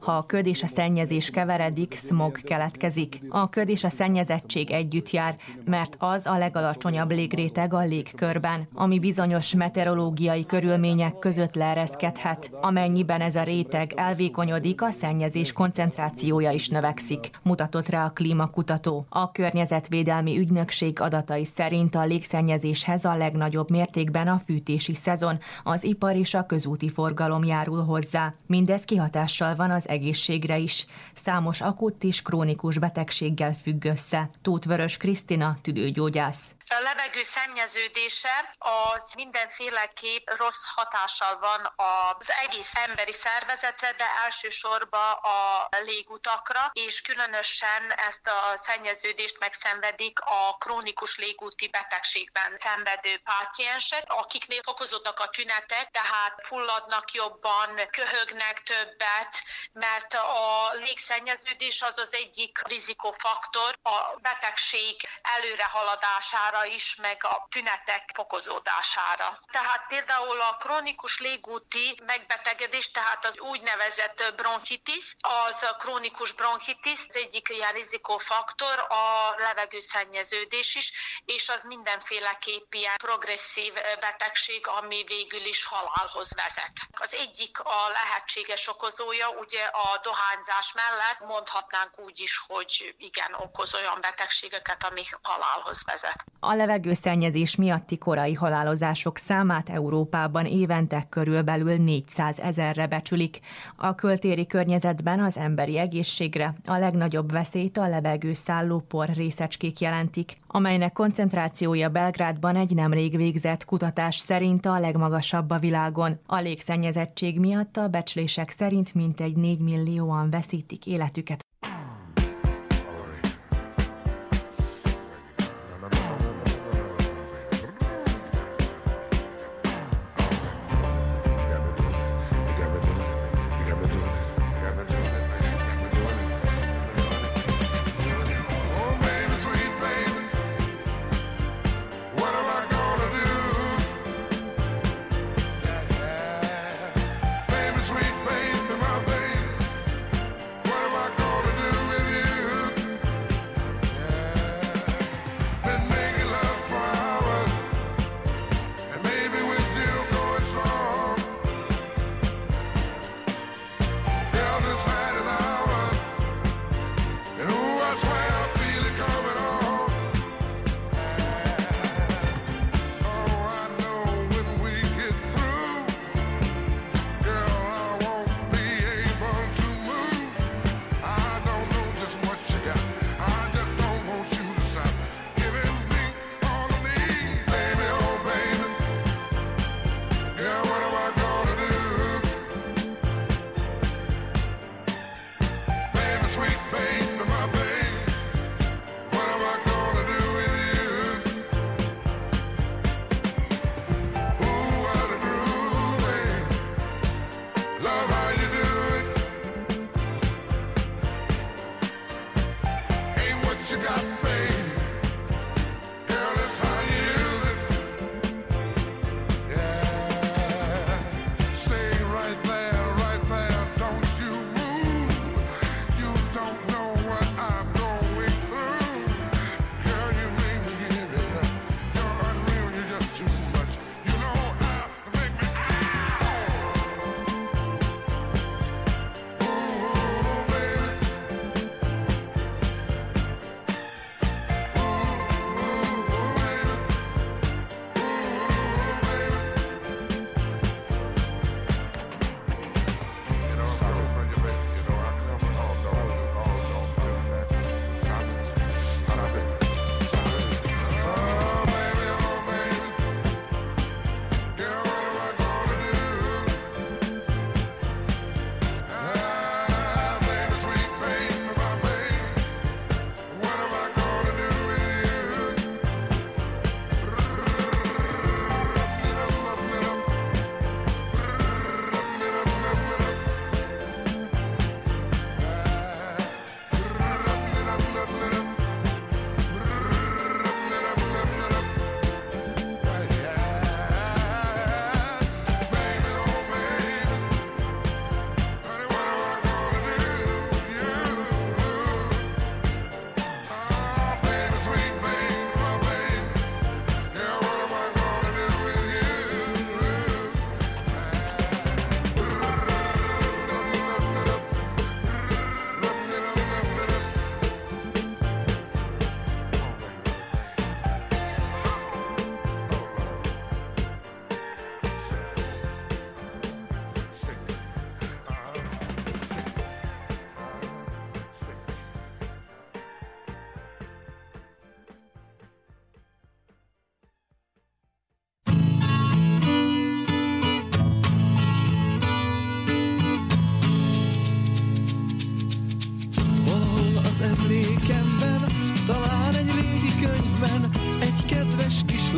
Ha 0.00 0.16
a 0.16 0.26
köd 0.26 0.46
és 0.46 0.62
a 0.62 0.66
szennyezés 0.66 1.30
keveredik, 1.30 1.94
smog 1.94 2.40
keletkezik. 2.40 3.20
A 3.28 3.48
köd 3.48 3.68
és 3.68 3.84
a 3.84 3.88
szennyezettség 3.88 4.70
együtt 4.70 5.10
jár, 5.10 5.36
mert 5.64 5.96
az 5.98 6.26
a 6.26 6.38
legalacsonyabb 6.38 7.10
légréteg 7.10 7.72
a 7.72 7.84
légkörben, 7.84 8.68
ami 8.74 8.98
bizonyos 8.98 9.54
meteorológiai 9.54 10.46
körülmények 10.46 11.18
között 11.18 11.54
leereszkedhet. 11.54 12.50
Amennyiben 12.60 13.20
ez 13.20 13.36
a 13.36 13.42
réteg 13.42 13.92
elvékonyodik, 13.96 14.82
a 14.82 14.90
szennyezés 14.90 15.52
koncentrációja 15.52 16.50
is 16.50 16.68
növekszik, 16.68 17.22
mutatott 17.42 17.88
rá 17.88 18.04
a 18.04 18.10
klímakutató. 18.10 19.06
A 19.08 19.32
környezetvédelmi 19.32 20.38
ügynökség 20.38 21.00
adatai 21.00 21.44
szerint 21.44 21.94
a 21.94 22.04
légszennyezéshez 22.04 23.04
a 23.04 23.16
legnagyobb 23.16 23.70
mértékben 23.70 24.28
a 24.28 24.40
fűtési 24.44 24.94
szezon, 24.94 25.38
az 25.62 25.84
ipar 25.84 26.16
és 26.16 26.34
a 26.34 26.46
közúti 26.46 26.88
forgalom 26.88 27.44
járul 27.44 27.84
hozzá. 27.84 28.32
Mindez 28.46 28.84
kihatással 28.84 29.54
van 29.54 29.70
az 29.70 29.88
egészségre 29.88 30.58
is. 30.58 30.86
Számos 31.14 31.60
akut 31.60 32.04
és 32.04 32.22
krónikus 32.22 32.78
betegséggel 32.78 33.54
függ 33.62 33.84
össze. 33.84 34.30
Tóth 34.42 34.66
Vörös 34.66 34.96
Krisztina, 34.96 35.58
tüdőgyógyász. 35.62 36.54
A 36.68 36.78
levegő 36.78 37.22
szennyeződése 37.22 38.54
az 38.58 39.12
mindenféleképp 39.14 40.28
rossz 40.36 40.74
hatással 40.74 41.38
van 41.38 41.72
az 41.76 42.30
egész 42.42 42.74
emberi 42.74 43.12
szervezetre, 43.12 43.92
de 43.92 44.06
elsősorban 44.24 45.12
a 45.12 45.68
légutakra, 45.84 46.70
és 46.72 47.00
különösen 47.00 47.92
ezt 47.92 48.26
a 48.26 48.52
szennyeződést 48.56 49.38
megszenvedik 49.38 50.20
a 50.20 50.56
krónikus 50.58 51.18
légúti 51.18 51.68
betegségben 51.68 52.56
szenvedő 52.56 53.20
páciensek, 53.24 54.04
akiknél 54.06 54.62
fokozódnak 54.62 55.20
a 55.20 55.28
tünetek, 55.28 55.90
tehát 55.90 56.34
fulladnak 56.42 57.12
jobban, 57.12 57.88
köhögnek 57.90 58.62
többet, 58.62 59.42
mert 59.72 60.14
a 60.14 60.70
légszennyeződés 60.72 61.82
az 61.82 61.98
az 61.98 62.14
egyik 62.14 62.58
rizikofaktor 62.66 63.78
a 63.82 64.18
betegség 64.20 64.96
előrehaladására 65.22 66.53
is, 66.62 66.94
meg 66.94 67.24
a 67.24 67.46
tünetek 67.50 68.10
fokozódására. 68.14 69.38
Tehát 69.50 69.86
például 69.88 70.40
a 70.40 70.56
krónikus 70.56 71.18
légúti 71.18 71.98
megbetegedés, 72.06 72.90
tehát 72.90 73.24
az 73.24 73.38
úgynevezett 73.38 74.32
bronchitis, 74.36 75.14
az 75.20 75.62
a 75.62 75.76
krónikus 75.76 76.32
bronchitis, 76.32 77.00
egyik 77.08 77.48
ilyen 77.48 77.72
rizikofaktor, 77.72 78.78
a 78.78 79.34
levegőszennyeződés 79.36 80.74
is, 80.74 80.92
és 81.24 81.48
az 81.48 81.62
mindenféleképp 81.62 82.72
ilyen 82.72 82.96
progresszív 82.96 83.72
betegség, 84.00 84.66
ami 84.66 85.04
végül 85.06 85.44
is 85.44 85.64
halálhoz 85.64 86.34
vezet. 86.34 86.72
Az 86.92 87.14
egyik 87.14 87.60
a 87.60 87.88
lehetséges 87.88 88.68
okozója, 88.68 89.28
ugye 89.28 89.64
a 89.64 89.98
dohányzás 90.02 90.72
mellett 90.72 91.20
mondhatnánk 91.20 91.98
úgy 91.98 92.20
is, 92.20 92.42
hogy 92.46 92.94
igen, 92.98 93.34
okoz 93.34 93.74
olyan 93.74 94.00
betegségeket, 94.00 94.84
ami 94.84 95.02
halálhoz 95.22 95.84
vezet. 95.84 96.24
A 96.46 96.54
levegőszennyezés 96.54 97.56
miatti 97.56 97.98
korai 97.98 98.34
halálozások 98.34 99.18
számát 99.18 99.68
Európában 99.68 100.44
évente 100.44 101.06
körülbelül 101.08 101.76
400 101.76 102.38
ezerre 102.38 102.86
becsülik. 102.86 103.40
A 103.76 103.94
kültéri 103.94 104.46
környezetben 104.46 105.20
az 105.20 105.38
emberi 105.38 105.78
egészségre 105.78 106.54
a 106.66 106.78
legnagyobb 106.78 107.32
veszélyt 107.32 107.78
a 107.78 107.88
levegőszálló 107.88 108.78
por 108.78 109.08
részecskék 109.08 109.80
jelentik, 109.80 110.38
amelynek 110.46 110.92
koncentrációja 110.92 111.88
Belgrádban 111.88 112.56
egy 112.56 112.74
nemrég 112.74 113.16
végzett 113.16 113.64
kutatás 113.64 114.16
szerint 114.16 114.66
a 114.66 114.78
legmagasabb 114.78 115.50
a 115.50 115.58
világon. 115.58 116.18
A 116.26 116.36
légszennyezettség 116.36 117.38
miatt 117.38 117.76
a 117.76 117.88
becslések 117.88 118.50
szerint 118.50 118.94
mintegy 118.94 119.36
4 119.36 119.58
millióan 119.58 120.30
veszítik 120.30 120.86
életüket. 120.86 121.44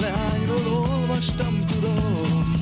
Leányról 0.00 0.72
olvastam, 0.72 1.58
tudom. 1.66 2.54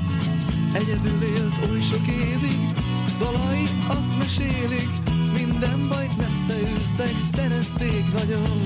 Egyedül 0.73 1.23
élt 1.23 1.71
oly 1.71 1.81
sok 1.81 2.07
évig, 2.07 2.75
dalai 3.19 3.69
azt 3.87 4.19
mesélik, 4.19 4.89
minden 5.33 5.89
bajt 5.89 6.17
messze 6.17 6.61
űztek, 6.77 7.15
szerették 7.35 8.13
nagyon. 8.13 8.59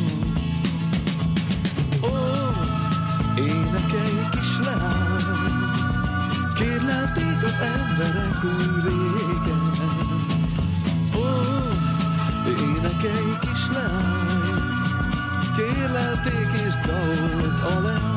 Ó, 2.02 2.16
énekelj 3.36 4.28
kislány, 4.30 5.52
kérlelték 6.54 7.42
az 7.44 7.56
emberek 7.76 8.44
új 8.44 8.80
régen. 8.82 9.70
Ó, 11.16 11.26
énekelj 12.48 13.32
kislány, 13.40 14.38
kérlelték 15.56 16.48
és 16.66 16.74
daolt 16.86 17.62
a 17.62 17.80
leány. 17.80 18.07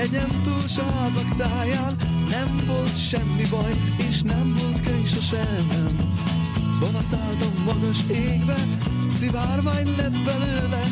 Szárnyán, 0.00 0.28
egyen 0.30 0.42
túl 0.42 0.68
s 0.68 0.76
a 0.76 0.92
házak 0.92 1.36
táján, 1.36 1.96
nem 2.28 2.62
volt 2.66 2.98
semmi 3.08 3.42
baj, 3.50 3.72
és 4.08 4.22
nem 4.22 4.54
volt 4.60 4.80
könyv 4.80 5.06
sosem. 5.06 5.66
Balaszállt 6.80 7.42
a 7.42 7.62
magas 7.64 7.98
égbe, 8.08 8.56
Szivárvány 9.12 9.94
lett 9.96 10.24
belőle, 10.24 10.82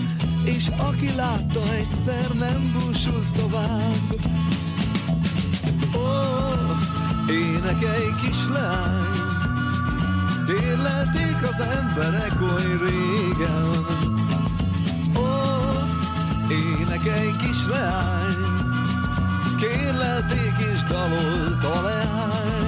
és 0.44 0.68
aki 0.76 1.14
látta 1.16 1.62
egyszer 1.74 2.35
nem 2.39 2.72
búsult 2.72 3.32
tovább. 3.32 4.14
Ó, 5.94 6.09
énekelj 7.30 8.10
kislány, 8.22 9.06
Kérlelték 10.47 11.43
az 11.43 11.60
emberek 11.60 12.40
oly 12.40 12.76
régen 12.78 13.86
Ó, 15.16 15.26
énekelj 16.51 17.30
kislány 17.39 18.57
Kérlelték 19.60 20.55
és 20.72 20.82
dalolt 20.82 21.64
a 21.64 21.82
leány 21.82 22.59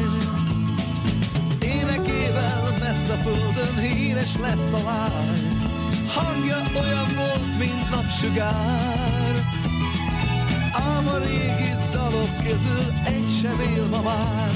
Énekével 1.60 2.76
messze 2.78 3.16
földön 3.22 3.78
híres 3.78 4.36
lett 4.36 4.72
a 4.72 4.82
lány. 4.84 5.58
Hangja 6.14 6.56
olyan 6.80 7.08
volt, 7.16 7.58
mint 7.58 7.90
napsugár. 7.90 9.34
Ám 10.72 11.06
a 11.06 11.18
régi 11.18 11.72
dalok 11.92 12.36
közül 12.36 12.92
egy 13.04 13.28
sem 13.40 13.60
él 13.60 13.86
ma 13.90 14.02
már. 14.02 14.50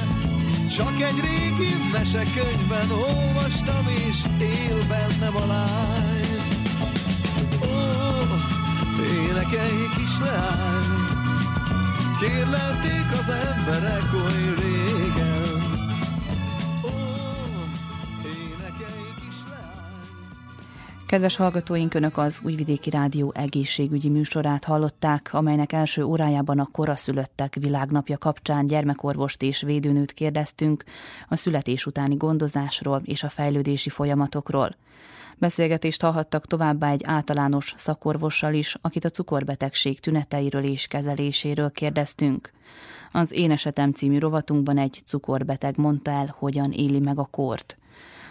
Csak 0.76 1.00
egy 1.00 1.20
régi 1.20 1.72
mesekönyvben 1.92 2.90
olvastam, 2.90 3.86
és 4.08 4.18
él 4.38 4.78
bennem 4.88 5.36
a 5.36 5.46
lány. 5.46 6.42
Ó, 7.62 7.74
énekelj 9.02 9.88
kislány, 9.96 10.93
kérlelték 12.26 13.08
az 13.12 13.28
emberek 13.28 14.12
oly 14.24 14.54
régen. 14.58 15.62
Kedves 21.06 21.36
hallgatóink, 21.36 21.94
Önök 21.94 22.18
az 22.18 22.40
Újvidéki 22.42 22.90
Rádió 22.90 23.32
egészségügyi 23.36 24.08
műsorát 24.08 24.64
hallották, 24.64 25.28
amelynek 25.32 25.72
első 25.72 26.02
órájában 26.02 26.58
a 26.58 26.68
koraszülöttek 26.72 27.54
világnapja 27.60 28.18
kapcsán 28.18 28.66
gyermekorvost 28.66 29.42
és 29.42 29.62
védőnőt 29.62 30.12
kérdeztünk 30.12 30.84
a 31.28 31.36
születés 31.36 31.86
utáni 31.86 32.14
gondozásról 32.16 33.02
és 33.04 33.22
a 33.22 33.28
fejlődési 33.28 33.90
folyamatokról. 33.90 34.76
Beszélgetést 35.44 36.02
hallhattak 36.02 36.46
továbbá 36.46 36.90
egy 36.90 37.02
általános 37.04 37.74
szakorvossal 37.76 38.54
is, 38.54 38.76
akit 38.80 39.04
a 39.04 39.08
cukorbetegség 39.08 40.00
tüneteiről 40.00 40.64
és 40.64 40.86
kezeléséről 40.86 41.70
kérdeztünk. 41.70 42.50
Az 43.12 43.32
Én 43.32 43.50
esetem 43.50 43.92
című 43.92 44.18
rovatunkban 44.18 44.78
egy 44.78 45.02
cukorbeteg 45.06 45.76
mondta 45.76 46.10
el, 46.10 46.34
hogyan 46.38 46.72
éli 46.72 46.98
meg 46.98 47.18
a 47.18 47.28
kort. 47.30 47.78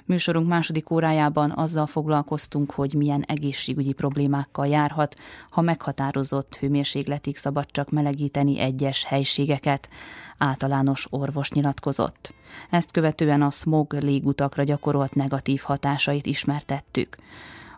Műsorunk 0.06 0.48
második 0.48 0.90
órájában 0.90 1.52
azzal 1.56 1.88
foglalkoztunk, 1.88 2.72
hogy 2.72 2.94
milyen 2.94 3.22
egészségügyi 3.22 3.94
problémákkal 3.94 4.68
járhat, 4.68 5.16
ha 5.50 5.62
meghatározott 5.62 6.56
hőmérsékletig 6.56 7.38
szabad 7.38 7.66
csak 7.72 7.90
melegíteni 7.90 8.60
egyes 8.60 9.04
helységeket. 9.04 9.90
Általános 10.38 11.08
orvos 11.10 11.52
nyilatkozott. 11.52 12.34
Ezt 12.70 12.92
követően 12.92 13.42
a 13.42 13.52
smog 13.52 13.94
légutakra 13.94 14.64
gyakorolt 14.64 15.16
negatív 15.16 15.62
hatásait 15.62 16.26
ismertettük. 16.26 17.18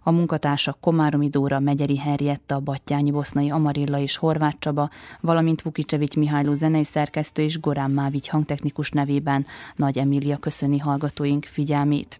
A 0.08 0.12
munkatársak 0.12 0.78
Komáromi 0.80 1.30
Dóra, 1.30 1.60
Megyeri 1.60 1.98
Henrietta, 1.98 2.60
Battyányi 2.60 3.12
Bosznai 3.12 3.50
Amarilla 3.50 4.00
és 4.00 4.18
Horváth 4.18 4.60
Csaba, 4.60 4.90
valamint 5.22 5.62
Vukicsevics 5.62 6.16
Mihályló 6.16 6.54
zenei 6.54 6.84
szerkesztő 6.84 7.42
és 7.42 7.60
Gorán 7.60 7.92
Mávigy 7.92 8.28
hangtechnikus 8.28 8.92
nevében 8.92 9.46
Nagy 9.76 9.98
Emília 9.98 10.38
köszöni 10.38 10.78
hallgatóink 10.78 11.46
figyelmét. 11.46 12.20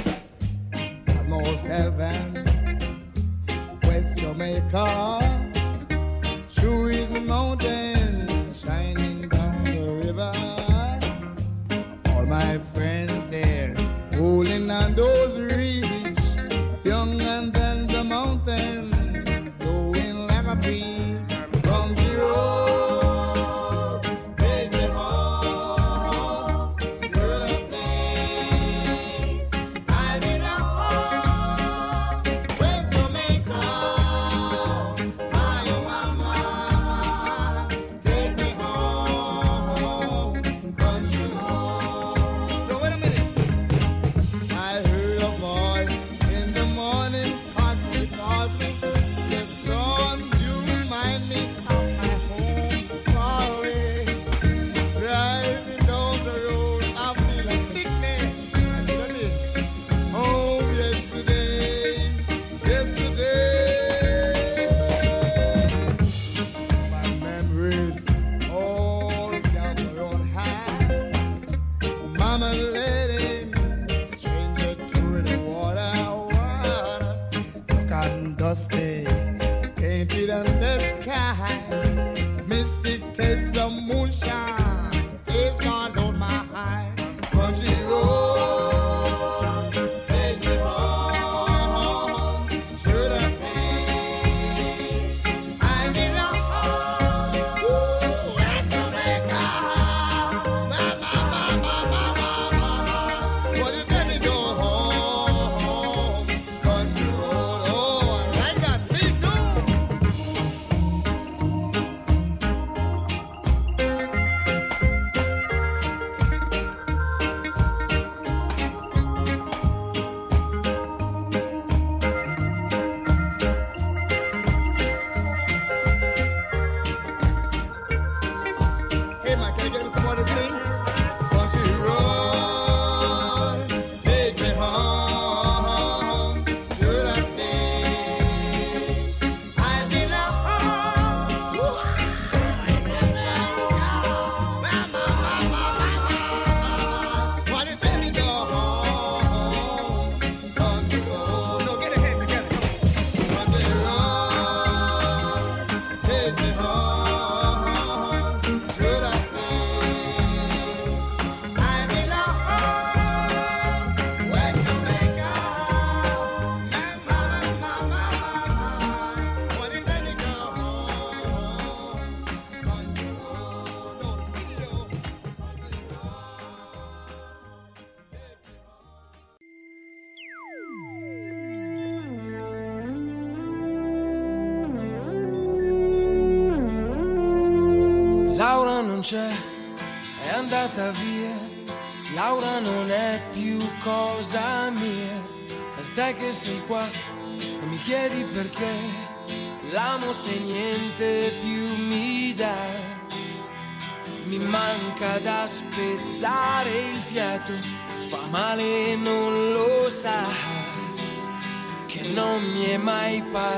North 1.43 1.65
Heaven, 1.65 2.45
West 3.83 4.15
Jamaica, 4.19 5.19
True 6.53 6.89
is 6.89 7.09
the 7.09 7.19
mountain 7.19 8.53
shining 8.53 9.27
down 9.27 9.63
the 9.63 10.01
river. 10.05 10.33
All 12.09 12.25
my 12.27 12.59
friends 12.75 13.27
there, 13.31 13.75
holding 14.13 14.69
on 14.69 14.93
those 14.93 15.39
reeds, 15.39 16.37
young 16.83 17.19
and 17.19 17.51
then 17.51 17.87
the 17.87 18.03
mountain, 18.03 18.90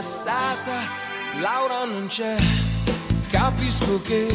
passata. 0.04 0.82
Laura 1.40 1.86
non 1.86 2.08
c'è, 2.08 2.36
capisco 3.30 4.02
che 4.02 4.28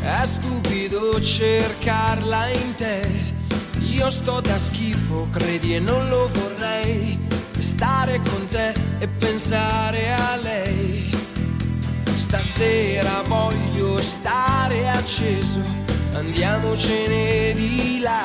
è 0.00 0.24
stupido 0.24 1.20
cercarla 1.20 2.48
in 2.48 2.74
te. 2.74 3.34
Io 3.80 4.08
sto 4.08 4.40
da 4.40 4.56
schifo, 4.56 5.28
credi 5.30 5.74
e 5.74 5.80
non 5.80 6.08
lo 6.08 6.28
vorrei, 6.28 7.18
stare 7.58 8.20
con 8.22 8.46
te 8.48 8.72
e 8.98 9.06
pensare 9.06 10.14
a 10.14 10.36
lei. 10.36 11.10
Stasera 12.14 13.20
voglio 13.26 14.00
stare 14.00 14.88
acceso, 14.88 15.60
andiamocene 16.14 17.52
di 17.54 18.00
là. 18.00 18.24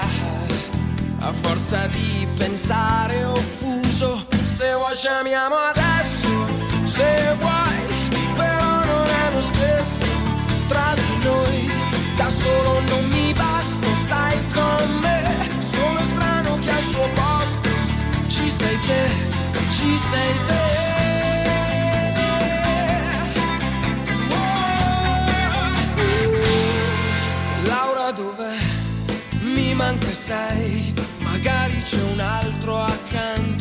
A 1.20 1.34
forza 1.34 1.86
di 1.88 2.26
pensare 2.36 3.26
offuso, 3.26 4.26
se 4.44 4.74
vuoi 4.74 4.96
ci 4.96 5.08
amiamo 5.08 5.56
adesso, 5.56 6.31
se 7.02 7.34
vuoi, 7.40 7.80
però 8.36 8.72
non 8.92 9.08
è 9.24 9.26
lo 9.34 9.42
stesso 9.42 10.06
tra 10.68 10.94
di 10.96 11.14
noi. 11.24 11.60
Da 12.18 12.30
solo 12.30 12.72
non 12.92 13.04
mi 13.10 13.34
basta, 13.34 13.88
stai 14.06 14.38
con 14.58 14.88
me, 15.02 15.20
sono 15.60 16.04
strano 16.12 16.60
che 16.64 16.70
al 16.70 16.84
suo 16.92 17.08
posto 17.22 17.70
ci 18.28 18.50
sei 18.58 18.78
te, 18.88 19.04
ci 19.76 19.92
sei 20.10 20.34
te. 20.48 20.70
Laura 27.74 28.12
dov'è? 28.12 28.58
Mi 29.56 29.74
manca 29.74 30.14
sai, 30.14 30.94
magari 31.20 31.82
c'è 31.82 32.02
un 32.14 32.20
altro 32.20 32.74
accanto. 32.84 33.61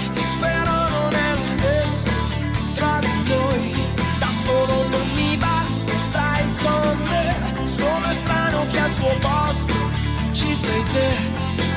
She 10.33 10.53
stayed 10.53 10.85
there, 10.93 11.17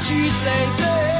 she 0.03 0.29
stayed 0.29 0.77
there. 0.77 1.14